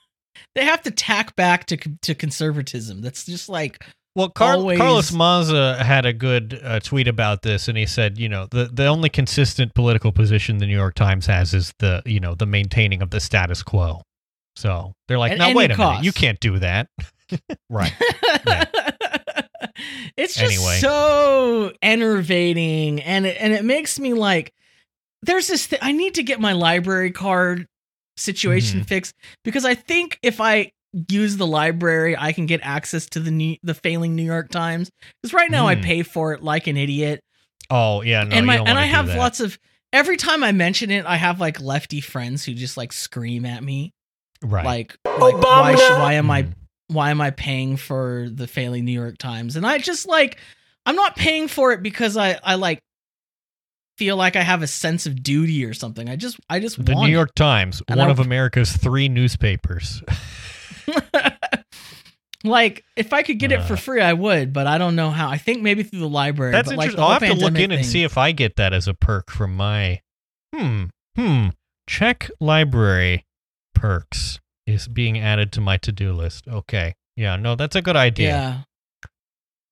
They 0.59 0.65
have 0.65 0.81
to 0.83 0.91
tack 0.91 1.35
back 1.35 1.65
to 1.67 1.77
to 1.77 2.13
conservatism. 2.15 3.01
That's 3.01 3.25
just 3.25 3.47
like 3.49 3.83
Well, 4.15 4.29
Car- 4.29 4.55
always- 4.55 4.77
Carlos 4.77 5.11
Maza 5.13 5.81
had 5.83 6.05
a 6.05 6.11
good 6.13 6.59
uh, 6.63 6.79
tweet 6.81 7.07
about 7.07 7.41
this, 7.43 7.67
and 7.67 7.77
he 7.77 7.85
said, 7.85 8.17
you 8.17 8.27
know, 8.29 8.47
the 8.51 8.65
the 8.71 8.85
only 8.87 9.09
consistent 9.09 9.73
political 9.73 10.11
position 10.11 10.57
the 10.57 10.65
New 10.67 10.75
York 10.77 10.95
Times 10.95 11.25
has 11.27 11.53
is 11.53 11.73
the 11.79 12.01
you 12.05 12.19
know 12.19 12.35
the 12.35 12.45
maintaining 12.45 13.01
of 13.01 13.09
the 13.11 13.19
status 13.19 13.63
quo. 13.63 14.01
So 14.55 14.93
they're 15.07 15.17
like, 15.19 15.31
At 15.33 15.37
now 15.37 15.53
wait 15.53 15.71
a 15.71 15.77
minute, 15.77 16.03
you 16.03 16.11
can't 16.11 16.39
do 16.41 16.59
that, 16.59 16.87
right? 17.69 17.93
Yeah. 18.45 18.65
it's 20.17 20.35
just 20.35 20.53
Anyway. 20.55 20.77
so 20.79 21.71
enervating 21.81 23.01
and 23.01 23.25
it, 23.25 23.37
and 23.39 23.53
it 23.53 23.63
makes 23.63 23.99
me 23.99 24.13
like 24.13 24.51
there's 25.21 25.47
this 25.47 25.67
th- 25.67 25.81
I 25.81 25.91
need 25.93 26.15
to 26.15 26.23
get 26.23 26.39
my 26.41 26.53
library 26.53 27.11
card 27.11 27.67
situation 28.19 28.81
Mhm. 28.81 28.85
fixed 28.87 29.15
because 29.43 29.65
I 29.65 29.75
think 29.75 30.19
if 30.21 30.39
I 30.41 30.71
use 31.09 31.37
the 31.37 31.45
library 31.47 32.15
I 32.17 32.31
can 32.31 32.45
get 32.47 32.61
access 32.63 33.05
to 33.07 33.19
the 33.19 33.31
new, 33.31 33.57
the 33.63 33.73
failing 33.75 34.15
New 34.15 34.23
York 34.23 34.49
Times 34.49 34.89
cuz 35.23 35.33
right 35.33 35.51
now 35.51 35.67
I 35.67 35.75
Hmm. 35.75 35.81
pay 35.81 36.03
for 36.03 36.33
it 36.33 36.43
like 36.43 36.67
an 36.67 36.77
idiot 36.77 37.21
Oh 37.69 38.01
yeah, 38.01 38.23
no, 38.23 38.35
and 38.35 38.47
my 38.47 38.57
and 38.57 38.77
I 38.79 38.85
have 38.85 39.07
that. 39.07 39.17
lots 39.17 39.39
of 39.39 39.59
every 39.93 40.17
time 40.17 40.43
I 40.43 40.51
mention 40.51 40.89
it 40.91 41.05
I 41.05 41.17
have 41.17 41.39
like 41.39 41.61
lefty 41.61 42.01
friends 42.01 42.43
who 42.45 42.53
just 42.53 42.75
like 42.77 42.91
scream 42.91 43.45
at 43.45 43.63
me 43.63 43.91
right. 44.41 44.65
like 44.65 44.97
like 45.05 45.35
why 45.37 45.75
why 45.75 46.13
am 46.13 46.31
I 46.31 46.43
Mhm. 46.43 46.53
why 46.87 47.11
am 47.11 47.21
I 47.21 47.29
paying 47.29 47.77
for 47.77 48.27
the 48.33 48.47
failing 48.47 48.83
New 48.85 48.91
York 48.99 49.19
Times? 49.19 49.55
And 49.55 49.67
I 49.67 49.77
just 49.77 50.07
like 50.07 50.39
I'm 50.87 50.95
not 50.95 51.15
paying 51.15 51.47
for 51.47 51.71
it 51.71 51.83
because 51.83 52.17
I 52.17 52.39
I 52.43 52.55
like 52.55 52.79
feel 53.99 54.15
like 54.15 54.35
I 54.37 54.41
have 54.43 54.63
a 54.63 54.67
sense 54.67 55.05
of 55.05 55.21
duty 55.21 55.65
or 55.65 55.73
something. 55.73 56.09
I 56.09 56.15
just 56.15 56.39
I 56.49 56.59
just 56.61 56.77
want 56.79 56.87
the 56.87 56.95
New 56.95 57.11
York 57.11 57.35
Times, 57.35 57.83
And 57.89 57.99
one 57.99 58.07
I- 58.07 58.11
of 58.11 58.19
America's 58.19 58.71
three 58.75 59.09
newspapers. 59.09 60.01
like 62.43 62.85
if 62.95 63.11
I 63.11 63.23
could 63.23 63.37
get 63.39 63.51
it 63.51 63.61
for 63.63 63.73
Uh. 63.73 63.77
free, 63.77 64.01
I 64.01 64.13
would, 64.13 64.53
but 64.53 64.65
I 64.67 64.77
don't 64.77 64.95
know 64.95 65.09
how. 65.11 65.29
I 65.29 65.37
think 65.37 65.61
maybe 65.61 65.83
through 65.83 65.99
the 65.99 66.09
library. 66.09 66.51
That's 66.53 66.69
but 66.69 66.77
like 66.77 66.85
interesting. 66.91 67.03
I'll 67.03 67.19
have 67.19 67.21
to 67.21 67.33
look 67.45 67.59
in 67.59 67.71
and 67.71 67.85
see 67.85 68.03
if 68.03 68.17
I 68.17 68.31
get 68.31 68.55
that 68.55 68.73
as 68.73 68.87
a 68.87 68.93
perk 68.93 69.29
from 69.29 69.55
my. 69.55 70.01
Hmm. 70.55 70.85
Hmm. 71.15 71.47
Check 71.87 72.29
library 72.39 73.25
perks 73.75 74.39
is 74.65 74.87
being 74.87 75.19
added 75.19 75.51
to 75.53 75.61
my 75.61 75.77
to-do 75.77 76.13
list. 76.13 76.47
Okay. 76.47 76.95
Yeah. 77.15 77.35
No, 77.35 77.55
that's 77.55 77.75
a 77.75 77.81
good 77.81 77.95
idea. 77.97 78.29
Yeah. 78.29 78.61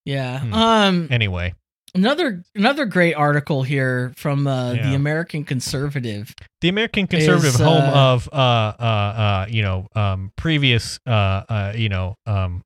Yeah. 0.05 0.39
Hmm. 0.41 0.53
Um. 0.53 1.07
Anyway, 1.11 1.53
Another 1.95 2.43
another 2.55 2.85
great 2.85 3.13
article 3.13 3.63
here 3.63 4.13
from 4.17 4.45
uh, 4.45 4.73
Yeah. 4.73 4.89
the 4.89 4.95
American 4.95 5.43
Conservative. 5.43 6.33
the 6.61 6.69
American 6.69 7.07
conservative 7.07 7.55
Is, 7.55 7.59
home 7.59 7.83
uh, 7.83 8.13
of 8.13 8.29
uh 8.31 8.35
uh 8.35 8.83
uh 8.83 9.45
you 9.49 9.61
know 9.61 9.87
um 9.95 10.31
previous 10.35 10.99
uh 11.07 11.11
uh 11.49 11.73
you 11.75 11.89
know 11.89 12.15
um 12.25 12.63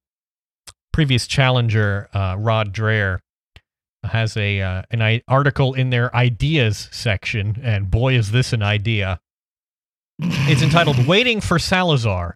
previous 0.92 1.28
challenger 1.28 2.10
uh 2.14 2.36
Rod 2.38 2.74
Dreher 2.74 3.20
has 4.04 4.36
a 4.36 4.60
uh, 4.62 4.82
an 4.92 5.02
I- 5.02 5.22
article 5.28 5.74
in 5.76 5.90
their 5.92 6.14
ideas 6.16 6.90
section 6.92 7.60
and 7.64 7.90
boy 7.92 8.16
is 8.16 8.32
this 8.32 8.52
an 8.54 8.64
idea 8.64 9.20
it's 10.20 10.62
entitled 10.62 11.06
waiting 11.08 11.40
for 11.42 11.60
salazar 11.60 12.36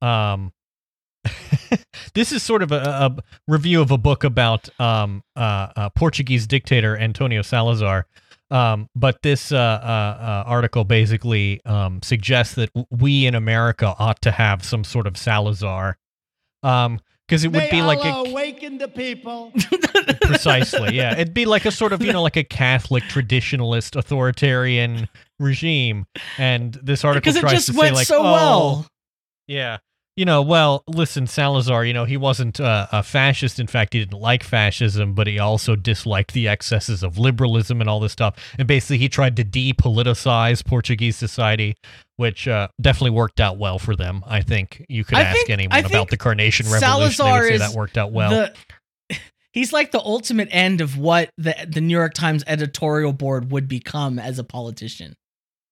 um 0.00 0.52
this 2.14 2.32
is 2.32 2.42
sort 2.42 2.62
of 2.62 2.72
a, 2.72 2.76
a 2.76 3.16
review 3.48 3.80
of 3.80 3.90
a 3.90 3.98
book 3.98 4.24
about 4.24 4.68
um 4.80 5.22
uh, 5.36 5.68
uh 5.76 5.90
portuguese 5.90 6.46
dictator 6.46 6.96
antonio 6.96 7.42
salazar 7.42 8.06
um 8.50 8.88
but 8.94 9.22
this 9.22 9.52
uh, 9.52 9.56
uh, 9.56 9.58
uh 9.58 10.44
article 10.46 10.84
basically 10.84 11.60
um 11.64 12.00
suggests 12.02 12.54
that 12.54 12.72
w- 12.74 12.86
we 12.90 13.26
in 13.26 13.34
america 13.34 13.94
ought 13.98 14.20
to 14.20 14.30
have 14.30 14.64
some 14.64 14.84
sort 14.84 15.06
of 15.06 15.16
salazar 15.16 15.96
um 16.62 17.00
because 17.26 17.44
it 17.44 17.48
would 17.48 17.58
May 17.58 17.70
be 17.70 17.82
like 17.82 18.04
a 18.04 18.30
awaken 18.30 18.78
the 18.78 18.88
people. 18.88 19.52
precisely 20.22 20.94
yeah 20.94 21.12
it'd 21.14 21.34
be 21.34 21.46
like 21.46 21.64
a 21.64 21.70
sort 21.70 21.92
of 21.92 22.02
you 22.02 22.12
know 22.12 22.22
like 22.22 22.36
a 22.36 22.44
catholic 22.44 23.02
traditionalist 23.04 23.96
authoritarian 23.96 25.08
regime 25.38 26.06
and 26.38 26.74
this 26.82 27.04
article 27.04 27.32
because 27.32 27.36
it 27.36 27.40
tries 27.40 27.52
just 27.52 27.66
to 27.66 27.72
say 27.72 27.78
went 27.78 27.94
like 27.94 28.06
so 28.06 28.18
oh, 28.18 28.22
well. 28.22 28.86
yeah 29.46 29.78
you 30.16 30.24
know 30.24 30.40
well 30.42 30.84
listen 30.86 31.26
salazar 31.26 31.84
you 31.84 31.92
know 31.92 32.04
he 32.04 32.16
wasn't 32.16 32.60
uh, 32.60 32.86
a 32.92 33.02
fascist. 33.02 33.58
In 33.58 33.66
fact 33.66 33.92
he 33.94 33.98
didn't 33.98 34.20
like 34.20 34.42
fascism 34.42 35.12
but 35.14 35.26
he 35.26 35.38
also 35.38 35.74
disliked 35.76 36.32
the 36.32 36.46
excesses 36.48 37.02
of 37.02 37.18
liberalism 37.18 37.80
and 37.80 37.90
all 37.90 38.00
this 38.00 38.12
stuff. 38.12 38.34
And 38.58 38.68
basically 38.68 38.98
he 38.98 39.08
tried 39.08 39.36
to 39.36 39.44
depoliticize 39.44 40.64
portuguese 40.64 41.16
society 41.16 41.76
which 42.16 42.46
uh, 42.46 42.68
definitely 42.80 43.10
worked 43.10 43.40
out 43.40 43.58
well 43.58 43.78
for 43.78 43.96
them 43.96 44.22
i 44.26 44.40
think. 44.40 44.84
You 44.88 45.04
could 45.04 45.18
I 45.18 45.22
ask 45.22 45.36
think- 45.38 45.50
anyone 45.50 45.76
I 45.76 45.80
about 45.80 46.10
the 46.10 46.16
carnation 46.16 46.66
revolution. 46.66 46.88
Salazar 46.88 47.40
would 47.40 47.48
say 47.48 47.54
is 47.54 47.60
that 47.60 47.72
worked 47.72 47.98
out 47.98 48.12
well. 48.12 48.30
The, 49.10 49.18
he's 49.52 49.72
like 49.72 49.90
the 49.90 50.00
ultimate 50.00 50.48
end 50.52 50.80
of 50.80 50.96
what 50.96 51.30
the 51.38 51.54
the 51.68 51.80
New 51.80 51.96
York 51.96 52.14
Times 52.14 52.44
editorial 52.46 53.12
board 53.12 53.50
would 53.50 53.66
become 53.68 54.18
as 54.18 54.38
a 54.38 54.44
politician. 54.44 55.14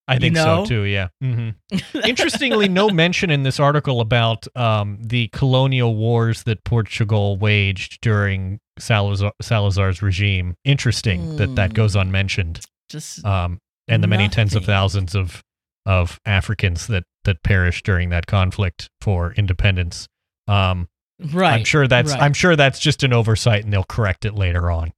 I 0.09 0.15
You 0.15 0.21
think 0.21 0.35
know? 0.35 0.65
so 0.65 0.69
too. 0.69 0.83
Yeah. 0.83 1.09
hmm 1.21 1.51
Interestingly, 2.05 2.69
no 2.69 2.89
mention 2.91 3.31
in 3.31 3.43
this 3.45 3.61
article 3.61 4.01
about 4.01 4.47
um, 4.57 4.99
the 5.01 5.29
colonial 5.29 5.95
wars 5.95 6.43
that 6.45 6.65
Portugal 6.65 7.37
waged 7.37 8.01
during 8.01 8.59
Salazar, 8.79 9.33
Salazar's 9.41 10.03
regime. 10.03 10.55
Interesting 10.65 11.37
that 11.37 11.55
that 11.57 11.75
goes 11.75 11.93
Hmm. 11.95 12.01
unmentioned, 12.01 12.61
Just 12.89 13.25
um, 13.25 13.59
and 13.89 14.03
the 14.03 14.09
many 14.09 14.29
tens 14.29 14.55
of 14.55 14.65
thousands 14.65 15.15
of 15.15 15.43
of 15.87 16.21
Africans 16.27 16.87
that 16.89 17.05
that 17.25 17.43
perished 17.43 17.85
during 17.85 18.09
that 18.11 18.27
conflict 18.27 18.89
for 19.01 19.33
independence. 19.35 20.09
Um, 20.49 20.89
right. 21.33 21.53
I'm 21.55 21.65
sure 21.65 21.87
that's 21.87 22.11
right. 22.13 22.23
I'm 22.23 22.33
sure 22.35 22.57
that's 22.57 22.79
just 22.81 23.03
an 23.05 23.13
oversight, 23.13 23.63
and 23.65 23.73
they'll 23.73 23.85
correct 23.85 24.25
it 24.25 24.35
later 24.35 24.71
on. 24.71 24.93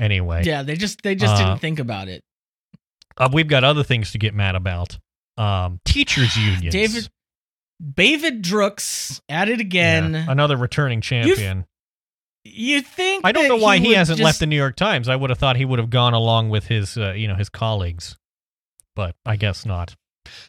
Anyway, 0.00 0.42
yeah, 0.44 0.62
they 0.62 0.76
just 0.76 1.02
they 1.02 1.14
just 1.14 1.34
Uh, 1.34 1.38
didn't 1.38 1.58
think 1.60 1.78
about 1.80 2.08
it. 2.08 2.22
Uh, 3.16 3.28
we've 3.32 3.48
got 3.48 3.64
other 3.64 3.82
things 3.84 4.12
to 4.12 4.18
get 4.18 4.34
mad 4.34 4.54
about. 4.56 4.98
Um, 5.36 5.80
teachers 5.84 6.36
unions. 6.36 6.72
David 6.72 7.08
David 7.94 8.48
Brooks 8.48 9.20
at 9.28 9.48
it 9.48 9.60
again. 9.60 10.14
Yeah, 10.14 10.26
another 10.28 10.56
returning 10.56 11.00
champion. 11.00 11.66
you 12.44 12.80
think 12.82 13.24
I 13.26 13.32
don't 13.32 13.48
know 13.48 13.56
why 13.56 13.78
he, 13.78 13.88
would 13.88 13.96
hasn't 13.96 14.18
just- 14.18 14.24
left 14.24 14.40
the 14.40 14.46
New 14.46 14.56
York 14.56 14.76
Times. 14.76 15.08
I 15.08 15.16
would 15.16 15.30
have 15.30 15.38
thought 15.38 15.56
he 15.56 15.64
would 15.64 15.78
have 15.78 15.90
gone 15.90 16.14
along 16.14 16.50
with 16.50 16.66
his, 16.66 16.96
uh, 16.96 17.12
you 17.12 17.26
know, 17.28 17.34
his 17.34 17.48
colleagues, 17.48 18.16
but 18.94 19.16
I 19.26 19.36
guess 19.36 19.66
not. 19.66 19.96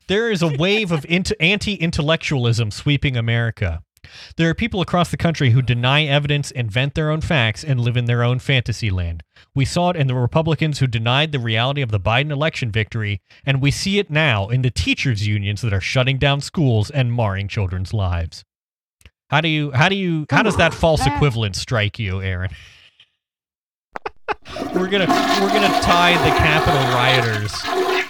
There 0.08 0.32
is 0.32 0.41
a 0.41 0.47
wave 0.58 0.91
of 0.91 1.06
int- 1.10 1.34
anti-intellectualism 1.39 2.71
sweeping 2.71 3.17
America. 3.17 3.82
There 4.38 4.50
are 4.50 4.54
people 4.54 4.82
across 4.82 5.12
the 5.12 5.18
country 5.18 5.52
who 5.52 5.62
deny 5.62 6.04
evidence, 6.04 6.52
invent 6.52 6.96
their 6.96 7.10
own 7.10 7.22
facts, 7.22 7.63
and 7.63 7.80
live 7.80 7.98
in 7.98 8.06
their 8.06 8.24
own 8.24 8.39
fantasy 8.39 8.89
land. 8.89 9.24
We 9.54 9.65
saw 9.65 9.89
it 9.89 9.96
in 9.96 10.08
the 10.08 10.15
Republicans 10.15 10.80
who 10.80 10.88
denied 10.88 11.32
the 11.32 11.39
reality 11.39 11.82
of 11.82 11.91
the 11.91 12.00
Biden 12.00 12.32
election 12.32 12.71
victory, 12.71 13.21
and 13.46 13.62
we 13.62 13.71
see 13.71 14.00
it 14.00 14.10
now 14.10 14.50
in 14.50 14.62
the 14.62 14.71
teachers' 14.71 15.27
unions 15.27 15.62
that 15.62 15.73
are 15.73 15.82
shutting 15.82 16.17
down 16.17 16.42
schools 16.42 16.90
and 16.90 17.13
marring 17.13 17.48
children's 17.48 17.94
lives. 17.94 18.44
How 19.29 19.42
do 19.42 19.48
you 19.48 19.71
how 19.71 19.90
do 19.90 19.96
you 19.96 20.25
how 20.29 20.44
does 20.44 20.58
that 20.58 20.73
false 20.73 21.06
equivalent 21.06 21.56
strike 21.56 21.98
you, 21.98 22.21
Aaron? 22.21 22.52
we're 24.75 24.88
gonna 24.88 25.08
we're 25.42 25.54
gonna 25.54 25.82
tie 25.82 26.13
the 26.23 26.36
Capitol 26.38 26.82
rioters. 26.94 28.04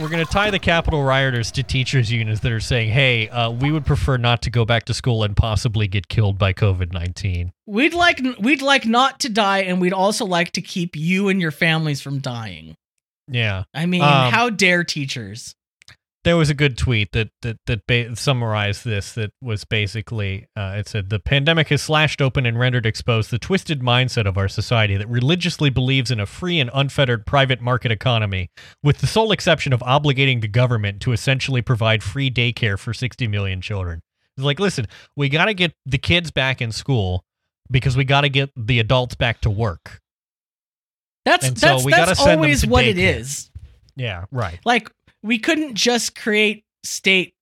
We're 0.00 0.10
gonna 0.10 0.26
tie 0.26 0.50
the 0.50 0.58
Capitol 0.58 1.02
rioters 1.02 1.50
to 1.52 1.62
teachers 1.62 2.12
unions 2.12 2.40
that 2.40 2.52
are 2.52 2.60
saying, 2.60 2.90
"Hey, 2.90 3.28
uh, 3.30 3.50
we 3.50 3.72
would 3.72 3.86
prefer 3.86 4.18
not 4.18 4.42
to 4.42 4.50
go 4.50 4.66
back 4.66 4.84
to 4.86 4.94
school 4.94 5.24
and 5.24 5.34
possibly 5.34 5.88
get 5.88 6.08
killed 6.08 6.38
by 6.38 6.52
COVID 6.52 6.92
nineteen. 6.92 7.52
We'd 7.66 7.94
like 7.94 8.20
we'd 8.38 8.60
like 8.60 8.84
not 8.84 9.18
to 9.20 9.30
die, 9.30 9.60
and 9.60 9.80
we'd 9.80 9.94
also 9.94 10.26
like 10.26 10.50
to 10.52 10.60
keep 10.60 10.96
you 10.96 11.28
and 11.28 11.40
your 11.40 11.50
families 11.50 12.02
from 12.02 12.18
dying. 12.18 12.74
Yeah, 13.28 13.64
I 13.72 13.86
mean, 13.86 14.02
Um, 14.02 14.30
how 14.32 14.50
dare 14.50 14.84
teachers? 14.84 15.54
There 16.26 16.36
was 16.36 16.50
a 16.50 16.54
good 16.54 16.76
tweet 16.76 17.12
that 17.12 17.30
that 17.42 17.56
that 17.66 17.86
ba- 17.86 18.16
summarized 18.16 18.84
this. 18.84 19.12
That 19.12 19.30
was 19.40 19.64
basically 19.64 20.48
uh, 20.56 20.74
it 20.76 20.88
said 20.88 21.08
the 21.08 21.20
pandemic 21.20 21.68
has 21.68 21.82
slashed 21.82 22.20
open 22.20 22.44
and 22.44 22.58
rendered 22.58 22.84
exposed 22.84 23.30
the 23.30 23.38
twisted 23.38 23.80
mindset 23.80 24.26
of 24.26 24.36
our 24.36 24.48
society 24.48 24.96
that 24.96 25.08
religiously 25.08 25.70
believes 25.70 26.10
in 26.10 26.18
a 26.18 26.26
free 26.26 26.58
and 26.58 26.68
unfettered 26.74 27.26
private 27.26 27.60
market 27.60 27.92
economy, 27.92 28.50
with 28.82 28.98
the 28.98 29.06
sole 29.06 29.30
exception 29.30 29.72
of 29.72 29.78
obligating 29.80 30.40
the 30.40 30.48
government 30.48 31.00
to 31.02 31.12
essentially 31.12 31.62
provide 31.62 32.02
free 32.02 32.28
daycare 32.28 32.76
for 32.76 32.92
60 32.92 33.28
million 33.28 33.60
children. 33.60 34.02
It's 34.36 34.44
like, 34.44 34.58
listen, 34.58 34.88
we 35.14 35.28
got 35.28 35.44
to 35.44 35.54
get 35.54 35.74
the 35.86 35.96
kids 35.96 36.32
back 36.32 36.60
in 36.60 36.72
school 36.72 37.24
because 37.70 37.96
we 37.96 38.02
got 38.02 38.22
to 38.22 38.28
get 38.28 38.50
the 38.56 38.80
adults 38.80 39.14
back 39.14 39.40
to 39.42 39.50
work. 39.50 40.00
That's 41.24 41.46
And 41.46 41.56
so 41.58 41.66
that's 41.66 41.84
we 41.84 41.92
gotta 41.92 42.16
send 42.16 42.30
them 42.30 42.38
always 42.38 42.62
to 42.62 42.68
what 42.68 42.84
it 42.84 42.98
is. 42.98 43.48
Yeah, 43.96 44.26
right. 44.30 44.58
Like 44.64 44.90
we 45.26 45.38
couldn't 45.38 45.74
just 45.74 46.14
create 46.14 46.64
state 46.84 47.34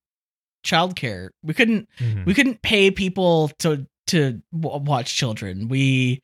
childcare. 0.65 1.29
We 1.43 1.53
couldn't 1.53 1.87
Mhm. 1.99 2.25
we 2.25 2.33
couldn't 2.33 2.61
pay 2.61 2.91
people 2.91 3.49
to 3.59 3.85
to 4.07 4.41
w- 4.57 4.83
watch 4.83 5.15
children. 5.15 5.67
We 5.67 6.21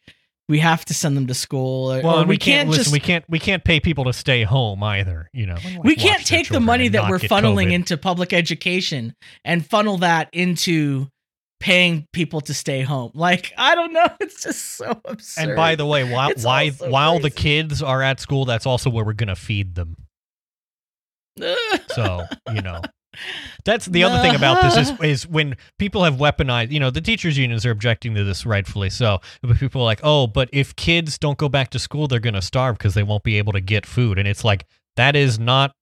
we 0.48 0.60
have 0.60 0.84
to 0.86 0.94
send 0.94 1.16
them 1.16 1.28
to 1.28 1.34
school. 1.34 1.88
Well, 1.88 2.20
or 2.20 2.24
we, 2.24 2.30
we 2.32 2.38
can't, 2.38 2.68
listen. 2.70 2.84
just 2.84 2.92
we 2.94 3.00
can't. 3.00 3.24
We 3.30 3.40
can't 3.40 3.64
pay 3.64 3.80
people 3.80 4.04
to 4.06 4.12
stay 4.14 4.44
home 4.44 4.84
either. 4.84 5.30
You 5.34 5.46
know, 5.46 5.56
we 5.82 5.96
can't 5.96 6.26
take 6.26 6.50
the 6.50 6.60
money 6.60 6.90
that 6.90 7.10
we're 7.10 7.20
funneling 7.20 7.68
COVID. 7.68 7.74
into 7.74 7.98
public 7.98 8.34
education 8.34 9.16
and 9.46 9.66
funnel 9.66 10.00
that 10.00 10.30
into 10.34 11.08
paying 11.62 12.08
people 12.12 12.42
to 12.42 12.54
stay 12.54 12.82
home. 12.82 13.12
Like 13.14 13.54
I 13.58 13.76
don't 13.76 13.94
know, 13.94 14.08
it's 14.20 14.44
just 14.44 14.76
so 14.76 15.00
absurd. 15.06 15.50
And 15.50 15.56
by 15.56 15.76
the 15.76 15.86
way, 15.86 16.04
while 16.12 16.32
It's 16.32 16.44
why, 16.44 16.66
all 16.66 16.72
so 16.74 16.90
while 16.90 17.20
the 17.20 17.30
kids 17.30 17.82
are 17.82 18.02
at 18.02 18.20
school, 18.20 18.44
that's 18.46 18.66
also 18.66 18.90
where 18.90 19.06
we're 19.06 19.14
gonna 19.14 19.36
feed 19.38 19.76
them. 19.76 19.96
So 21.96 22.26
you 22.54 22.62
know, 22.62 22.80
that's 23.66 23.86
the 23.86 24.04
other 24.04 24.20
thing 24.22 24.36
about 24.36 24.62
this 24.62 24.90
is 24.90 25.00
is 25.02 25.28
when 25.28 25.58
people 25.78 26.04
have 26.06 26.16
weaponized. 26.16 26.72
You 26.72 26.80
know, 26.80 26.90
the 26.90 27.02
teachers 27.02 27.38
unions 27.38 27.66
are 27.66 27.72
objecting 27.72 28.16
to 28.16 28.24
this 28.24 28.46
rightfully 28.46 28.90
so. 28.90 29.20
But 29.42 29.58
people 29.58 29.82
are 29.82 29.86
like, 29.86 30.00
oh, 30.04 30.28
but 30.28 30.50
if 30.54 30.76
kids 30.76 31.18
don't 31.18 31.38
go 31.38 31.50
back 31.50 31.70
to 31.72 31.80
school, 31.80 32.08
they're 32.08 32.20
gonna 32.20 32.42
starve 32.42 32.78
because 32.78 32.94
they 32.94 33.04
won't 33.04 33.24
be 33.24 33.38
able 33.38 33.54
to 33.54 33.62
get 33.62 33.86
food. 33.86 34.18
And 34.20 34.28
it's 34.28 34.44
like 34.46 34.66
that 34.96 35.16
is 35.16 35.38
not 35.40 35.74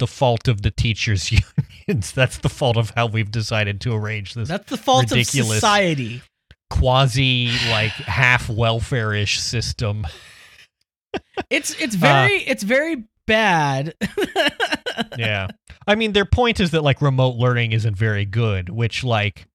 the 0.00 0.06
fault 0.08 0.48
of 0.48 0.62
the 0.62 0.70
teachers 0.72 1.30
unions. 1.88 2.10
That's 2.12 2.38
the 2.38 2.48
fault 2.48 2.76
of 2.76 2.90
how 2.96 3.06
we've 3.06 3.30
decided 3.30 3.80
to 3.82 3.94
arrange 3.94 4.34
this 4.34 4.48
That's 4.48 4.68
the 4.68 4.76
fault 4.76 5.10
ridiculous- 5.10 5.50
of 5.50 5.54
society. 5.56 6.22
quasi 6.70 7.50
like 7.70 7.92
half 7.92 8.48
welfare-ish 8.48 9.38
system. 9.38 10.06
It's 11.50 11.78
it's 11.80 11.94
Uh, 11.94 11.98
very 11.98 12.38
it's 12.38 12.62
very 12.64 13.04
bad. 13.26 13.94
yeah. 15.18 15.48
I 15.86 15.94
mean, 15.94 16.12
their 16.12 16.24
point 16.24 16.60
is 16.60 16.70
that 16.72 16.82
like 16.82 17.00
remote 17.02 17.36
learning 17.36 17.72
isn't 17.72 17.96
very 17.96 18.24
good, 18.24 18.68
which 18.68 19.04
like 19.04 19.46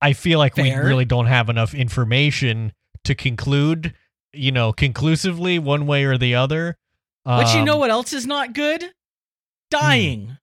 I 0.00 0.12
feel 0.12 0.38
like 0.38 0.56
Fair. 0.56 0.82
we 0.82 0.88
really 0.88 1.04
don't 1.04 1.26
have 1.26 1.48
enough 1.48 1.74
information 1.74 2.72
to 3.04 3.14
conclude, 3.14 3.94
you 4.32 4.52
know, 4.52 4.72
conclusively 4.72 5.58
one 5.58 5.86
way 5.86 6.04
or 6.04 6.18
the 6.18 6.34
other. 6.34 6.76
But 7.24 7.52
you 7.54 7.60
Um, 7.60 7.66
know 7.66 7.76
what 7.76 7.90
else 7.90 8.12
is 8.12 8.26
not 8.26 8.52
good? 8.52 8.84
Dying. 9.70 10.38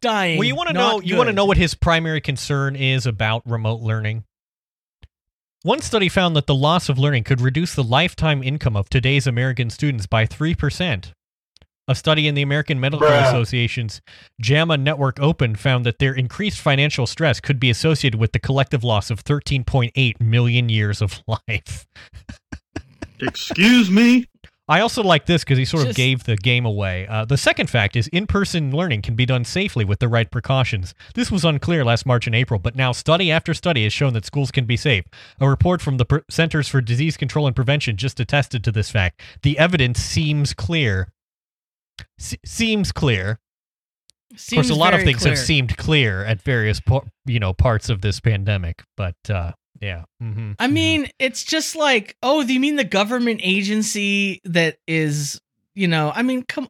Dying. 0.00 0.38
Well, 0.38 0.46
you 0.46 0.54
want 0.54 0.68
to 0.68 0.74
know 0.74 1.00
you 1.00 1.16
want 1.16 1.28
to 1.28 1.32
know 1.32 1.44
what 1.46 1.56
his 1.56 1.74
primary 1.74 2.20
concern 2.20 2.76
is 2.76 3.06
about 3.06 3.42
remote 3.46 3.80
learning. 3.80 4.24
One 5.62 5.80
study 5.80 6.08
found 6.08 6.36
that 6.36 6.46
the 6.46 6.54
loss 6.54 6.88
of 6.88 6.98
learning 6.98 7.24
could 7.24 7.40
reduce 7.40 7.74
the 7.74 7.82
lifetime 7.82 8.42
income 8.42 8.76
of 8.76 8.88
today's 8.88 9.26
American 9.26 9.68
students 9.68 10.06
by 10.06 10.24
3%. 10.24 11.12
A 11.88 11.94
study 11.94 12.26
in 12.26 12.34
the 12.34 12.42
American 12.42 12.80
Medical 12.80 13.06
Bruh. 13.06 13.28
Association's 13.28 14.00
JAMA 14.40 14.76
Network 14.76 15.20
Open 15.20 15.54
found 15.54 15.86
that 15.86 16.00
their 16.00 16.12
increased 16.12 16.58
financial 16.60 17.06
stress 17.06 17.38
could 17.38 17.60
be 17.60 17.70
associated 17.70 18.18
with 18.18 18.32
the 18.32 18.40
collective 18.40 18.82
loss 18.82 19.08
of 19.08 19.22
13.8 19.22 20.20
million 20.20 20.68
years 20.68 21.00
of 21.00 21.22
life. 21.48 21.86
Excuse 23.20 23.88
me? 23.88 24.26
I 24.68 24.80
also 24.80 25.04
like 25.04 25.26
this 25.26 25.44
because 25.44 25.58
he 25.58 25.64
sort 25.64 25.86
of 25.86 25.94
gave 25.94 26.24
the 26.24 26.36
game 26.36 26.66
away. 26.66 27.06
Uh, 27.06 27.24
the 27.24 27.36
second 27.36 27.70
fact 27.70 27.94
is 27.94 28.08
in 28.08 28.26
person 28.26 28.72
learning 28.72 29.02
can 29.02 29.14
be 29.14 29.24
done 29.24 29.44
safely 29.44 29.84
with 29.84 30.00
the 30.00 30.08
right 30.08 30.28
precautions. 30.28 30.92
This 31.14 31.30
was 31.30 31.44
unclear 31.44 31.84
last 31.84 32.04
March 32.04 32.26
and 32.26 32.34
April, 32.34 32.58
but 32.58 32.74
now 32.74 32.90
study 32.90 33.30
after 33.30 33.54
study 33.54 33.84
has 33.84 33.92
shown 33.92 34.12
that 34.14 34.24
schools 34.24 34.50
can 34.50 34.64
be 34.64 34.76
safe. 34.76 35.04
A 35.40 35.48
report 35.48 35.80
from 35.80 35.98
the 35.98 36.04
Pre- 36.04 36.22
Centers 36.28 36.66
for 36.66 36.80
Disease 36.80 37.16
Control 37.16 37.46
and 37.46 37.54
Prevention 37.54 37.96
just 37.96 38.18
attested 38.18 38.64
to 38.64 38.72
this 38.72 38.90
fact. 38.90 39.22
The 39.42 39.56
evidence 39.56 40.00
seems 40.00 40.52
clear. 40.52 41.12
Se- 42.18 42.38
seems 42.44 42.92
clear. 42.92 43.38
of 44.32 44.50
course, 44.50 44.70
a 44.70 44.74
lot 44.74 44.94
of 44.94 45.02
things 45.02 45.24
have 45.24 45.38
seemed 45.38 45.76
clear 45.76 46.24
at 46.24 46.40
various 46.42 46.80
po- 46.80 47.06
you 47.24 47.40
know 47.40 47.52
parts 47.52 47.88
of 47.88 48.00
this 48.00 48.20
pandemic, 48.20 48.82
but 48.96 49.16
uh, 49.28 49.52
yeah. 49.80 50.04
Mm-hmm. 50.22 50.52
I 50.58 50.66
mean, 50.68 51.08
it's 51.18 51.44
just 51.44 51.76
like, 51.76 52.16
oh, 52.22 52.44
do 52.44 52.52
you 52.52 52.60
mean 52.60 52.76
the 52.76 52.84
government 52.84 53.40
agency 53.42 54.40
that 54.44 54.78
is, 54.86 55.40
you 55.74 55.88
know, 55.88 56.12
I 56.14 56.22
mean, 56.22 56.42
come 56.42 56.68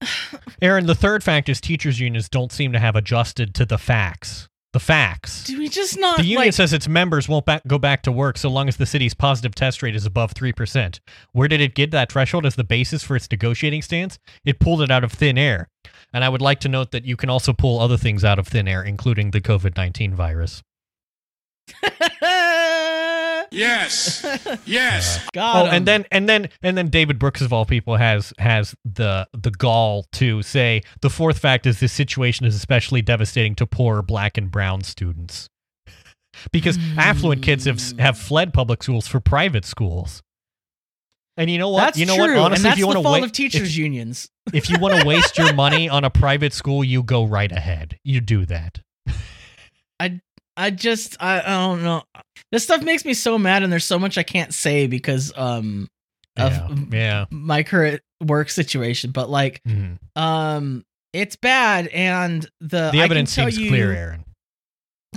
Aaron, 0.62 0.86
the 0.86 0.94
third 0.94 1.22
fact 1.24 1.48
is 1.48 1.60
teachers 1.60 2.00
unions 2.00 2.28
don't 2.28 2.52
seem 2.52 2.72
to 2.72 2.78
have 2.78 2.96
adjusted 2.96 3.54
to 3.54 3.66
the 3.66 3.78
facts. 3.78 4.48
The 4.76 4.80
facts. 4.80 5.44
do 5.44 5.58
we 5.58 5.70
just 5.70 5.98
not 5.98 6.18
The 6.18 6.24
union 6.24 6.48
like 6.48 6.52
says 6.52 6.74
its 6.74 6.86
members 6.86 7.30
won't 7.30 7.46
back, 7.46 7.66
go 7.66 7.78
back 7.78 8.02
to 8.02 8.12
work 8.12 8.36
so 8.36 8.50
long 8.50 8.68
as 8.68 8.76
the 8.76 8.84
city's 8.84 9.14
positive 9.14 9.54
test 9.54 9.82
rate 9.82 9.96
is 9.96 10.04
above 10.04 10.34
3%. 10.34 11.00
Where 11.32 11.48
did 11.48 11.62
it 11.62 11.74
get 11.74 11.92
that 11.92 12.12
threshold 12.12 12.44
as 12.44 12.56
the 12.56 12.62
basis 12.62 13.02
for 13.02 13.16
its 13.16 13.26
negotiating 13.30 13.80
stance? 13.80 14.18
It 14.44 14.58
pulled 14.58 14.82
it 14.82 14.90
out 14.90 15.02
of 15.02 15.12
thin 15.12 15.38
air. 15.38 15.70
And 16.12 16.22
I 16.22 16.28
would 16.28 16.42
like 16.42 16.60
to 16.60 16.68
note 16.68 16.90
that 16.90 17.06
you 17.06 17.16
can 17.16 17.30
also 17.30 17.54
pull 17.54 17.80
other 17.80 17.96
things 17.96 18.22
out 18.22 18.38
of 18.38 18.48
thin 18.48 18.68
air, 18.68 18.82
including 18.82 19.30
the 19.30 19.40
COVID 19.40 19.78
19 19.78 20.14
virus. 20.14 20.62
Yes. 23.50 24.24
Yes. 24.64 25.26
God, 25.32 25.66
oh, 25.66 25.70
and 25.70 25.86
then 25.86 26.04
and 26.10 26.28
then 26.28 26.48
and 26.62 26.76
then 26.76 26.88
David 26.88 27.18
Brooks 27.18 27.40
of 27.40 27.52
all 27.52 27.64
people 27.64 27.96
has 27.96 28.32
has 28.38 28.74
the 28.84 29.28
the 29.32 29.50
gall 29.50 30.06
to 30.12 30.42
say 30.42 30.82
the 31.02 31.10
fourth 31.10 31.38
fact 31.38 31.66
is 31.66 31.78
this 31.78 31.92
situation 31.92 32.46
is 32.46 32.54
especially 32.54 33.02
devastating 33.02 33.54
to 33.56 33.66
poor 33.66 34.02
black 34.02 34.36
and 34.36 34.50
brown 34.50 34.82
students 34.82 35.48
because 36.52 36.76
hmm. 36.76 36.98
affluent 36.98 37.42
kids 37.42 37.64
have 37.64 37.80
have 37.98 38.18
fled 38.18 38.52
public 38.52 38.82
schools 38.82 39.06
for 39.06 39.20
private 39.20 39.64
schools. 39.64 40.22
And 41.36 41.50
you 41.50 41.58
know 41.58 41.68
what? 41.68 41.80
that's 41.80 41.98
you 41.98 42.06
know 42.06 42.16
true. 42.16 42.36
what? 42.36 42.38
Honestly, 42.38 42.56
and 42.56 42.64
that's 42.64 42.74
if 42.74 42.78
you 42.78 42.84
the 42.84 42.86
want 42.88 42.98
to 42.98 43.02
fault 43.02 43.20
wa- 43.20 43.26
of 43.26 43.32
teachers 43.32 43.76
unions. 43.76 44.28
if, 44.46 44.54
if 44.54 44.70
you 44.70 44.78
want 44.78 45.00
to 45.00 45.06
waste 45.06 45.36
your 45.36 45.52
money 45.54 45.88
on 45.88 46.04
a 46.04 46.10
private 46.10 46.52
school, 46.52 46.82
you 46.82 47.02
go 47.02 47.24
right 47.24 47.52
ahead. 47.52 47.98
You 48.04 48.20
do 48.20 48.46
that. 48.46 48.80
I 50.00 50.20
just 50.70 51.16
I, 51.20 51.40
I 51.40 51.42
don't 51.66 51.82
know. 51.82 52.02
This 52.52 52.64
stuff 52.64 52.82
makes 52.82 53.04
me 53.04 53.14
so 53.14 53.38
mad, 53.38 53.62
and 53.62 53.72
there's 53.72 53.84
so 53.84 53.98
much 53.98 54.16
I 54.18 54.22
can't 54.22 54.52
say 54.54 54.86
because 54.86 55.32
um 55.36 55.88
of 56.36 56.52
Yeah. 56.52 56.68
Yeah. 56.92 57.24
my 57.30 57.62
current 57.62 58.00
work 58.24 58.50
situation. 58.50 59.10
But 59.10 59.28
like 59.30 59.62
Mhm. 59.66 59.98
um, 60.16 60.84
it's 61.12 61.36
bad, 61.36 61.88
and 61.88 62.42
the 62.60 62.90
The 62.92 63.00
I 63.00 63.04
evidence 63.04 63.32
seems 63.32 63.58
you, 63.58 63.68
clear, 63.70 63.92
Aaron. 63.92 64.24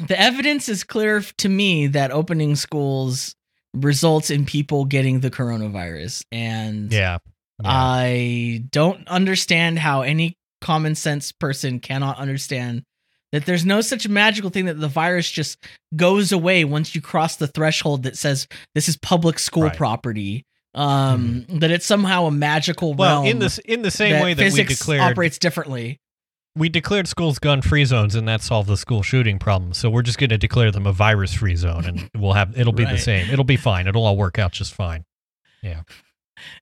The 0.07 0.19
evidence 0.19 0.69
is 0.69 0.83
clear 0.85 1.21
to 1.21 1.49
me 1.49 1.87
that 1.87 2.11
opening 2.11 2.55
schools 2.55 3.35
results 3.75 4.29
in 4.29 4.45
people 4.45 4.85
getting 4.85 5.19
the 5.19 5.29
coronavirus, 5.29 6.23
and 6.31 6.91
Yeah. 6.91 7.17
Yeah. 7.61 7.69
I 7.69 8.63
don't 8.71 9.05
understand 9.09 9.79
how 9.79 10.01
any 10.01 10.37
common 10.61 10.95
sense 10.95 11.31
person 11.33 11.79
cannot 11.79 12.17
understand 12.17 12.83
that 13.31 13.45
there's 13.45 13.65
no 13.65 13.81
such 13.81 14.07
magical 14.07 14.49
thing 14.49 14.65
that 14.65 14.79
the 14.79 14.87
virus 14.87 15.29
just 15.29 15.57
goes 15.95 16.31
away 16.31 16.63
once 16.65 16.95
you 16.95 17.01
cross 17.01 17.35
the 17.35 17.47
threshold 17.47 18.03
that 18.03 18.17
says 18.17 18.47
this 18.75 18.87
is 18.89 18.97
public 18.97 19.37
school 19.39 19.63
Right. 19.63 19.77
property. 19.77 20.45
Um, 20.75 21.45
that 21.49 21.71
it's 21.71 21.85
somehow 21.85 22.25
a 22.25 22.31
magical 22.31 22.93
well, 22.93 23.23
realm. 23.23 23.25
in 23.25 23.39
this 23.39 23.57
in 23.59 23.81
the 23.81 23.89
same 23.91 24.13
that 24.13 24.23
way 24.23 24.33
that 24.35 24.43
we 24.43 24.49
physics 24.51 24.77
declared 24.77 25.01
operates 25.01 25.39
differently. 25.39 25.99
we 26.55 26.69
declared 26.69 27.07
schools 27.07 27.39
gun 27.39 27.61
free 27.63 27.85
zones 27.85 28.13
and 28.13 28.27
that 28.27 28.41
solved 28.41 28.69
the 28.69 28.77
school 28.77 29.01
shooting 29.01 29.39
problem. 29.39 29.73
So 29.73 29.89
we're 29.89 30.03
just 30.03 30.19
going 30.19 30.29
to 30.29 30.37
declare 30.37 30.71
them 30.71 30.85
a 30.85 30.91
virus 30.91 31.33
free 31.33 31.55
zone 31.55 31.85
and 31.85 32.09
we'll 32.15 32.33
have 32.33 32.57
it'll 32.57 32.71
be 32.73 32.85
the 32.85 32.97
same. 33.09 33.29
It'll 33.31 33.43
be 33.45 33.57
fine. 33.57 33.87
It'll 33.87 34.05
all 34.05 34.15
work 34.17 34.37
out 34.37 34.51
just 34.51 34.73
fine. 34.73 35.05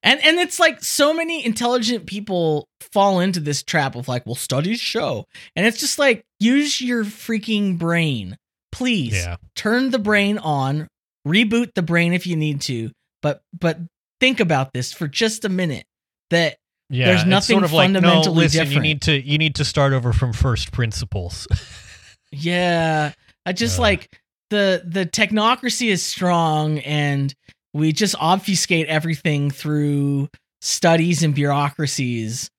And 0.04 0.20
and 0.24 0.38
it's 0.40 0.60
like 0.60 0.84
so 0.84 1.14
many 1.14 1.46
intelligent 1.46 2.06
people 2.06 2.68
fall 2.94 3.20
into 3.20 3.40
this 3.40 3.64
trap 3.64 3.96
of 3.96 4.08
like, 4.08 4.26
well, 4.26 4.36
studies 4.36 4.80
show. 4.80 5.26
And 5.56 5.66
it's 5.66 5.80
just 5.80 6.00
like, 6.00 6.24
use 6.40 6.80
your 6.82 7.04
freaking 7.04 7.78
brain. 7.78 8.38
Please 8.72 9.14
Yeah. 9.16 9.38
turn 9.56 9.92
the 9.92 10.00
brain 10.00 10.38
on, 10.38 10.88
reboot 11.28 11.74
the 11.76 11.82
brain 11.82 12.14
if 12.14 12.28
you 12.28 12.36
need 12.36 12.62
to, 12.62 12.92
but 13.22 13.42
but 13.58 13.80
think 14.20 14.40
about 14.40 14.74
this 14.74 14.94
for 14.94 15.08
just 15.08 15.46
a 15.46 15.50
minute. 15.50 15.86
That 16.30 16.58
Yeah. 16.90 17.08
There's 17.08 17.26
nothing 17.26 17.56
sort 17.56 17.64
of 17.64 17.74
like, 17.74 17.92
no, 17.92 18.00
fundamentally 18.02 18.36
listen, 18.44 18.72
you 18.72 18.80
need 18.80 19.02
to 19.04 19.20
you 19.22 19.38
need 19.38 19.56
to 19.56 19.66
start 19.66 19.94
over 19.94 20.14
from 20.14 20.34
first 20.34 20.72
principles. 20.72 21.48
yeah, 22.32 23.14
I 23.46 23.54
just 23.54 23.80
Uh. 23.80 23.84
like 23.84 24.10
the 24.50 24.82
the 24.86 25.06
technocracy 25.06 25.88
is 25.90 26.04
strong 26.04 26.80
and 26.80 27.34
we 27.78 27.92
just 27.94 28.16
obfuscate 28.20 28.88
everything 28.88 29.52
through 29.52 30.30
studies 30.62 31.24
and 31.24 31.34
bureaucracies 31.36 32.50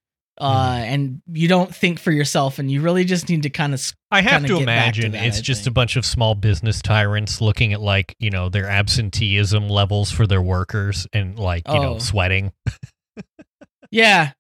uh, 0.41 0.77
Mhm. 0.77 0.79
and 0.83 1.23
you 1.33 1.49
don't 1.49 1.75
think 1.75 1.99
for 1.99 2.13
yourself, 2.13 2.61
and 2.61 2.71
you 2.71 2.81
really 2.81 3.05
just 3.05 3.29
need 3.29 3.43
to 3.43 3.51
kind 3.51 3.75
of. 3.75 3.83
I 4.13 4.21
have 4.23 4.43
to 4.47 4.49
back 4.49 4.57
to 4.59 4.63
imagine 4.63 5.13
that, 5.13 5.25
it's 5.27 5.39
I 5.39 5.43
just 5.43 5.67
a 5.67 5.73
bunch 5.73 5.97
of 5.97 6.07
small 6.07 6.37
business 6.37 6.81
tyrants 6.81 7.41
looking 7.41 7.73
at 7.73 7.81
like 7.81 8.15
you 8.21 8.31
know 8.31 8.49
their 8.49 8.69
absenteeism 8.69 9.69
levels 9.69 10.13
for 10.13 10.29
their 10.29 10.41
workers 10.41 11.09
and 11.13 11.37
like 11.37 11.67
you 11.67 11.75
know 11.75 11.95
Oh. 11.97 11.99
sweating. 11.99 12.53
Yeah. 13.91 14.33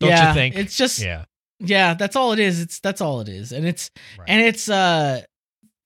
Don't 0.00 0.10
you 0.10 0.16
yeah. 0.16 0.34
think? 0.34 0.56
It's 0.56 0.76
just 0.76 0.98
Yeah, 1.00 1.24
yeah, 1.60 1.94
that's 1.94 2.16
all 2.16 2.32
it 2.32 2.38
is. 2.38 2.60
It's 2.60 2.80
that's 2.80 3.00
all 3.00 3.20
it 3.20 3.28
is. 3.28 3.52
And 3.52 3.66
it's 3.66 3.90
Right. 4.18 4.28
and 4.28 4.42
it's 4.42 4.68
uh 4.68 5.22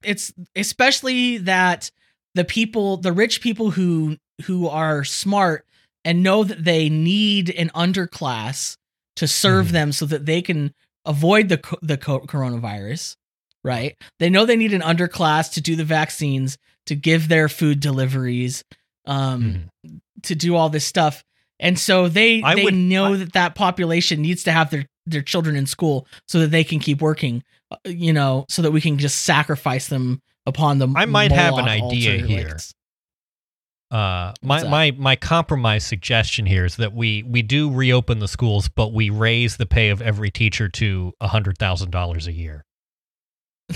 it's 0.02 0.32
especially 0.56 1.38
that 1.38 1.90
the 2.34 2.44
people 2.44 2.96
the 2.96 3.12
rich 3.12 3.40
people 3.40 3.70
who 3.70 4.16
who 4.44 4.68
are 4.68 5.04
smart 5.04 5.66
and 6.04 6.22
know 6.22 6.44
that 6.44 6.64
they 6.64 6.88
need 6.88 7.50
an 7.50 7.70
underclass 7.74 8.76
to 9.16 9.28
serve 9.28 9.68
Mhm. 9.68 9.70
them 9.72 9.92
so 9.92 10.06
that 10.06 10.26
they 10.26 10.42
can 10.42 10.72
avoid 11.04 11.48
the 11.48 11.58
co- 11.58 11.78
the 11.82 11.96
co- 11.96 12.20
coronavirus, 12.20 13.16
right? 13.62 13.96
They 14.18 14.30
know 14.30 14.44
they 14.46 14.56
need 14.56 14.72
an 14.72 14.80
underclass 14.82 15.52
to 15.52 15.60
do 15.60 15.76
the 15.76 15.84
vaccines, 15.84 16.58
to 16.86 16.94
give 16.96 17.28
their 17.28 17.48
food 17.48 17.80
deliveries, 17.80 18.64
um 19.06 19.70
Mhm. 19.86 20.00
to 20.22 20.34
do 20.34 20.56
all 20.56 20.68
this 20.68 20.84
stuff. 20.84 21.24
And 21.60 21.78
so 21.78 22.08
they 22.08 22.42
I 22.42 22.54
they 22.56 22.64
would- 22.64 22.74
know 22.74 23.14
I- 23.14 23.18
that 23.18 23.32
that 23.34 23.54
population 23.54 24.22
needs 24.22 24.42
to 24.44 24.52
have 24.52 24.70
their 24.70 24.86
their 25.06 25.22
children 25.22 25.56
in 25.56 25.66
school 25.66 26.06
so 26.28 26.38
that 26.40 26.52
they 26.52 26.62
can 26.62 26.78
keep 26.78 27.00
working, 27.02 27.42
uh, 27.72 27.76
you 27.84 28.12
know, 28.12 28.46
so 28.48 28.62
that 28.62 28.70
we 28.70 28.80
can 28.80 28.98
just 28.98 29.22
sacrifice 29.22 29.88
them 29.88 30.20
upon 30.46 30.78
the 30.78 30.86
I 30.94 31.06
might 31.06 31.32
have 31.32 31.54
an 31.58 31.66
idea 31.68 32.24
here. 32.24 32.56
Uh, 33.92 34.32
my 34.42 34.62
my 34.64 34.90
my 34.92 35.14
compromise 35.16 35.84
suggestion 35.84 36.46
here 36.46 36.64
is 36.64 36.76
that 36.76 36.94
we 36.94 37.22
we 37.24 37.42
do 37.42 37.70
reopen 37.70 38.20
the 38.20 38.28
schools, 38.28 38.68
but 38.68 38.92
we 38.94 39.10
raise 39.10 39.58
the 39.58 39.66
pay 39.66 39.90
of 39.90 40.00
every 40.00 40.30
teacher 40.30 40.68
to 40.70 41.12
a 41.20 41.28
hundred 41.28 41.58
thousand 41.58 41.90
dollars 41.90 42.26
a 42.26 42.32
year. 42.32 42.64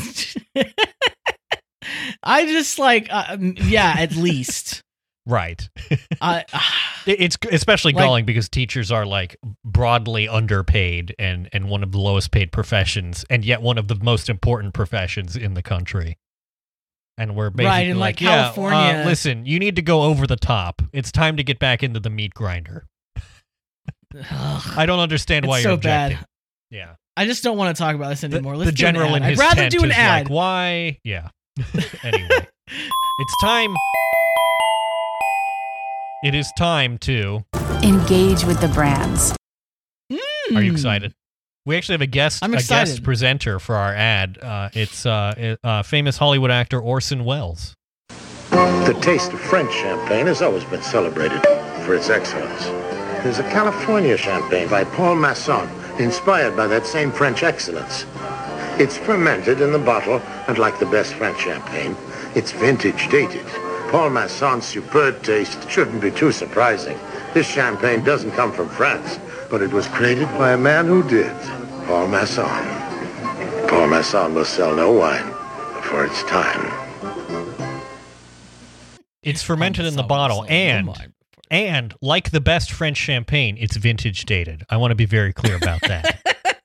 I 2.22 2.46
just 2.46 2.78
like 2.78 3.08
uh, 3.10 3.36
mm, 3.36 3.58
yeah, 3.62 3.94
at 3.98 4.16
least. 4.16 4.82
Right. 5.28 5.68
It- 5.90 6.46
It's 7.06 7.36
especially 7.50 7.92
Like- 7.94 8.04
galling 8.04 8.24
because 8.26 8.48
teachers 8.48 8.92
are 8.92 9.04
like 9.04 9.36
broadly 9.64 10.28
underpaid 10.28 11.14
and 11.18 11.48
and 11.52 11.68
one 11.68 11.82
of 11.82 11.90
the 11.90 11.98
lowest 11.98 12.30
paid 12.30 12.52
professions, 12.52 13.24
and 13.28 13.44
yet 13.44 13.60
one 13.60 13.76
of 13.76 13.88
the 13.88 13.96
most 13.96 14.28
important 14.30 14.72
professions 14.72 15.36
in 15.36 15.54
the 15.54 15.62
country. 15.62 16.16
And 17.18 17.34
we're 17.34 17.48
basically 17.50 17.66
Right, 17.66 17.90
and, 17.90 17.98
like, 17.98 18.16
like, 18.16 18.20
yeah, 18.20 18.42
California- 18.42 19.02
uh, 19.02 19.06
listen, 19.06 19.46
you 19.46 19.58
need 19.58 19.76
to 19.76 19.82
go 19.82 20.02
over 20.02 20.26
the 20.26 20.36
top. 20.36 20.82
It's 20.92 21.10
time 21.10 21.36
to 21.38 21.42
get 21.42 21.58
back 21.58 21.82
into 21.82 21.98
the 21.98 22.10
meat 22.10 22.34
grinder. 22.34 22.84
I 24.30 24.84
don't 24.86 24.98
understand 25.00 25.46
why 25.46 25.58
it's 25.58 25.64
you're 25.64 25.74
so 25.74 25.76
bad. 25.78 26.18
Yeah. 26.70 26.94
I 27.16 27.24
just 27.26 27.42
don't 27.42 27.56
want 27.56 27.74
to 27.74 27.82
talk 27.82 27.94
about 27.94 28.10
this 28.10 28.22
anymore. 28.24 28.52
the 28.54 28.58
Let's 28.64 28.70
do 28.72 28.86
an 28.86 28.94
general 28.94 29.10
ad. 29.16 29.22
in 29.22 29.28
his 29.30 29.40
I'd 29.40 29.42
rather 29.42 29.60
tent 29.62 29.72
do 29.72 29.84
an 29.84 29.90
is 29.90 29.96
ad. 29.96 30.24
like, 30.24 30.30
why? 30.30 30.98
Yeah. 31.04 31.28
anyway, 32.02 32.28
it's 32.68 33.34
time. 33.40 33.74
It 36.24 36.34
is 36.34 36.50
time 36.58 36.98
to. 36.98 37.44
Engage 37.82 38.44
with 38.44 38.60
the 38.60 38.68
brands. 38.68 39.34
Are 40.54 40.62
you 40.62 40.72
excited? 40.72 41.14
We 41.66 41.76
actually 41.76 41.94
have 41.94 42.02
a 42.02 42.06
guest, 42.06 42.44
I'm 42.44 42.54
a 42.54 42.62
guest 42.62 43.02
presenter 43.02 43.58
for 43.58 43.74
our 43.74 43.92
ad. 43.92 44.38
Uh, 44.40 44.68
it's 44.72 45.04
uh, 45.04 45.56
uh, 45.64 45.82
famous 45.82 46.16
Hollywood 46.16 46.52
actor 46.52 46.80
Orson 46.80 47.24
Welles. 47.24 47.74
The 48.50 48.96
taste 49.02 49.32
of 49.32 49.40
French 49.40 49.72
champagne 49.74 50.26
has 50.26 50.42
always 50.42 50.62
been 50.62 50.80
celebrated 50.80 51.42
for 51.84 51.96
its 51.96 52.08
excellence. 52.08 52.66
There's 53.24 53.40
a 53.40 53.50
California 53.50 54.16
champagne 54.16 54.68
by 54.68 54.84
Paul 54.84 55.16
Masson, 55.16 55.68
inspired 55.98 56.56
by 56.56 56.68
that 56.68 56.86
same 56.86 57.10
French 57.10 57.42
excellence. 57.42 58.06
It's 58.78 58.96
fermented 58.96 59.60
in 59.60 59.72
the 59.72 59.80
bottle, 59.80 60.22
and 60.46 60.58
like 60.58 60.78
the 60.78 60.86
best 60.86 61.14
French 61.14 61.40
champagne, 61.40 61.96
it's 62.36 62.52
vintage 62.52 63.08
dated. 63.08 63.44
Paul 63.90 64.10
Masson's 64.10 64.66
superb 64.66 65.20
taste 65.24 65.68
shouldn't 65.68 66.00
be 66.00 66.12
too 66.12 66.30
surprising. 66.30 66.96
This 67.34 67.48
champagne 67.48 68.04
doesn't 68.04 68.32
come 68.32 68.52
from 68.52 68.68
France, 68.68 69.18
but 69.50 69.62
it 69.62 69.72
was 69.72 69.88
created 69.88 70.28
by 70.38 70.52
a 70.52 70.58
man 70.58 70.86
who 70.86 71.02
did, 71.08 71.34
Paul 71.86 72.08
Masson. 72.08 72.44
Paul 73.68 73.86
Masson 73.86 74.34
will 74.34 74.44
sell 74.44 74.74
no 74.74 74.90
wine 74.90 75.26
before 75.76 76.04
it's 76.04 76.22
time. 76.24 76.72
It's 79.22 79.42
fermented 79.42 79.84
in 79.86 79.94
the 79.94 80.02
bottle, 80.02 80.44
and 80.48 80.90
and 81.48 81.94
like 82.02 82.30
the 82.30 82.40
best 82.40 82.72
French 82.72 82.96
champagne, 82.96 83.56
it's 83.58 83.76
vintage 83.76 84.24
dated. 84.24 84.64
I 84.68 84.78
want 84.78 84.90
to 84.90 84.96
be 84.96 85.06
very 85.06 85.32
clear 85.32 85.56
about 85.56 85.80
that. 85.82 86.20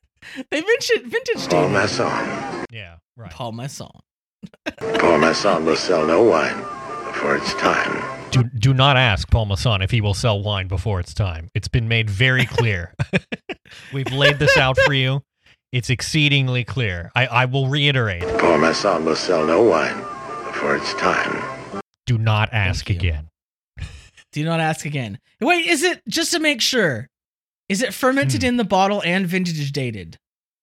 they 0.50 0.62
vintage 0.62 1.02
vintage 1.04 1.48
dated. 1.48 1.50
Paul. 1.50 1.70
Masson. 1.70 2.66
yeah, 2.72 2.98
right. 3.16 3.32
Paul 3.32 3.52
Masson. 3.52 3.92
Paul 4.78 5.20
Masson 5.20 5.66
will 5.66 5.76
sell 5.76 6.06
no 6.06 6.24
wine 6.24 6.58
before 7.06 7.36
it's 7.36 7.54
time. 7.56 8.21
Do 8.32 8.44
do 8.44 8.74
not 8.74 8.96
ask 8.98 9.30
Paul 9.30 9.46
Masson 9.48 9.82
if 9.82 9.92
he 9.92 10.00
will 10.00 10.14
sell 10.14 10.42
wine 10.42 10.68
before 10.68 11.00
it's 11.00 11.14
time. 11.14 11.50
It's 11.54 11.68
been 11.68 11.88
made 11.88 12.10
very 12.10 12.46
clear. 12.46 12.94
We've 13.94 14.12
laid 14.12 14.40
this 14.40 14.56
out 14.58 14.78
for 14.86 14.94
you. 14.94 15.22
It's 15.74 15.90
exceedingly 15.90 16.64
clear. 16.64 17.12
I, 17.16 17.28
I 17.28 17.46
will 17.46 17.68
reiterate. 17.68 18.24
Paul 18.40 18.60
Masson 18.60 19.04
will 19.06 19.16
sell 19.18 19.46
no 19.46 19.62
wine 19.64 19.98
before 20.46 20.76
it's 20.78 20.94
time. 20.96 21.82
Do 22.06 22.18
not 22.18 22.50
ask 22.54 22.90
again. 22.90 23.28
Do 24.32 24.46
not 24.46 24.60
ask 24.62 24.86
again. 24.86 25.20
Wait, 25.42 25.66
is 25.66 25.84
it 25.84 26.02
just 26.08 26.32
to 26.32 26.40
make 26.40 26.62
sure? 26.62 27.08
Is 27.68 27.82
it 27.82 27.94
fermented 27.94 28.42
Hmm. 28.44 28.48
in 28.48 28.58
the 28.58 28.64
bottle 28.64 29.02
and 29.06 29.28
vintage 29.28 29.72
dated? 29.74 30.18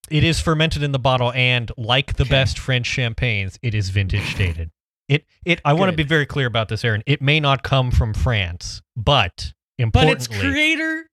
It 0.09 0.23
is 0.23 0.39
fermented 0.39 0.81
in 0.81 0.91
the 0.91 0.99
bottle, 0.99 1.31
and 1.33 1.71
like 1.77 2.15
the 2.15 2.23
Okay. 2.23 2.31
best 2.31 2.57
French 2.57 2.87
champagnes, 2.87 3.59
it 3.61 3.75
is 3.75 3.89
vintage 3.89 4.33
dated. 4.35 4.71
It 5.09 5.25
it. 5.45 5.59
I 5.65 5.73
want 5.73 5.89
to 5.91 5.97
be 5.97 6.03
very 6.03 6.25
clear 6.25 6.47
about 6.47 6.69
this, 6.69 6.85
Aaron. 6.85 7.03
It 7.07 7.21
may 7.21 7.39
not 7.39 7.63
come 7.63 7.91
from 7.91 8.13
France, 8.13 8.81
but 8.95 9.53
importantly, 9.77 9.79
But 9.79 9.85
importantly, 9.85 10.13
its 10.13 10.27
creator 10.53 11.09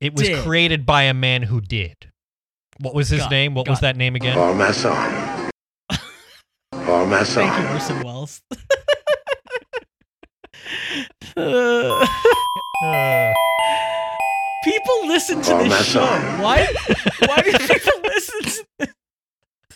it 0.00 0.14
was 0.14 0.28
did. 0.28 0.44
created 0.44 0.84
by 0.84 1.04
a 1.04 1.14
man 1.14 1.42
who 1.44 1.60
did. 1.60 2.10
What 2.80 2.94
was 2.94 3.08
his 3.08 3.20
Got- 3.20 3.30
name? 3.30 3.54
What 3.54 3.68
was 3.68 3.80
that 3.80 3.96
name 3.96 4.14
again? 4.16 4.34
Paul 4.34 4.54
Masson. 4.54 5.50
Paul 6.72 7.06
Masson. 7.06 7.42
Thank 7.48 7.58
you, 7.62 7.74
Orson 7.74 8.02
Welles. 8.02 8.42
Uh, 11.36 12.06
Uh, 12.84 13.34
people 14.62 15.08
listen 15.08 15.42
to 15.42 15.50
Paul 15.50 15.64
this 15.64 15.86
show. 15.86 16.00
Masson. 16.00 16.40
Why? 16.40 16.64
Why 17.26 17.42
do 17.42 17.50
people 17.50 18.00
listen 18.04 18.40
to 18.42 18.66
this? 18.78 18.88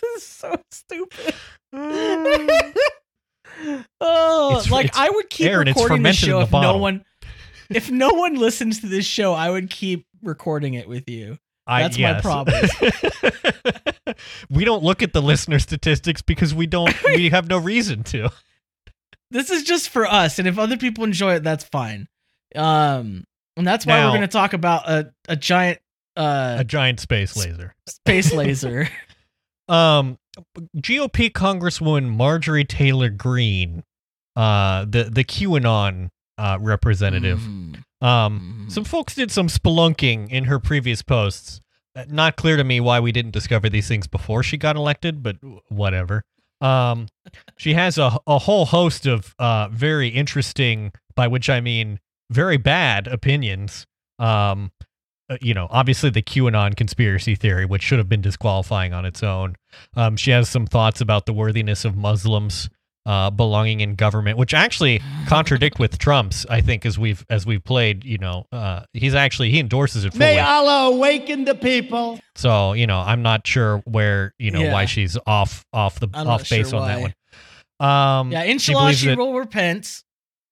This 0.01 0.15
is 0.17 0.23
so 0.23 0.55
stupid. 0.71 1.35
oh, 4.01 4.51
It's- 4.51 4.69
like 4.71 4.85
it's- 4.85 4.99
I 4.99 5.09
would 5.09 5.29
keep 5.29 5.47
Aaron, 5.47 5.67
recording 5.67 6.03
this 6.03 6.17
show 6.17 6.41
if 6.41 6.51
no 6.51 6.77
one, 6.77 7.03
if 7.69 7.89
no 7.91 8.09
one 8.09 8.35
listens 8.35 8.79
to 8.81 8.87
this 8.87 9.05
show, 9.05 9.33
I 9.33 9.49
would 9.49 9.69
keep 9.69 10.05
recording 10.21 10.73
it 10.75 10.87
with 10.87 11.09
you. 11.09 11.37
I, 11.65 11.83
That's 11.83 11.97
my 11.97 12.19
problem. 12.19 12.69
we 14.49 14.65
don't 14.65 14.83
look 14.83 15.01
at 15.01 15.13
the 15.13 15.21
listener 15.21 15.59
statistics 15.59 16.21
because 16.21 16.53
we 16.53 16.67
don't. 16.67 16.93
we 17.15 17.29
have 17.29 17.47
no 17.47 17.57
reason 17.57 18.03
to. 18.05 18.29
This 19.31 19.49
is 19.49 19.63
just 19.63 19.89
for 19.89 20.05
us, 20.05 20.39
and 20.39 20.47
if 20.47 20.59
other 20.59 20.77
people 20.77 21.03
enjoy 21.05 21.35
it, 21.35 21.43
that's 21.43 21.63
fine. 21.63 22.07
Um, 22.55 23.23
and 23.55 23.65
that's 23.65 23.85
why 23.85 23.95
Now- 23.97 24.07
we're 24.07 24.17
going 24.17 24.21
to 24.21 24.27
talk 24.27 24.53
about 24.53 24.89
a 24.89 25.13
a 25.29 25.35
giant 25.35 25.79
A 26.17 26.19
uh 26.19 26.63
giant 26.63 26.99
space 26.99 27.35
laser. 27.37 27.75
space 27.87 28.33
laser. 28.33 28.89
Um, 29.69 30.17
GOP 30.77 31.31
Congresswoman 31.31 32.09
Marjorie 32.09 32.65
Taylor 32.65 33.09
Greene, 33.09 33.83
uh, 34.35 34.85
the 34.85 35.05
the 35.05 35.23
QAnon 35.23 36.09
uh, 36.37 36.57
representative. 36.59 37.39
Mhm. 37.39 37.83
Um, 38.01 38.65
Mhm. 38.67 38.71
some 38.71 38.83
folks 38.83 39.13
did 39.15 39.31
some 39.31 39.47
spelunking 39.47 40.29
in 40.29 40.45
her 40.45 40.59
previous 40.59 41.01
posts. 41.03 41.61
Uh, 41.95 42.05
Not 42.07 42.35
clear 42.35 42.57
to 42.57 42.63
me 42.63 42.79
why 42.79 42.99
we 42.99 43.11
didn't 43.11 43.31
discover 43.31 43.69
these 43.69 43.87
things 43.87 44.07
before 44.07 44.41
she 44.41 44.57
got 44.57 44.75
elected, 44.75 45.21
but 45.21 45.37
whatever. 45.69 46.23
Um, 46.59 47.07
she 47.57 47.73
has 47.75 47.97
a, 47.97 48.17
a 48.25 48.39
whole 48.39 48.65
host 48.65 49.05
of 49.05 49.35
uh, 49.37 49.67
very 49.69 50.07
interesting, 50.07 50.91
by 51.15 51.27
which 51.27 51.49
I 51.49 51.61
mean 51.61 51.99
very 52.31 52.57
bad 52.57 53.05
opinions. 53.07 53.85
Um, 54.17 54.71
uh, 55.29 55.37
you 55.41 55.53
know, 55.53 55.67
obviously 55.69 56.09
the 56.09 56.21
QAnon 56.21 56.75
conspiracy 56.75 57.35
theory, 57.35 57.65
which 57.65 57.81
should 57.83 57.97
have 57.99 58.09
been 58.09 58.21
disqualifying 58.21 58.93
on 58.93 59.05
its 59.05 59.23
own. 59.23 59.55
Um, 59.95 60.17
she 60.17 60.31
has 60.31 60.49
some 60.49 60.65
thoughts 60.67 61.01
about 61.01 61.25
the 61.25 61.33
worthiness 61.33 61.85
of 61.85 61.95
Muslims 61.95 62.69
uh, 63.05 63.29
belonging 63.29 63.81
in 63.81 63.95
government, 63.95 64.37
which 64.37 64.53
actually 64.53 65.01
contradict 65.27 65.77
with 65.77 65.97
Trump's. 65.97 66.45
I 66.49 66.61
think 66.61 66.85
as 66.85 66.97
we've 66.97 67.25
as 67.29 67.45
we've 67.45 67.63
played, 67.63 68.05
you 68.05 68.17
know, 68.17 68.45
uh, 68.51 68.83
he's 68.93 69.13
actually 69.13 69.51
he 69.51 69.59
endorses 69.59 70.05
it 70.05 70.11
fully. 70.13 70.19
May 70.19 70.39
Allah 70.39 70.87
awaken 70.93 71.43
the 71.45 71.55
people. 71.55 72.19
So 72.35 72.71
you 72.73 72.87
know, 72.87 72.99
I'm 72.99 73.21
not 73.21 73.45
sure 73.45 73.79
where 73.79 74.33
you 74.39 74.51
know 74.51 74.61
Yeah. 74.61 74.71
why 74.73 74.85
she's 74.85 75.17
off 75.27 75.65
off 75.73 75.99
the 75.99 76.07
I'm 76.13 76.27
off 76.27 76.49
base 76.49 76.69
sure 76.69 76.79
on 76.79 76.87
that 76.87 77.01
one. 77.01 77.13
Um, 77.79 78.31
yeah, 78.31 78.43
inshallah, 78.43 78.83
believes 78.83 78.99
she 78.99 79.07
that- 79.07 79.17
will 79.17 79.33
repent. 79.33 80.03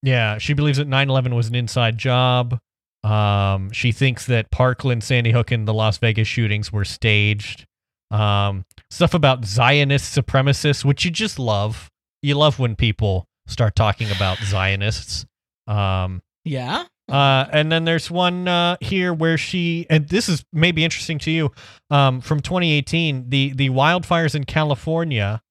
yeah, 0.04 0.38
she 0.38 0.54
believes 0.54 0.78
that 0.78 0.88
9/11 0.90 1.34
was 1.34 1.48
an 1.48 1.56
inside 1.56 1.98
job. 1.98 2.60
Um, 3.04 3.72
she 3.72 3.91
thinks 3.91 4.26
that 4.28 4.52
Parkland, 4.52 5.04
Sandy 5.04 5.32
Hook, 5.32 5.52
and 5.52 5.68
the 5.68 5.74
Las 5.74 5.97
Vegas 5.97 6.28
shootings 6.28 6.72
were 6.72 6.86
staged. 6.86 7.66
Um, 8.12 8.66
stuff 8.89 9.14
about 9.14 9.45
Zionist 9.45 10.16
supremacists, 10.18 10.84
which 10.86 11.06
you 11.06 11.12
just 11.12 11.39
love. 11.39 11.89
You 12.22 12.36
love 12.36 12.60
when 12.60 12.76
people 12.76 13.26
start 13.47 13.76
talking 13.76 14.12
about 14.12 14.38
Zionists. 14.43 15.26
Um, 15.68 16.22
Yeah. 16.45 16.86
uh, 17.10 17.45
and 17.52 17.72
then 17.72 17.86
there's 17.86 18.12
one 18.12 18.47
uh, 18.47 18.78
here 18.82 19.14
where 19.14 19.38
she, 19.38 19.88
and 19.89 20.08
this 20.10 20.30
is 20.30 20.43
maybe 20.54 20.84
interesting 20.84 21.18
to 21.20 21.32
you, 21.32 21.52
um, 21.89 22.22
from 22.22 22.39
2018. 22.41 23.30
The 23.30 23.54
the 23.54 23.70
wildfires 23.70 24.36
in 24.36 24.43
California, 24.43 25.41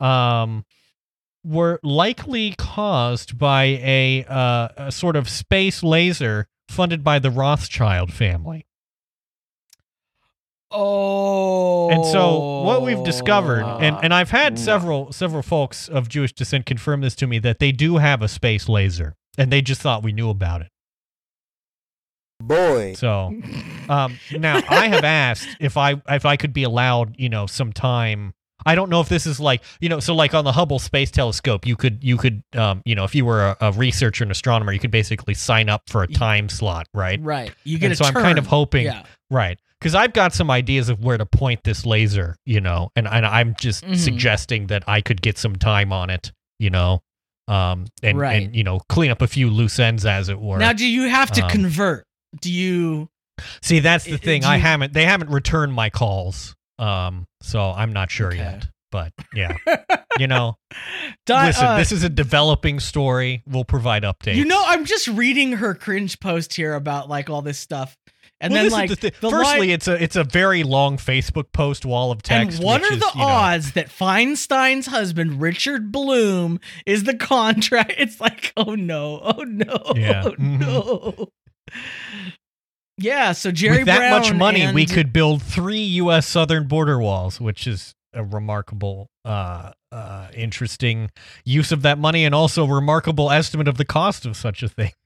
um, 0.00 0.64
were 1.44 1.78
likely 1.82 2.54
caused 2.56 3.36
by 3.36 3.64
a, 3.64 4.24
uh, 4.28 4.68
a 4.78 4.92
sort 4.92 5.14
of 5.16 5.28
space 5.28 5.82
laser 5.82 6.46
funded 6.74 7.02
by 7.02 7.18
the 7.18 7.30
Rothschild 7.30 8.12
family. 8.12 8.66
Oh. 10.70 11.88
And 11.90 12.04
so 12.04 12.62
what 12.62 12.82
we've 12.82 13.02
discovered, 13.04 13.62
and, 13.62 13.96
and 14.02 14.12
I've 14.12 14.30
had 14.30 14.58
several 14.58 15.12
several 15.12 15.42
folks 15.42 15.88
of 15.88 16.08
Jewish 16.08 16.32
descent 16.32 16.66
confirm 16.66 17.00
this 17.00 17.14
to 17.16 17.28
me 17.28 17.38
that 17.38 17.60
they 17.60 17.70
do 17.70 17.98
have 17.98 18.22
a 18.22 18.28
space 18.28 18.68
laser, 18.68 19.14
and 19.38 19.52
they 19.52 19.62
just 19.62 19.80
thought 19.80 20.02
we 20.02 20.12
knew 20.12 20.30
about 20.30 20.62
it. 20.62 20.68
Boy. 22.40 22.94
So 22.94 23.32
um, 23.88 24.18
now 24.32 24.60
I 24.68 24.88
have 24.88 25.04
asked 25.04 25.48
if 25.60 25.76
I 25.76 26.02
if 26.08 26.26
I 26.26 26.36
could 26.36 26.52
be 26.52 26.64
allowed, 26.64 27.14
you 27.18 27.28
know, 27.28 27.46
some 27.46 27.72
time. 27.72 28.34
I 28.66 28.74
don't 28.74 28.90
know 28.90 29.00
if 29.00 29.08
this 29.08 29.26
is 29.26 29.38
like 29.40 29.62
you 29.80 29.88
know, 29.88 30.00
so 30.00 30.14
like 30.14 30.34
on 30.34 30.44
the 30.44 30.52
Hubble 30.52 30.78
Space 30.78 31.10
Telescope, 31.10 31.66
you 31.66 31.76
could 31.76 32.02
you 32.02 32.16
could 32.16 32.42
um, 32.54 32.82
you 32.84 32.94
know, 32.94 33.04
if 33.04 33.14
you 33.14 33.24
were 33.24 33.56
a, 33.60 33.68
a 33.68 33.72
researcher 33.72 34.24
and 34.24 34.30
astronomer, 34.30 34.72
you 34.72 34.78
could 34.80 34.90
basically 34.90 35.34
sign 35.34 35.68
up 35.68 35.82
for 35.88 36.02
a 36.02 36.08
time 36.08 36.48
slot, 36.48 36.86
right? 36.94 37.20
Right. 37.22 37.52
You 37.64 37.78
get 37.78 37.86
And 37.90 37.98
so 37.98 38.04
I'm 38.04 38.14
kind 38.14 38.38
of 38.38 38.46
hoping, 38.46 38.86
Yeah. 38.86 39.04
right? 39.30 39.58
Because 39.80 39.94
I've 39.94 40.12
got 40.14 40.32
some 40.32 40.50
ideas 40.50 40.88
of 40.88 41.04
where 41.04 41.18
to 41.18 41.26
point 41.26 41.62
this 41.64 41.84
laser, 41.84 42.36
you 42.46 42.60
know, 42.60 42.90
and 42.96 43.06
and 43.06 43.26
I'm 43.26 43.54
just 43.60 43.84
Mhm. 43.84 43.96
suggesting 43.98 44.68
that 44.68 44.84
I 44.86 45.00
could 45.02 45.20
get 45.20 45.36
some 45.36 45.56
time 45.56 45.92
on 45.92 46.08
it, 46.08 46.32
you 46.58 46.70
know, 46.70 47.02
um, 47.48 47.86
and 48.02 48.18
Right. 48.18 48.42
and 48.44 48.56
you 48.56 48.64
know, 48.64 48.80
clean 48.88 49.10
up 49.10 49.20
a 49.20 49.26
few 49.26 49.50
loose 49.50 49.78
ends, 49.78 50.06
as 50.06 50.28
it 50.30 50.40
were. 50.40 50.56
Now, 50.58 50.72
do 50.72 50.86
you 50.86 51.08
have 51.10 51.30
to 51.32 51.42
Um, 51.44 51.50
convert? 51.50 52.06
Do 52.40 52.50
you? 52.50 53.10
See, 53.60 53.80
that's 53.80 54.04
the 54.04 54.16
thing. 54.16 54.40
do 54.42 54.46
I 54.48 54.56
you- 54.56 54.62
haven't. 54.62 54.92
They 54.94 55.04
haven't 55.04 55.28
returned 55.28 55.74
my 55.74 55.90
calls. 55.90 56.54
Um, 56.78 57.26
so 57.42 57.60
I'm 57.70 57.92
not 57.92 58.10
sure 58.10 58.28
Okay. 58.28 58.38
yet. 58.38 58.66
But 58.90 59.12
yeah, 59.34 59.56
you 60.20 60.28
know, 60.28 60.56
Di- 61.26 61.46
listen, 61.46 61.66
uh, 61.66 61.76
this 61.78 61.90
is 61.90 62.04
a 62.04 62.08
developing 62.08 62.78
story. 62.78 63.42
We'll 63.44 63.64
provide 63.64 64.04
updates. 64.04 64.36
You 64.36 64.44
know, 64.44 64.62
I'm 64.64 64.84
just 64.84 65.08
reading 65.08 65.52
her 65.54 65.74
cringe 65.74 66.20
post 66.20 66.54
here 66.54 66.74
about 66.74 67.08
like 67.08 67.28
all 67.28 67.42
this 67.42 67.58
stuff, 67.58 67.96
and 68.40 68.52
Well, 68.52 68.62
then 68.62 68.70
like 68.70 68.90
the 68.90 69.10
the 69.20 69.30
firstly, 69.30 69.58
line- 69.58 69.70
it's 69.70 69.88
a 69.88 70.00
it's 70.00 70.14
a 70.14 70.22
very 70.22 70.62
long 70.62 70.96
Facebook 70.96 71.50
post 71.52 71.84
wall 71.84 72.12
of 72.12 72.22
text. 72.22 72.58
and 72.58 72.64
what 72.64 72.82
are 72.82 72.92
is, 72.92 73.00
the 73.00 73.10
you 73.14 73.20
know- 73.20 73.26
odds 73.26 73.72
that 73.72 73.88
Feinstein's 73.88 74.86
husband 74.86 75.40
Richard 75.40 75.90
Blum 75.90 76.60
is 76.86 77.02
the 77.02 77.16
contract? 77.16 77.94
It's 77.98 78.20
like, 78.20 78.52
oh 78.56 78.76
no, 78.76 79.20
oh 79.24 79.42
no, 79.42 79.82
Yeah. 79.96 80.22
oh 80.26 80.30
Mhm. 80.38 80.60
no. 80.60 81.28
Yeah, 82.96 83.32
so 83.32 83.50
Jerry 83.50 83.78
With 83.78 83.86
that 83.86 83.98
Brown 83.98 84.10
much 84.20 84.32
money, 84.34 84.72
we 84.72 84.86
could 84.86 85.12
build 85.12 85.42
three 85.42 85.82
U.S. 85.82 86.26
southern 86.28 86.68
border 86.68 86.98
walls, 86.98 87.40
which 87.40 87.66
is 87.66 87.94
a 88.12 88.22
remarkable, 88.22 89.10
uh, 89.24 89.72
uh, 89.90 90.28
interesting 90.34 91.10
use 91.44 91.72
of 91.72 91.82
that 91.82 91.98
money, 91.98 92.24
and 92.24 92.34
also 92.34 92.64
remarkable 92.66 93.32
estimate 93.32 93.66
of 93.66 93.76
the 93.78 93.84
cost 93.84 94.24
of 94.26 94.36
such 94.36 94.62
a 94.62 94.68
thing. 94.68 94.92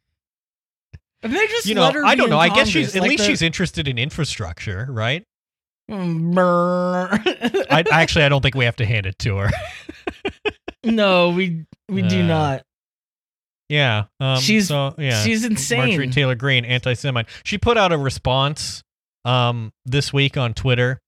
And 1.20 1.32
they 1.32 1.46
just 1.48 1.66
you 1.66 1.74
know, 1.74 1.82
I 2.04 2.14
don't 2.14 2.30
know. 2.30 2.38
I 2.38 2.48
guess 2.48 2.68
she's 2.68 2.94
at 2.94 3.02
like 3.02 3.10
least 3.10 3.24
the- 3.24 3.28
she's 3.30 3.42
interested 3.42 3.88
in 3.88 3.98
infrastructure, 3.98 4.86
right? 4.88 5.24
Mm, 5.90 6.38
I 6.38 7.84
actually 7.90 8.24
I 8.24 8.28
don't 8.28 8.40
think 8.40 8.54
we 8.54 8.66
have 8.66 8.76
to 8.76 8.86
hand 8.86 9.04
it 9.04 9.18
to 9.20 9.36
her. 9.38 9.50
no, 10.84 11.30
we 11.30 11.64
we 11.88 12.02
do 12.02 12.20
Uh, 12.20 12.26
not. 12.26 12.66
Yeah, 13.68 14.04
um, 14.20 14.40
She's- 14.40 14.68
so, 14.68 14.94
yeah. 14.98 15.22
she's 15.22 15.42
Marjorie 15.42 15.94
insane. 16.04 16.10
Taylor 16.10 16.34
Greene, 16.34 16.64
anti-Semite. 16.64 17.26
She 17.44 17.58
put 17.58 17.76
out 17.76 17.92
a 17.92 17.98
response 17.98 18.82
um 19.24 19.72
this 19.84 20.12
week 20.12 20.36
on 20.36 20.54
Twitter, 20.54 21.00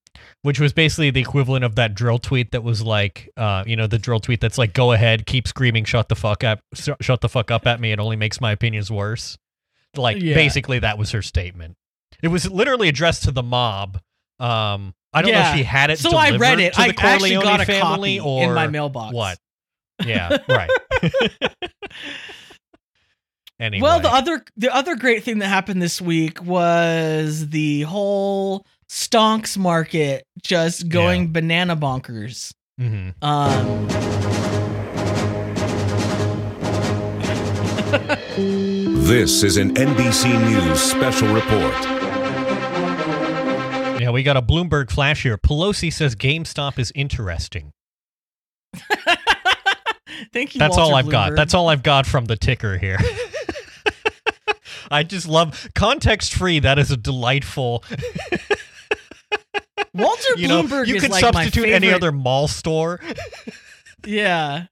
which 0.42 0.58
was 0.60 0.72
basically 0.72 1.10
the 1.10 1.20
equivalent 1.20 1.64
of 1.64 1.76
that 1.76 1.94
drill 1.94 2.18
tweet 2.18 2.50
that 2.52 2.62
was 2.62 2.82
like, 2.82 3.30
uh, 3.36 3.62
you 3.66 3.76
know, 3.76 3.86
the 3.86 3.98
drill 3.98 4.20
tweet 4.20 4.40
that's 4.40 4.58
like, 4.58 4.74
"Go 4.74 4.92
ahead, 4.92 5.26
keep 5.26 5.46
screaming, 5.48 5.84
shut 5.84 6.08
the 6.08 6.16
fuck 6.16 6.42
up, 6.44 6.60
sh- 6.74 6.88
shut 7.00 7.20
the 7.20 7.28
fuck 7.28 7.50
up 7.50 7.66
at 7.66 7.80
me. 7.80 7.92
It 7.92 8.00
only 8.00 8.16
makes 8.16 8.40
my 8.40 8.52
opinions 8.52 8.90
worse." 8.90 9.38
Like, 9.96 10.20
Yeah. 10.20 10.34
basically, 10.34 10.78
that 10.80 10.98
was 10.98 11.12
her 11.12 11.22
statement. 11.22 11.76
It 12.22 12.28
was 12.28 12.48
literally 12.50 12.88
addressed 12.88 13.22
to 13.24 13.32
the 13.32 13.42
mob. 13.42 13.98
Um, 14.38 14.94
I 15.12 15.22
don't 15.22 15.32
know 15.32 15.40
if 15.40 15.56
she 15.56 15.62
had 15.64 15.90
it. 15.90 15.98
So 15.98 16.16
I 16.16 16.36
read 16.36 16.60
it. 16.60 16.78
I 16.78 16.88
actually 16.96 17.34
got 17.34 17.60
a 17.60 17.64
family, 17.64 18.18
copy 18.18 18.20
or 18.20 18.44
in 18.44 18.54
my 18.54 18.66
mailbox. 18.68 19.14
What? 19.14 19.38
Yeah, 20.04 20.36
right. 20.48 20.70
anyway, 23.60 23.82
Well, 23.82 24.00
the 24.00 24.12
other 24.12 24.44
the 24.56 24.74
other 24.74 24.96
great 24.96 25.22
thing 25.22 25.38
that 25.40 25.48
happened 25.48 25.80
this 25.82 26.00
week 26.00 26.42
was 26.42 27.48
the 27.50 27.82
whole 27.82 28.66
stonks 28.88 29.56
market 29.56 30.24
just 30.42 30.88
going 30.88 31.22
Yeah. 31.22 31.28
banana 31.32 31.76
bonkers. 31.76 32.52
Mhm. 32.80 33.14
Um, 33.22 33.86
This 38.36 39.42
is 39.42 39.56
an 39.56 39.76
NBC 39.76 40.28
News 40.48 40.80
special 40.80 41.28
report. 41.28 41.74
Yeah, 44.00 44.10
we 44.10 44.22
got 44.22 44.36
a 44.36 44.42
Bloomberg 44.42 44.90
flash 44.90 45.22
here. 45.22 45.36
Pelosi 45.36 45.92
says 45.92 46.14
GameStop 46.16 46.78
is 46.78 46.90
interesting. 46.94 47.72
thank 50.32 50.54
you. 50.54 50.58
That's 50.58 50.76
Walter 50.76 50.80
all 50.80 50.94
I've 50.94 51.10
got. 51.10 51.36
That's 51.36 51.54
all 51.54 51.68
I've 51.68 51.82
got 51.82 52.06
from 52.06 52.24
the 52.26 52.36
ticker 52.36 52.78
here. 52.78 52.98
I 54.90 55.02
just 55.02 55.28
love 55.28 55.68
context 55.74 56.34
free. 56.34 56.58
That 56.58 56.78
is 56.78 56.90
a 56.90 56.96
delightful. 56.96 57.84
Walter 59.94 60.36
You 60.36 60.48
know, 60.48 60.62
Bloomberg 60.62 60.86
you 60.86 61.00
could 61.00 61.10
like 61.10 61.20
substitute 61.20 61.68
any 61.68 61.92
other 61.92 62.12
mall 62.12 62.48
store. 62.48 63.00
Yeah. 64.06 64.66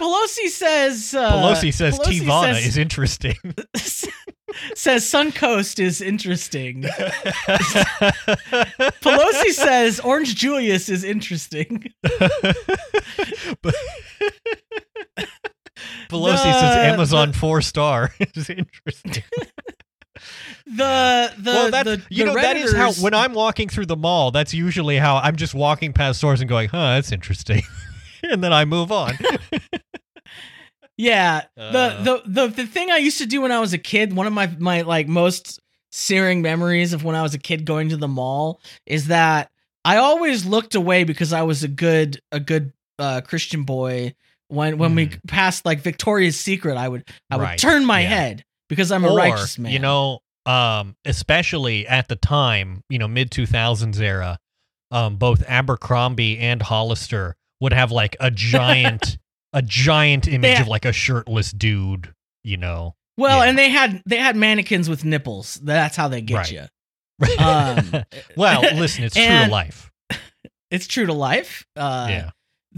Pelosi 0.00 0.48
says. 0.48 1.14
Uh, 1.14 1.32
Pelosi 1.32 1.72
says 1.72 1.98
Pelosi 1.98 2.20
Teavana 2.20 2.54
says- 2.54 2.66
is 2.66 2.76
interesting. 2.76 3.36
says 4.74 5.04
Suncoast 5.04 5.78
is 5.78 6.00
interesting. 6.00 6.82
Pelosi 9.02 9.52
says 9.52 10.00
Orange 10.00 10.34
Julius 10.34 10.88
is 10.88 11.04
interesting. 11.04 11.92
But- 13.62 13.74
Pelosi 16.08 16.42
The- 16.44 16.60
says 16.60 16.92
Amazon 16.92 17.32
four 17.32 17.60
star 17.62 18.12
is 18.34 18.50
interesting. 18.50 19.22
The 20.66 21.32
the 21.38 21.50
well, 21.52 21.70
that 21.70 21.84
the, 21.84 22.02
you 22.08 22.24
the 22.24 22.32
know 22.32 22.40
that 22.40 22.56
is 22.56 22.74
how 22.74 22.92
when 22.94 23.14
I'm 23.14 23.34
walking 23.34 23.68
through 23.68 23.86
the 23.86 23.96
mall, 23.96 24.30
that's 24.32 24.52
usually 24.54 24.96
how 24.96 25.18
I'm 25.18 25.36
just 25.36 25.54
walking 25.54 25.92
past 25.92 26.18
stores 26.18 26.40
and 26.40 26.48
going, 26.48 26.68
"Huh, 26.70 26.94
that's 26.94 27.12
interesting," 27.12 27.62
and 28.24 28.42
then 28.42 28.52
I 28.52 28.64
move 28.64 28.90
on. 28.90 29.12
Yeah, 30.96 31.42
Uh. 31.56 31.70
the, 31.72 32.02
the 32.02 32.22
the 32.26 32.46
the 32.48 32.66
thing 32.66 32.90
I 32.90 32.96
used 32.96 33.18
to 33.18 33.26
do 33.26 33.42
when 33.42 33.52
I 33.52 33.60
was 33.60 33.74
a 33.74 33.78
kid, 33.78 34.16
one 34.16 34.26
of 34.26 34.32
my 34.32 34.46
my 34.58 34.80
like 34.82 35.06
most 35.06 35.60
searing 35.92 36.42
memories 36.42 36.92
of 36.92 37.04
when 37.04 37.14
I 37.14 37.22
was 37.22 37.34
a 37.34 37.38
kid 37.38 37.64
going 37.64 37.90
to 37.90 37.96
the 37.96 38.08
mall 38.08 38.60
is 38.86 39.06
that 39.08 39.50
I 39.84 39.98
always 39.98 40.46
looked 40.46 40.74
away 40.74 41.04
because 41.04 41.32
I 41.32 41.42
was 41.42 41.62
a 41.62 41.68
good 41.68 42.20
a 42.32 42.40
good 42.40 42.72
uh, 42.98 43.20
Christian 43.20 43.64
boy. 43.64 44.14
When 44.48 44.78
when 44.78 44.94
we 44.94 45.08
passed 45.26 45.64
like 45.66 45.80
Victoria's 45.80 46.38
Secret, 46.38 46.76
I 46.76 46.88
would 46.88 47.04
I 47.30 47.36
would 47.36 47.42
Hmm. 47.42 47.48
Right, 47.50 47.58
turn 47.58 47.84
my 47.84 48.00
yeah. 48.02 48.08
head 48.08 48.44
because 48.68 48.92
I'm 48.92 49.04
a 49.04 49.10
or, 49.12 49.16
righteous 49.16 49.58
man. 49.58 49.72
You 49.72 49.78
know, 49.80 50.20
um, 50.46 50.94
especially 51.04 51.86
at 51.88 52.08
the 52.08 52.16
time, 52.16 52.82
you 52.88 52.98
know, 52.98 53.08
mid 53.08 53.30
2000s 53.30 54.00
era, 54.00 54.38
um, 54.92 55.16
both 55.16 55.42
Abercrombie 55.48 56.38
and 56.38 56.62
Hollister 56.62 57.34
would 57.60 57.72
have 57.72 57.90
like 57.90 58.16
a 58.20 58.30
giant, 58.30 59.18
a 59.52 59.62
giant 59.62 60.28
image 60.28 60.50
Yeah. 60.50 60.62
of 60.62 60.68
like 60.68 60.84
a 60.84 60.92
shirtless 60.92 61.50
dude. 61.50 62.12
You 62.44 62.56
know, 62.58 62.94
Well, 63.18 63.42
Yeah. 63.42 63.48
and 63.50 63.58
they 63.58 63.70
had 63.70 64.02
they 64.06 64.18
had 64.18 64.36
mannequins 64.36 64.88
with 64.88 65.04
nipples. 65.04 65.54
That's 65.62 65.96
how 65.96 66.06
they 66.06 66.20
get 66.20 66.36
Right. 66.36 66.52
you. 66.52 66.64
Um, 67.38 68.04
well, 68.36 68.60
listen, 68.76 69.02
it's 69.04 69.16
true 69.16 69.24
to 69.26 69.48
life. 69.48 69.90
It's 70.70 70.86
true 70.86 71.06
to 71.06 71.12
life. 71.14 71.64
Uh, 71.74 72.06
yeah, 72.10 72.30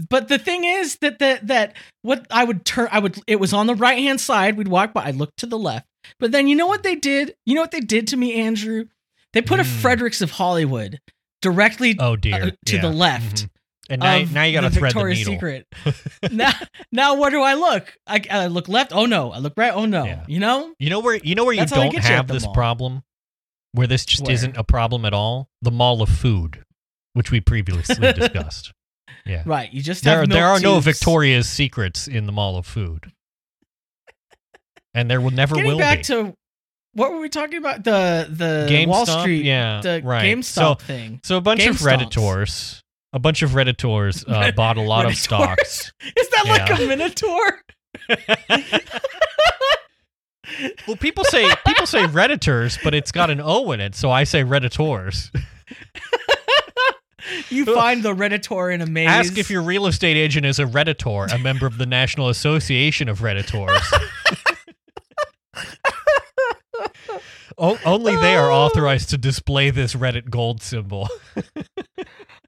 But 0.09 0.27
the 0.29 0.37
thing 0.39 0.63
is 0.63 0.95
that 1.01 1.19
that 1.19 1.47
that 1.47 1.75
what 2.03 2.25
I 2.31 2.43
would 2.45 2.63
turn 2.65 2.87
I 2.91 2.99
would 2.99 3.19
it 3.27 3.39
was 3.39 3.51
on 3.53 3.67
the 3.67 3.75
right 3.75 3.97
hand 3.99 4.21
side. 4.21 4.55
We'd 4.57 4.67
walk 4.69 4.93
by. 4.93 5.05
I 5.05 5.11
looked 5.11 5.37
to 5.39 5.45
the 5.45 5.57
left. 5.57 5.85
But 6.19 6.31
then 6.31 6.47
you 6.47 6.55
know 6.55 6.67
what 6.67 6.83
they 6.83 6.95
did? 6.95 7.35
You 7.45 7.55
know 7.55 7.61
what 7.61 7.71
they 7.71 7.81
did 7.81 8.07
to 8.07 8.17
me, 8.17 8.35
Andrew? 8.35 8.85
They 9.33 9.41
put 9.41 9.59
a 9.59 9.63
Mm. 9.63 9.81
Fredericks 9.81 10.21
of 10.21 10.31
Hollywood 10.31 10.99
directly 11.41 11.95
Oh 11.99 12.15
dear, 12.15 12.43
uh, 12.43 12.51
to 12.65 12.75
Yeah. 12.75 12.81
the 12.81 12.89
left. 12.89 13.35
Mhm. 13.43 13.49
And 13.91 14.01
now, 14.01 14.23
now 14.31 14.43
you 14.43 14.53
got 14.53 14.61
to 14.61 14.69
thread 14.69 14.93
the 14.93 15.03
needle. 15.03 15.33
Secret. 15.33 15.65
now, 16.31 16.51
now 16.91 17.15
where 17.15 17.31
do 17.31 17.41
I 17.41 17.55
look? 17.55 17.91
I, 18.05 18.21
I 18.29 18.45
look 18.47 18.67
left. 18.69 18.91
Oh 18.93 19.05
no. 19.07 19.31
I 19.31 19.39
look 19.39 19.53
right. 19.57 19.73
Oh 19.73 19.85
no. 19.85 20.05
Yeah. 20.05 20.23
You 20.27 20.39
know? 20.39 20.73
You 20.79 20.89
know 20.91 20.99
where 20.99 21.15
you 21.15 21.33
know 21.35 21.43
where 21.43 21.53
you 21.53 21.61
That's 21.61 21.71
don't 21.71 21.89
get 21.91 22.03
you 22.03 22.15
have 22.15 22.27
this 22.27 22.43
mall. 22.45 22.53
problem, 22.53 23.03
where 23.73 23.87
this 23.87 24.05
just 24.05 24.29
isn't 24.29 24.55
a 24.57 24.63
problem 24.63 25.05
at 25.05 25.13
all. 25.13 25.49
The 25.61 25.71
mall 25.71 26.01
of 26.03 26.09
food, 26.09 26.63
which 27.13 27.31
we 27.31 27.41
previously 27.41 28.13
discussed. 28.13 28.71
Yeah, 29.29 29.43
Right. 29.45 29.71
You 29.71 29.81
just 29.83 30.03
there 30.03 30.19
have 30.21 30.29
there 30.29 30.47
are 30.47 30.59
no. 30.59 30.79
Victoria's 30.79 31.47
Secrets 31.47 32.07
in 32.07 32.25
the 32.25 32.31
mall 32.31 32.57
of 32.57 32.65
food, 32.65 33.11
and 34.93 35.09
there 35.09 35.21
will 35.21 35.31
never 35.31 35.55
Getting 35.55 35.71
will 35.71 35.77
back 35.79 35.99
be. 35.99 36.03
to 36.05 36.33
what 36.93 37.11
were 37.11 37.19
we 37.19 37.29
talking 37.29 37.57
about? 37.59 37.83
The 37.83 38.27
the 38.29 38.67
GameStop, 38.69 38.87
Wall 38.87 39.05
Street, 39.05 39.45
yeah, 39.45 39.81
the 39.81 40.01
right. 40.03 40.25
GameStop 40.25 40.43
So- 40.53 40.75
thing. 40.75 41.19
so 41.23 41.37
a 41.37 41.41
bunch 41.41 41.65
of 41.65 41.75
GameStops. 41.77 42.09
redditors, 42.11 42.81
a 43.13 43.19
bunch 43.19 43.41
of 43.43 43.51
redditors 43.51 44.23
uh, 44.27 44.51
bought 44.55 44.77
a 44.77 44.81
lot 44.81 45.05
of 45.05 45.15
stocks. 45.15 45.91
Is 46.17 46.29
that 46.29 46.45
like 46.47 46.79
a 46.79 46.85
minotaur? 46.85 47.61
Well, 50.87 50.97
people 50.97 51.23
say 51.25 51.47
people 51.65 51.85
say 51.85 52.05
redditors, 52.05 52.79
but 52.83 52.95
it's 52.95 53.11
got 53.11 53.29
an 53.29 53.39
O 53.39 53.71
in 53.71 53.79
it, 53.79 53.93
so 53.93 54.09
I 54.09 54.23
say 54.23 54.43
redditors. 54.43 55.29
You 57.49 57.65
find 57.65 58.03
the 58.03 58.15
Redditor 58.15 58.73
in 58.73 58.81
a 58.81 58.85
maze. 58.85 59.07
Ask 59.07 59.37
if 59.37 59.49
your 59.49 59.61
real 59.61 59.87
estate 59.87 60.17
agent 60.17 60.45
is 60.45 60.59
a 60.59 60.65
redditor, 60.65 61.31
a 61.33 61.37
member 61.37 61.65
of 61.65 61.77
the 61.77 61.85
National 61.85 62.29
Association 62.29 63.09
of 63.09 63.19
Redditors. 63.19 63.81
O- 67.61 67.77
only 67.85 68.15
they 68.15 68.35
are 68.35 68.49
oh. 68.49 68.55
authorized 68.55 69.09
to 69.09 69.17
display 69.17 69.69
this 69.69 69.93
Reddit 69.93 70.29
gold 70.29 70.61
symbol. 70.61 71.09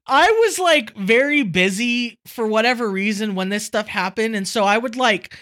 I 0.07 0.31
was 0.31 0.57
like 0.57 0.95
very 0.95 1.43
busy 1.43 2.17
for 2.25 2.47
whatever 2.47 2.89
reason 2.89 3.35
when 3.35 3.49
this 3.49 3.65
stuff 3.65 3.87
happened, 3.87 4.35
and 4.35 4.47
so 4.47 4.63
I 4.63 4.77
would 4.77 4.95
like, 4.95 5.37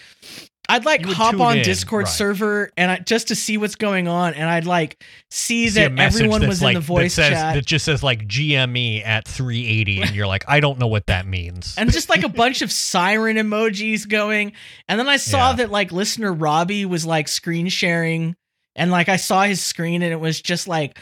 I'd 0.70 0.84
like 0.84 1.04
hop 1.04 1.38
on 1.40 1.58
in, 1.58 1.64
Discord 1.64 2.04
right. 2.04 2.10
server 2.10 2.70
and 2.76 2.90
I 2.90 2.98
just 2.98 3.28
to 3.28 3.34
see 3.34 3.56
what's 3.58 3.74
going 3.76 4.08
on, 4.08 4.34
and 4.34 4.48
I'd 4.48 4.66
like 4.66 5.02
see 5.30 5.68
See 5.68 5.80
that 5.80 5.98
everyone 5.98 6.46
was 6.46 6.62
like, 6.62 6.76
in 6.76 6.80
the 6.80 6.86
voice 6.86 7.16
that 7.16 7.22
says, 7.30 7.38
chat, 7.38 7.54
That 7.54 7.66
just 7.66 7.84
says 7.84 8.02
like 8.02 8.26
GME 8.26 9.04
at 9.06 9.26
380, 9.28 10.02
and 10.02 10.10
you're 10.14 10.26
like, 10.26 10.44
I 10.48 10.60
don't 10.60 10.78
know 10.78 10.86
what 10.86 11.06
that 11.06 11.26
means. 11.26 11.74
and 11.76 11.92
just 11.92 12.08
like 12.08 12.22
a 12.22 12.28
bunch 12.28 12.62
of 12.62 12.70
siren 12.72 13.36
emojis 13.36 14.08
going, 14.08 14.52
and 14.88 14.98
then 14.98 15.08
I 15.08 15.16
saw 15.16 15.50
Yeah. 15.50 15.56
that 15.56 15.70
like 15.70 15.92
listener 15.92 16.32
Robbie 16.32 16.84
was 16.86 17.04
like 17.04 17.28
screen 17.28 17.68
sharing, 17.68 18.36
and 18.76 18.90
like 18.90 19.08
I 19.08 19.16
saw 19.16 19.42
his 19.42 19.60
screen, 19.62 20.02
and 20.02 20.12
it 20.12 20.20
was 20.20 20.40
just 20.40 20.68
like. 20.68 20.98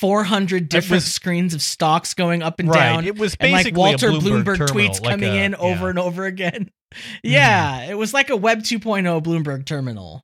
400 0.00 0.68
different 0.68 1.04
was- 1.04 1.12
screens 1.12 1.54
of 1.54 1.62
stocks 1.62 2.14
going 2.14 2.42
up 2.42 2.58
and 2.60 2.68
right. 2.68 2.76
down 2.76 3.04
It 3.04 3.16
was 3.18 3.36
and 3.38 3.52
like 3.52 3.64
basically 3.66 3.78
Walter 3.78 4.10
Bloomberg, 4.10 4.56
terminal, 4.58 4.74
tweets 4.74 5.00
like 5.00 5.10
coming 5.12 5.32
a- 5.32 5.44
in 5.44 5.54
over 5.54 5.68
yeah. 5.68 5.74
Mm-hmm. 5.76 5.86
and 5.86 5.98
over 5.98 6.24
again. 6.24 6.70
Yeah, 7.22 7.84
it 7.84 7.96
was 7.98 8.12
like 8.14 8.30
a 8.30 8.36
Web 8.36 8.60
2.0 8.60 9.22
Bloomberg 9.22 9.64
terminal. 9.66 10.22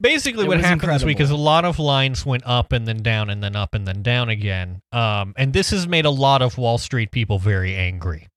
basically 0.00 0.44
It 0.44 0.48
what 0.48 0.60
happened 0.60 0.92
this 0.92 1.04
week 1.04 1.20
is 1.20 1.30
a 1.30 1.36
lot 1.36 1.64
of 1.64 1.78
lines 1.78 2.24
went 2.24 2.42
up 2.46 2.72
and 2.72 2.86
then 2.86 3.02
down 3.02 3.30
and 3.30 3.42
then 3.42 3.56
up 3.56 3.74
and 3.74 3.86
then 3.86 4.02
down 4.02 4.28
again. 4.28 4.80
Um, 4.92 5.34
and 5.36 5.52
this 5.52 5.70
has 5.70 5.86
made 5.86 6.04
a 6.04 6.10
lot 6.10 6.42
of 6.42 6.56
Wall 6.58 6.78
Street 6.78 7.10
people 7.10 7.38
very 7.38 7.74
angry. 7.74 8.28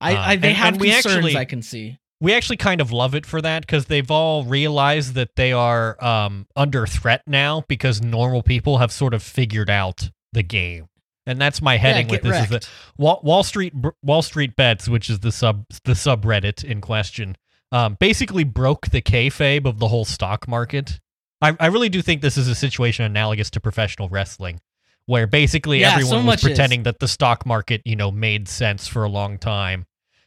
I, 0.00 0.16
I 0.16 0.36
they 0.36 0.48
and- 0.48 0.56
have 0.56 0.68
and 0.74 0.80
we 0.80 0.90
concerns 0.90 1.16
actually- 1.16 1.36
I 1.36 1.44
can 1.44 1.62
see. 1.62 1.98
We 2.20 2.34
actually 2.34 2.58
kind 2.58 2.80
of 2.80 2.92
love 2.92 3.16
it 3.16 3.26
for 3.26 3.42
that 3.42 3.62
because 3.62 3.86
they've 3.86 4.08
all 4.08 4.44
realized 4.44 5.14
that 5.14 5.30
they 5.34 5.52
are 5.52 5.96
um, 6.04 6.46
under 6.54 6.86
threat 6.86 7.22
now 7.26 7.64
because 7.66 8.00
normal 8.00 8.44
people 8.44 8.78
have 8.78 8.92
sort 8.92 9.12
of 9.12 9.24
figured 9.24 9.68
out 9.68 10.08
the 10.32 10.44
game. 10.44 10.86
And 11.26 11.40
that's 11.40 11.62
my 11.62 11.76
heading 11.76 12.08
with 12.08 12.22
get 12.22 12.30
this 12.30 12.44
is 12.44 12.50
that. 12.50 12.68
Wall, 12.98 13.20
Wall 13.22 13.42
Street 13.42 13.72
Wall 14.02 14.22
Street 14.22 14.56
Bets, 14.56 14.88
which 14.88 15.08
is 15.08 15.20
the 15.20 15.30
sub 15.30 15.66
the 15.84 15.92
subreddit 15.92 16.64
in 16.64 16.80
question, 16.80 17.36
um, 17.70 17.96
basically 18.00 18.44
broke 18.44 18.88
the 18.88 19.00
kayfabe 19.00 19.66
of 19.66 19.78
the 19.78 19.88
whole 19.88 20.04
stock 20.04 20.48
market. 20.48 20.98
I, 21.40 21.56
I 21.60 21.66
really 21.66 21.88
do 21.88 22.02
think 22.02 22.22
this 22.22 22.36
is 22.36 22.48
a 22.48 22.54
situation 22.54 23.04
analogous 23.04 23.50
to 23.50 23.60
professional 23.60 24.08
wrestling, 24.08 24.60
where 25.06 25.26
basically 25.28 25.80
Yeah, 25.80 25.90
so 25.90 25.94
everyone 25.94 26.16
was 26.18 26.26
much 26.26 26.38
is. 26.40 26.44
pretending 26.44 26.82
that 26.84 26.98
the 26.98 27.08
stock 27.08 27.46
market, 27.46 27.82
you 27.84 27.96
know, 27.96 28.10
made 28.10 28.48
sense 28.48 28.88
for 28.88 29.04
a 29.04 29.08
long 29.08 29.38
time, 29.38 29.86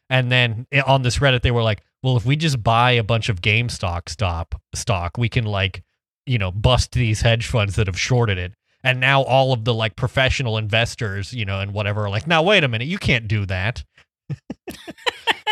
and 0.10 0.32
then 0.32 0.66
on 0.88 1.02
this 1.02 1.18
Reddit 1.20 1.42
they 1.42 1.52
were 1.52 1.64
like, 1.64 1.82
"Well, 2.04 2.16
if 2.16 2.26
we 2.26 2.38
just 2.38 2.64
buy 2.64 2.92
a 2.92 3.04
bunch 3.04 3.28
of 3.28 3.42
GameStop 3.42 4.08
stop 4.08 4.62
stock, 4.74 5.18
we 5.18 5.28
can 5.28 5.44
like, 5.44 5.84
you 6.26 6.38
know, 6.38 6.52
bust 6.52 6.94
these 6.94 7.22
hedge 7.22 7.48
funds 7.48 7.76
that 7.76 7.88
have 7.88 8.00
shorted 8.00 8.38
it." 8.38 8.54
And 8.86 9.00
now 9.00 9.24
all 9.24 9.52
of 9.52 9.66
the 9.66 9.74
like 9.74 9.96
professional 9.96 10.60
investors, 10.60 11.34
you 11.34 11.44
know, 11.44 11.60
and 11.60 11.74
whatever 11.74 12.06
are 12.06 12.10
like, 12.10 12.28
now 12.28 12.44
wait 12.44 12.64
a 12.64 12.68
minute, 12.68 12.88
you 12.88 13.00
can't 13.00 13.28
do 13.28 13.46
that. 13.48 13.84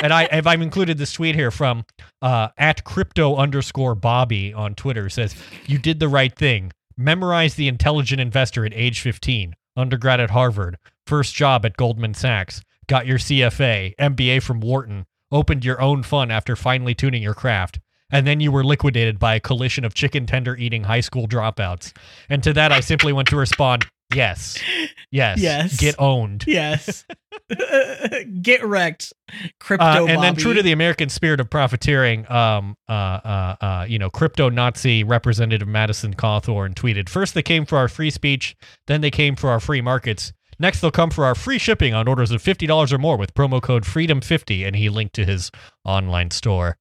and 0.03 0.13
I, 0.13 0.25
if 0.25 0.45
I've 0.45 0.61
included 0.61 0.99
this 0.99 1.13
tweet 1.13 1.34
here 1.34 1.49
from 1.49 1.86
uh, 2.21 2.49
at 2.59 2.84
crypto 2.84 3.36
underscore 3.36 3.95
Bobby 3.95 4.53
on 4.53 4.75
Twitter 4.75 5.09
says, 5.09 5.36
"You 5.65 5.79
did 5.79 5.99
the 5.99 6.07
right 6.07 6.36
thing. 6.36 6.71
Memorize 6.95 7.55
the 7.55 7.67
intelligent 7.67 8.21
investor 8.21 8.65
at 8.65 8.73
age 8.75 9.01
15, 9.01 9.55
undergrad 9.75 10.19
at 10.19 10.29
Harvard, 10.29 10.77
first 11.07 11.34
job 11.34 11.65
at 11.65 11.75
Goldman 11.75 12.13
Sachs, 12.13 12.61
got 12.86 13.07
your 13.07 13.17
CFA, 13.17 13.95
MBA 13.97 14.43
from 14.43 14.59
Wharton, 14.59 15.05
opened 15.31 15.65
your 15.65 15.81
own 15.81 16.03
fund 16.03 16.31
after 16.31 16.55
finally 16.55 16.93
tuning 16.93 17.23
your 17.23 17.34
craft." 17.34 17.79
And 18.14 18.26
then 18.28 18.39
you 18.39 18.51
were 18.51 18.64
liquidated 18.64 19.20
by 19.20 19.36
a 19.36 19.39
coalition 19.39 19.84
of 19.84 19.93
chicken 19.93 20.26
tender 20.26 20.55
eating 20.55 20.84
high 20.84 21.01
school 21.01 21.28
dropouts. 21.28 21.91
And 22.30 22.41
to 22.43 22.53
that, 22.53 22.72
I 22.72 22.80
simply 22.80 23.11
want 23.11 23.28
to 23.30 23.36
respond, 23.36 23.86
yes, 24.14 24.57
yes, 25.11 25.39
Yes. 25.39 25.78
get 25.78 25.95
owned. 25.99 26.45
Yes. 26.47 27.05
Get 28.41 28.64
wrecked. 28.64 29.14
Crypto 29.59 29.86
Uh, 29.86 30.05
and 30.07 30.24
then 30.24 30.36
true 30.36 30.53
to 30.53 30.61
the 30.61 30.72
American 30.72 31.09
spirit 31.09 31.39
of 31.39 31.49
profiteering, 31.49 32.30
um, 32.32 32.76
uh, 32.88 32.91
uh, 32.91 33.55
uh, 33.61 33.86
you 33.88 33.99
know, 33.99 34.09
crypto 34.09 34.49
Nazi 34.49 35.03
representative 35.03 35.68
Madison 35.68 36.14
Cawthorn 36.16 36.74
tweeted: 36.74 37.09
First, 37.09 37.34
they 37.34 37.43
came 37.43 37.66
for 37.66 37.78
our 37.78 37.88
free 37.88 38.09
speech, 38.09 38.55
then 38.88 39.01
they 39.01 39.11
came 39.11 39.36
for 39.36 39.49
our 39.49 39.59
free 39.59 39.82
markets. 39.82 40.34
Next, 40.59 40.82
they'll 40.82 40.91
come 40.91 41.09
for 41.09 41.26
our 41.26 41.36
free 41.36 41.57
shipping 41.57 41.93
on 41.93 42.07
orders 42.07 42.32
of 42.32 42.41
fifty 42.41 42.66
dollars 42.66 42.93
or 42.93 42.97
more 42.97 43.18
with 43.18 43.34
promo 43.34 43.61
code 43.61 43.84
Freedom50, 43.84 44.66
and 44.66 44.76
he 44.76 44.89
linked 44.89 45.16
to 45.16 45.26
his 45.26 45.51
online 45.84 46.32
store. 46.32 46.78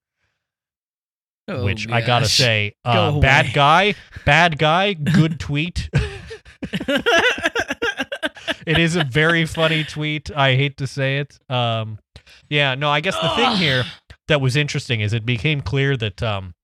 Oh, 1.49 1.64
which 1.64 1.88
I 1.90 2.01
gotta 2.01 2.26
say, 2.28 2.74
uh, 2.84 3.12
Go 3.12 3.20
bad 3.20 3.53
guy, 3.53 3.95
bad 4.24 4.59
guy, 4.59 4.93
good 4.95 5.40
tweet. 5.40 5.88
it 8.66 8.78
is 8.78 8.97
a 8.97 9.05
very 9.05 9.45
funny 9.47 9.84
tweet. 9.84 10.30
I 10.34 10.55
hate 10.55 10.76
to 10.78 10.86
say 10.86 11.18
it. 11.18 11.38
Um, 11.51 11.99
yeah, 12.49 12.74
no, 12.74 12.90
I 12.90 13.01
guess 13.01 13.18
the 13.20 13.28
thing 13.30 13.57
here 13.57 13.84
that 14.28 14.40
was 14.40 14.57
interesting 14.57 15.01
is 15.01 15.12
it 15.12 15.26
became 15.26 15.61
clear 15.61 15.97
that 15.97 16.22
um, 16.22 16.55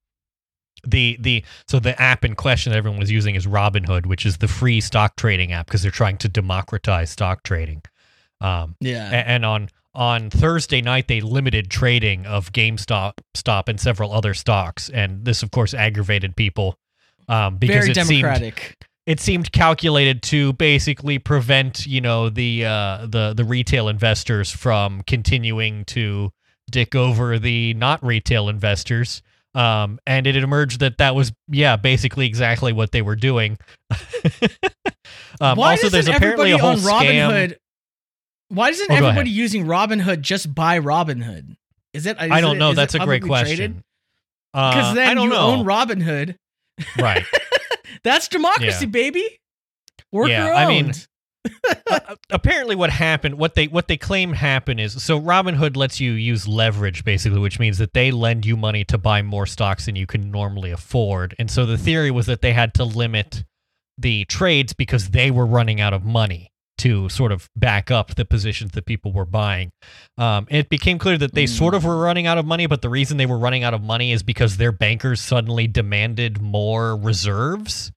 the 0.87 1.17
the 1.21 1.45
so 1.67 1.81
the 1.81 2.01
app 2.01 2.25
in 2.25 2.35
question 2.35 2.71
that 2.73 2.79
everyone 2.79 3.01
was 3.01 3.11
using 3.11 3.35
is 3.35 3.47
Robinhood, 3.47 4.07
which 4.07 4.25
is 4.25 4.39
the 4.39 4.49
free 4.49 4.81
stock 4.81 5.17
trading 5.17 5.53
app 5.53 5.67
because 5.67 5.83
they're 5.83 5.91
trying 5.91 6.19
to 6.19 6.29
democratize 6.29 7.11
stock 7.11 7.43
trading. 7.43 7.83
Um, 8.41 8.77
yeah. 8.81 9.11
a- 9.11 9.29
and 9.29 9.45
on 9.45 9.69
on 9.99 10.31
Thursday 10.31 10.81
night 10.81 11.09
they 11.09 11.21
limited 11.21 11.69
trading 11.69 12.25
of 12.25 12.53
GameStop, 12.53 13.15
Stop, 13.35 13.69
and 13.69 13.81
several 13.81 14.13
other 14.13 14.33
stocks, 14.33 14.89
and 14.89 15.25
this 15.25 15.43
of 15.43 15.51
course 15.51 15.75
aggravated 15.75 16.37
people 16.37 16.79
um, 17.29 17.57
because 17.59 17.87
Very 17.87 17.91
it 17.91 18.07
seemed 18.07 18.23
democratic. 18.23 18.77
it 19.07 19.19
seemed 19.19 19.51
calculated 19.51 20.23
to 20.23 20.53
basically 20.55 21.19
prevent 21.19 21.85
you 21.85 22.01
know 22.01 22.29
the 22.29 22.65
uh, 22.65 23.07
the 23.09 23.35
the 23.37 23.45
retail 23.45 23.89
investors 23.89 24.53
from 24.53 25.03
continuing 25.03 25.85
to 25.87 26.31
dick 26.71 26.95
over 26.95 27.39
the 27.39 27.75
not 27.75 28.03
retail 28.05 28.49
investors. 28.49 29.21
Um, 29.55 29.99
and 30.07 30.27
it 30.27 30.37
emerged 30.37 30.79
that 30.81 30.99
that 30.99 31.17
was 31.17 31.33
yeah 31.49 31.75
basically 31.75 32.27
exactly 32.27 32.73
what 32.73 32.93
they 32.93 33.03
were 33.03 33.17
doing. 33.17 33.59
um, 35.41 35.57
Why 35.57 35.73
also, 35.73 35.89
there's 35.89 36.07
apparently 36.07 36.53
a 36.53 36.59
whole 36.59 36.71
on. 36.71 36.79
Robinhood? 36.79 37.57
Why 38.49 38.71
doesn't 38.71 38.91
Oh, 38.91 38.95
everybody 38.95 39.31
using 39.31 39.67
Robinhood 39.67 40.21
just 40.23 40.55
buy 40.55 40.79
Robinhood? 40.81 41.57
Is 41.93 42.07
it? 42.07 42.17
I 42.19 42.41
don't 42.41 42.59
know. 42.59 42.73
That's 42.75 42.95
a 42.95 43.01
great 43.01 43.23
question. 43.23 43.83
Because 44.53 44.93
Uh, 44.93 44.95
then 44.95 45.09
I 45.11 45.15
don't 45.15 45.25
you 45.29 45.35
know. 45.35 45.41
own 45.51 45.65
Robinhood. 45.67 46.37
right. 46.99 47.25
That's 48.05 48.29
democracy, 48.29 48.85
Yeah. 48.87 48.91
baby. 48.91 49.39
Worker 50.13 50.31
Yeah. 50.33 50.55
I 50.55 50.67
mean, 50.69 50.93
Uh, 51.91 52.15
apparently 52.31 52.77
what 52.77 52.91
happened 52.91 53.39
what 53.39 53.55
they 53.55 53.69
what 53.69 53.89
they 53.89 53.97
claim 53.97 54.33
happened 54.35 54.81
is 54.81 55.03
so 55.03 55.19
Robinhood 55.21 55.77
lets 55.77 55.99
you 55.99 56.13
use 56.13 56.47
leverage 56.47 57.05
basically 57.05 57.39
which 57.39 57.59
means 57.59 57.79
that 57.79 57.95
they 57.95 58.11
lend 58.11 58.45
you 58.45 58.55
money 58.57 58.85
to 58.85 58.99
buy 58.99 59.23
more 59.23 59.47
stocks 59.47 59.87
than 59.87 59.97
you 59.97 60.05
can 60.07 60.31
normally 60.31 60.71
afford 60.71 61.35
and 61.39 61.51
so 61.51 61.65
the 61.65 61.79
theory 61.79 62.11
was 62.11 62.27
that 62.27 62.43
they 62.43 62.53
had 62.53 62.75
to 62.75 62.85
limit 62.85 63.45
the 63.97 64.25
trades 64.27 64.75
because 64.75 65.11
they 65.11 65.31
were 65.31 65.47
running 65.47 65.81
out 65.81 65.95
of 65.95 66.05
money 66.05 66.51
to 66.79 67.09
sort 67.09 67.33
of 67.33 67.49
back 67.57 67.91
up 67.91 68.15
the 68.15 68.25
positions 68.25 68.73
that 68.73 68.87
people 68.87 69.13
were 69.13 69.27
buying 69.27 69.71
um, 70.17 70.47
it 70.51 70.69
became 70.69 70.99
clear 70.99 71.19
that 71.19 71.35
they 71.35 71.47
sort 71.47 71.75
of 71.75 71.85
were 71.85 71.99
running 71.99 72.27
out 72.27 72.39
of 72.39 72.47
money 72.47 72.67
but 72.67 72.81
the 72.81 72.89
reason 72.89 73.17
they 73.17 73.27
were 73.27 73.39
running 73.39 73.65
out 73.65 73.75
of 73.75 73.83
money 73.83 74.13
is 74.13 74.23
because 74.23 74.57
their 74.57 74.73
bankers 74.73 75.21
suddenly 75.21 75.67
demanded 75.67 76.41
more 76.41 76.97
reserves 76.97 77.93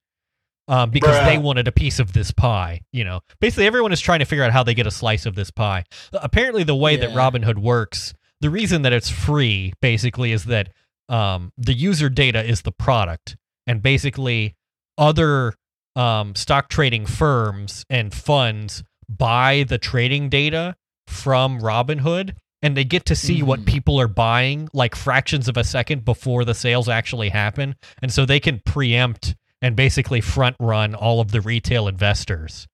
um, 0.72 0.90
because 0.90 1.26
they 1.26 1.38
wanted 1.38 1.68
a 1.68 1.72
piece 1.72 2.00
of 2.00 2.14
this 2.14 2.32
pie. 2.32 2.82
You 2.94 3.04
know, 3.04 3.20
basically 3.40 3.68
everyone 3.68 3.92
is 3.92 4.00
trying 4.00 4.20
to 4.20 4.26
figure 4.26 4.44
out 4.44 4.54
how 4.54 4.64
they 4.64 4.74
get 4.74 4.88
a 4.88 4.92
slice 4.92 5.26
of 5.26 5.36
this 5.36 5.52
pie. 5.52 5.84
Apparently, 6.14 6.64
the 6.64 6.76
way 6.76 6.96
that 6.96 7.10
Robinhood 7.10 7.58
works, 7.58 8.14
the 8.40 8.50
reason 8.50 8.82
that 8.84 8.94
it's 8.94 9.10
free 9.10 9.74
basically 9.82 10.32
is 10.32 10.46
that 10.46 10.70
um, 11.10 11.52
the 11.58 11.74
user 11.74 12.10
data 12.10 12.42
is 12.44 12.62
the 12.62 12.72
product, 12.72 13.36
and 13.68 13.82
basically 13.82 14.56
other 14.98 15.54
um, 15.96 16.36
stock 16.36 16.70
trading 16.70 17.06
firms 17.06 17.86
and 17.90 18.14
funds 18.14 18.84
buy 19.10 19.66
the 19.68 19.78
trading 19.78 20.30
data 20.30 20.76
from 21.08 21.60
Robinhood 21.60 22.36
and 22.62 22.78
they 22.78 22.84
get 22.84 23.06
to 23.06 23.16
see 23.16 23.42
what 23.44 23.62
Mhm. 23.62 23.66
people 23.66 24.00
are 24.00 24.08
buying 24.08 24.70
like 24.74 24.96
fractions 24.96 25.48
of 25.48 25.58
a 25.58 25.64
second 25.64 26.06
before 26.06 26.46
the 26.46 26.54
sales 26.54 26.88
actually 26.88 27.30
happen. 27.30 27.76
And 28.02 28.14
so 28.14 28.26
they 28.26 28.40
can 28.40 28.62
preempt 28.66 29.36
and 29.62 29.76
basically 29.76 30.22
front 30.22 30.56
run 30.60 30.96
all 30.96 31.20
of 31.20 31.32
the 31.32 31.42
retail 31.42 31.88
investors. 31.88 32.68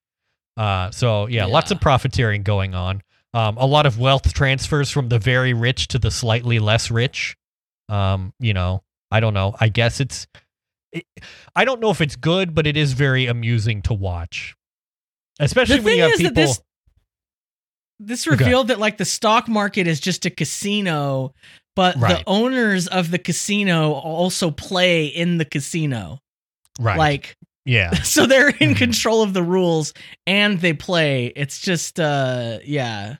Uh, 0.57 0.91
so 0.91 1.27
yeah, 1.27 1.45
lots 1.45 1.71
of 1.71 1.79
profiteering 1.79 2.43
going 2.43 2.75
on. 2.75 3.01
Um, 3.33 3.57
a 3.57 3.65
lot 3.65 3.85
of 3.85 3.97
wealth 3.99 4.33
transfers 4.33 4.89
from 4.91 5.09
the 5.09 5.19
very 5.19 5.53
rich 5.53 5.87
to 5.89 5.99
the 5.99 6.11
slightly 6.11 6.59
less 6.59 6.91
rich. 6.91 7.35
Um, 7.89 8.33
you 8.39 8.53
know 8.53 8.83
i 9.09 9.21
don't 9.21 9.33
know. 9.33 9.55
I 9.57 9.69
guess 9.69 10.01
it's 10.01 10.27
it, 10.91 11.05
i 11.55 11.65
don't 11.65 11.79
know 11.79 11.89
if 11.89 12.01
it's 12.01 12.15
good 12.15 12.53
but 12.55 12.65
it 12.67 12.77
is 12.77 12.93
very 12.93 13.25
amusing 13.25 13.81
to 13.81 13.93
watch 13.93 14.55
especially 15.39 15.77
the 15.77 15.83
when 15.83 15.97
you 15.97 16.03
have 16.03 16.11
people 16.17 16.33
this 16.43 16.61
this 17.99 18.27
Okay. 18.27 18.35
revealed 18.43 18.67
that 18.67 18.79
like 18.79 18.97
the 18.97 19.05
stock 19.05 19.47
market 19.47 19.87
is 19.87 19.99
just 19.99 20.25
a 20.25 20.29
casino, 20.29 21.33
but 21.75 21.95
Right. 21.97 22.19
the 22.19 22.23
owners 22.29 22.87
of 22.87 23.09
the 23.09 23.17
casino 23.17 23.93
also 23.93 24.51
play 24.51 25.07
in 25.07 25.37
the 25.39 25.45
casino. 25.45 26.19
right 26.79 26.97
Like 26.97 27.35
yeah 27.65 27.91
so 28.03 28.27
they're 28.27 28.49
in 28.49 28.75
Mhm. 28.75 28.77
control 28.77 29.23
of 29.23 29.33
the 29.33 29.41
rules 29.43 29.93
and 30.27 30.59
they 30.61 30.73
play. 30.73 31.33
It's 31.35 31.59
just 31.59 31.99
uh 31.99 32.59
yeah. 32.63 33.15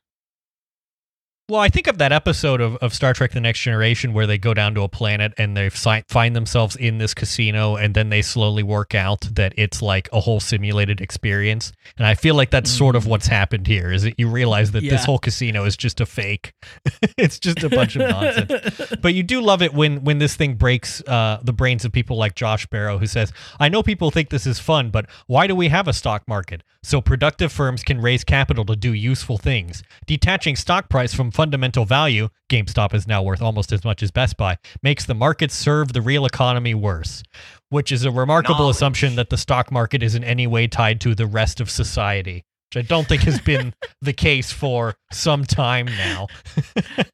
Well, 1.50 1.62
I 1.62 1.70
think 1.70 1.88
of 1.88 1.98
that 2.00 2.12
episode 2.12 2.60
of, 2.60 2.76
of 2.78 2.94
Star 2.94 3.14
Trek 3.14 3.32
The 3.32 3.40
Next 3.40 3.62
Generation 3.62 4.12
where 4.12 4.28
they 4.28 4.38
go 4.38 4.54
down 4.54 4.76
to 4.76 4.82
a 4.82 4.90
planet 4.90 5.34
and 5.38 5.56
they 5.56 5.70
fi- 5.70 6.04
find 6.10 6.36
themselves 6.36 6.76
in 6.76 6.98
this 6.98 7.14
casino 7.14 7.78
and 7.78 7.96
then 7.96 8.10
they 8.10 8.22
slowly 8.22 8.64
work 8.64 8.94
out 8.94 9.22
that 9.32 9.54
it's 9.56 9.82
like 9.82 10.10
a 10.12 10.20
whole 10.20 10.42
simulated 10.42 11.00
experience. 11.00 11.72
And 11.98 12.06
I 12.06 12.16
feel 12.16 12.36
like 12.36 12.50
that's 12.50 12.70
sort 12.70 12.98
of 12.98 13.08
what's 13.08 13.28
happened 13.28 13.66
here 13.66 13.94
is 13.94 14.04
that 14.04 14.20
you 14.20 14.28
realize 14.30 14.72
that 14.72 14.84
Yeah. 14.84 14.92
this 14.92 15.06
whole 15.06 15.20
casino 15.20 15.64
is 15.64 15.78
just 15.78 16.02
a 16.02 16.06
fake. 16.06 16.52
it's 17.18 17.40
just 17.40 17.64
a 17.64 17.70
bunch 17.70 17.96
of 17.96 18.10
nonsense. 18.10 18.82
But 19.02 19.14
you 19.14 19.24
do 19.24 19.40
love 19.40 19.62
it 19.62 19.74
when 19.74 20.04
when 20.04 20.18
this 20.18 20.36
thing 20.36 20.56
breaks 20.56 21.02
uh, 21.08 21.40
the 21.44 21.54
brains 21.54 21.86
of 21.86 21.94
people 21.94 22.18
like 22.18 22.36
Josh 22.36 22.68
Barro, 22.68 23.00
who 23.00 23.06
says, 23.08 23.32
"I 23.60 23.70
know 23.70 23.84
people 23.84 24.12
think 24.12 24.30
this 24.30 24.46
is 24.46 24.60
fun, 24.60 24.90
but 24.90 25.06
why 25.28 25.48
do 25.48 25.56
we 25.56 25.70
have 25.70 25.88
a 25.88 25.94
stock 25.94 26.28
market? 26.28 26.64
So 26.84 27.00
productive 27.02 27.52
firms 27.52 27.84
can 27.84 28.02
raise 28.02 28.24
capital 28.24 28.66
to 28.66 28.76
do 28.76 28.94
useful 28.94 29.38
things. 29.38 29.84
Detaching 30.08 30.56
stock 30.56 30.90
price 30.90 31.14
from 31.14 31.32
fundamental 31.38 31.86
value, 31.86 32.30
GameStop 32.50 32.94
is 32.94 33.08
now 33.08 33.22
worth 33.22 33.42
almost 33.42 33.72
as 33.72 33.84
much 33.86 34.02
as 34.04 34.10
Best 34.12 34.36
Buy, 34.38 34.58
makes 34.82 35.06
the 35.06 35.14
market 35.14 35.52
serve 35.52 35.94
the 35.94 36.02
real 36.02 36.26
economy 36.26 36.74
worse." 36.74 37.24
Which 37.70 37.92
is 37.92 38.04
a 38.06 38.12
remarkable 38.12 38.60
Knowledge. 38.60 38.76
assumption 38.78 39.16
that 39.18 39.30
the 39.30 39.38
stock 39.38 39.72
market 39.72 40.02
is 40.02 40.16
in 40.16 40.24
any 40.24 40.48
way 40.48 40.68
tied 40.68 41.00
to 41.02 41.14
the 41.14 41.26
rest 41.28 41.60
of 41.60 41.70
society. 41.70 42.44
Which 42.70 42.84
I 42.84 42.88
don't 42.88 43.08
think 43.08 43.22
has 43.24 43.40
been 43.42 43.74
the 44.02 44.14
case 44.14 44.52
for 44.52 44.96
some 45.12 45.44
time 45.46 45.86
now. 45.86 46.28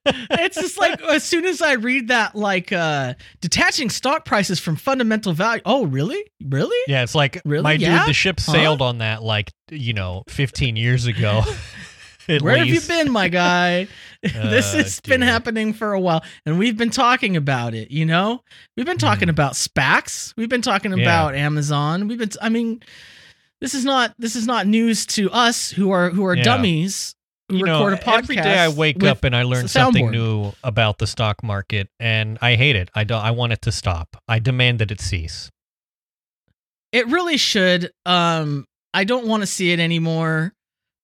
it's 0.06 0.56
just 0.60 0.80
like 0.80 1.02
as 1.04 1.24
soon 1.24 1.46
as 1.46 1.62
I 1.62 1.74
read 1.74 2.08
that 2.10 2.36
like 2.36 2.72
uh 2.72 3.14
detaching 3.42 3.90
stock 3.90 4.26
prices 4.26 4.60
from 4.60 4.76
fundamental 4.76 5.34
value. 5.34 5.62
Oh, 5.66 5.86
really? 5.86 6.24
Really? 6.44 6.78
Yeah, 6.88 7.04
it's 7.04 7.16
like 7.16 7.42
Really? 7.46 7.64
my 7.64 7.74
Yeah? 7.74 8.00
dude, 8.00 8.10
the 8.10 8.14
ship 8.14 8.40
Huh? 8.40 8.52
sailed 8.52 8.82
on 8.82 9.00
that 9.00 9.22
like 9.24 9.52
you 9.72 9.94
know 9.94 10.24
15 10.30 10.76
years 10.76 11.06
ago. 11.08 11.44
Where 12.28 12.58
have 12.58 12.68
you 12.68 12.82
been, 12.82 13.12
my 13.12 13.28
guy? 13.28 13.88
this 14.22 14.74
Oh, 14.74 14.78
has 14.78 15.00
been 15.02 15.22
happening 15.22 15.74
for 15.74 15.92
a 15.94 16.00
while, 16.00 16.24
and 16.46 16.58
we've 16.58 16.78
been 16.78 16.90
talking 16.90 17.36
about 17.36 17.74
it. 17.74 17.92
You 17.92 18.06
know, 18.06 18.42
we've 18.78 18.86
been 18.86 18.98
talking 18.98 19.28
about 19.30 19.54
SPACs. 19.54 20.34
We've 20.38 20.48
been 20.50 20.62
talking. 20.62 20.92
Yeah. 20.98 21.04
about 21.04 21.36
Amazon. 21.36 22.08
We've 22.08 22.18
been. 22.20 22.30
I 22.42 22.50
mean, 22.50 22.82
this 23.60 23.74
is 23.74 23.84
not 23.86 24.14
this 24.18 24.36
is 24.38 24.48
not 24.48 24.66
news 24.68 25.06
to 25.08 25.30
us 25.32 25.70
who 25.72 25.92
are 25.92 26.10
who 26.10 26.26
are 26.26 26.36
Yeah. 26.36 26.44
dummies 26.44 27.16
who 27.50 27.58
You 27.58 27.66
know, 27.66 27.86
record 27.86 28.00
a 28.00 28.04
podcast. 28.12 28.18
every 28.20 28.36
day 28.38 28.58
I 28.58 28.70
wake 28.70 29.04
up 29.04 29.26
and 29.26 29.36
I 29.36 29.44
learn 29.44 29.68
something 29.68 30.10
new 30.10 30.54
about 30.64 31.00
the 31.00 31.08
stock 31.08 31.44
market, 31.44 31.90
and 32.00 32.38
I 32.42 32.56
hate 32.56 32.78
it. 32.78 32.90
I 32.96 33.04
don't. 33.04 33.22
I 33.22 33.32
want 33.32 33.52
it 33.52 33.62
to 33.64 33.72
stop. 33.74 34.16
I 34.28 34.40
demand 34.40 34.80
that 34.80 34.92
it 34.92 35.02
cease. 35.02 35.50
It 36.94 37.08
really 37.08 37.38
should. 37.38 37.92
Um, 38.06 38.66
I 38.94 39.04
don't 39.04 39.28
want 39.28 39.42
to 39.42 39.48
see 39.48 39.72
it 39.72 39.80
anymore. 39.80 40.54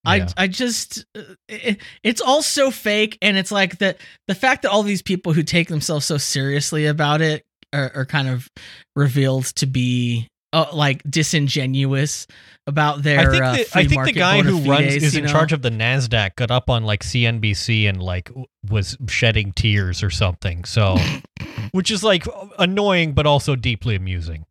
I 0.10 0.28
I 0.38 0.48
just 0.48 1.06
uh, 1.16 1.22
it, 1.48 1.82
it's 2.04 2.22
all 2.22 2.42
so 2.42 2.72
fake, 2.72 3.18
and 3.22 3.38
it's 3.38 3.52
like 3.52 3.78
that 3.80 3.98
the 4.28 4.36
fact 4.36 4.64
that 4.64 4.72
all 4.72 4.84
these 4.84 5.02
people 5.02 5.34
who 5.34 5.44
take 5.44 5.68
themselves 5.68 6.06
so 6.06 6.18
seriously 6.18 6.86
about 6.86 7.22
it 7.22 7.44
are, 7.74 7.92
are 7.96 8.06
kind 8.06 8.28
of 8.28 8.48
revealed 8.96 9.46
to 9.46 9.66
be 9.66 10.28
uh, 10.54 10.66
like 10.74 11.04
disingenuous 11.10 12.28
about 12.68 13.04
their. 13.04 13.20
I 13.20 13.32
think 13.32 13.44
uh, 13.44 13.52
the, 13.56 13.64
free 13.64 13.82
I 13.82 13.88
think 13.88 14.06
the 14.06 14.14
guy 14.14 14.42
who 14.42 14.60
runs 14.70 14.96
is 14.96 15.16
in 15.16 15.26
know? 15.26 15.32
charge 15.32 15.54
of 15.54 15.62
the 15.62 15.70
Nasdaq 15.70 16.36
got 16.36 16.52
up 16.52 16.70
on 16.70 16.84
like 16.84 17.04
CNBC 17.04 17.88
and 17.88 18.02
like 18.02 18.32
was 18.70 18.98
shedding 19.08 19.52
tears 19.52 20.04
or 20.04 20.10
something. 20.10 20.64
So, 20.66 20.98
which 21.72 21.92
is 21.92 22.04
like 22.04 22.26
annoying 22.58 23.14
but 23.14 23.26
also 23.26 23.56
deeply 23.56 23.96
amusing. 23.96 24.46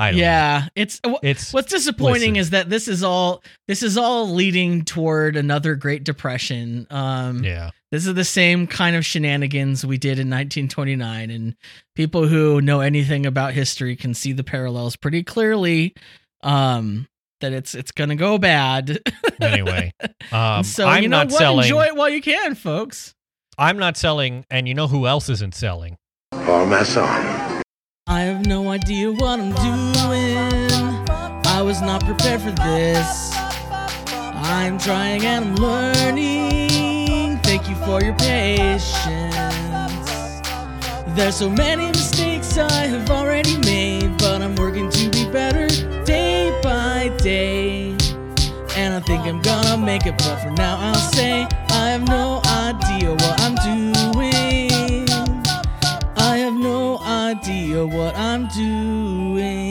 I 0.00 0.10
don't 0.12 0.16
know. 0.18 0.22
Yeah, 0.24 0.68
it's 0.74 0.98
It's 1.22 1.52
What's 1.52 1.70
disappointing 1.70 2.34
listen. 2.34 2.36
is 2.36 2.50
that 2.50 2.70
this 2.70 2.88
is 2.88 3.02
all 3.02 3.42
this 3.68 3.82
is 3.82 3.98
all 3.98 4.30
leading 4.30 4.82
toward 4.86 5.36
another 5.36 5.74
Great 5.74 6.04
Depression. 6.04 6.86
Um, 6.88 7.44
yeah. 7.44 7.70
This 7.92 8.06
is 8.06 8.14
the 8.14 8.24
same 8.24 8.66
kind 8.66 8.96
of 8.96 9.04
shenanigans 9.04 9.84
we 9.84 9.98
did 9.98 10.12
in 10.18 10.30
1929, 10.30 11.30
and 11.30 11.54
people 11.94 12.26
who 12.26 12.62
know 12.62 12.80
anything 12.80 13.26
about 13.26 13.52
history 13.52 13.94
can 13.94 14.14
see 14.14 14.32
the 14.32 14.44
parallels 14.44 14.96
pretty 14.96 15.22
clearly. 15.22 15.94
Um, 16.42 17.06
that 17.42 17.52
it's 17.52 17.74
it's 17.74 17.90
gonna 17.92 18.16
go 18.16 18.38
bad. 18.38 19.00
Anyway, 19.40 19.94
um, 20.32 20.62
so 20.62 20.86
I'm 20.86 21.02
you 21.02 21.08
know 21.08 21.18
not 21.18 21.30
what? 21.30 21.38
selling. 21.38 21.64
Enjoy 21.64 21.84
it 21.84 21.96
while 21.96 22.10
you 22.10 22.20
can, 22.20 22.54
folks. 22.54 23.14
I'm 23.56 23.78
not 23.78 23.96
selling, 23.96 24.44
and 24.50 24.68
you 24.68 24.74
know 24.74 24.86
who 24.86 25.06
else 25.06 25.30
isn't 25.30 25.54
selling? 25.54 25.96
Paul 26.30 26.66
Masson. 26.66 27.49
I 28.10 28.22
have 28.22 28.44
no 28.44 28.70
idea 28.70 29.12
what 29.12 29.38
I'm 29.38 29.52
doing. 29.52 30.36
I 31.46 31.62
was 31.62 31.80
not 31.80 32.04
prepared 32.04 32.40
for 32.40 32.50
this. 32.50 33.30
I'm 34.34 34.78
trying 34.78 35.24
and 35.24 35.44
I'm 35.44 35.54
learning. 35.54 37.38
Thank 37.44 37.68
you 37.68 37.76
for 37.76 38.02
your 38.02 38.16
patience. 38.16 38.90
There's 41.14 41.36
so 41.36 41.48
many 41.48 41.86
mistakes 41.86 42.58
I 42.58 42.88
have 42.88 43.08
already 43.12 43.56
made, 43.58 44.18
but 44.18 44.42
I'm 44.42 44.56
working 44.56 44.90
to 44.90 45.08
be 45.10 45.30
better 45.30 45.68
day 46.04 46.50
by 46.64 47.16
day. 47.18 47.90
And 48.74 48.92
I 48.92 49.00
think 49.06 49.20
I'm 49.24 49.40
gonna 49.40 49.76
make 49.78 50.06
it, 50.06 50.18
but 50.18 50.36
for 50.40 50.50
now 50.50 50.78
I'll 50.80 50.94
say 50.96 51.46
I 51.68 51.90
have 51.90 52.08
no 52.08 52.42
idea 52.44 53.12
what 53.12 53.40
I'm 53.40 53.54
doing 53.54 54.29
idea 57.30 57.86
what 57.86 58.16
I'm 58.16 58.48
doing. 58.48 59.69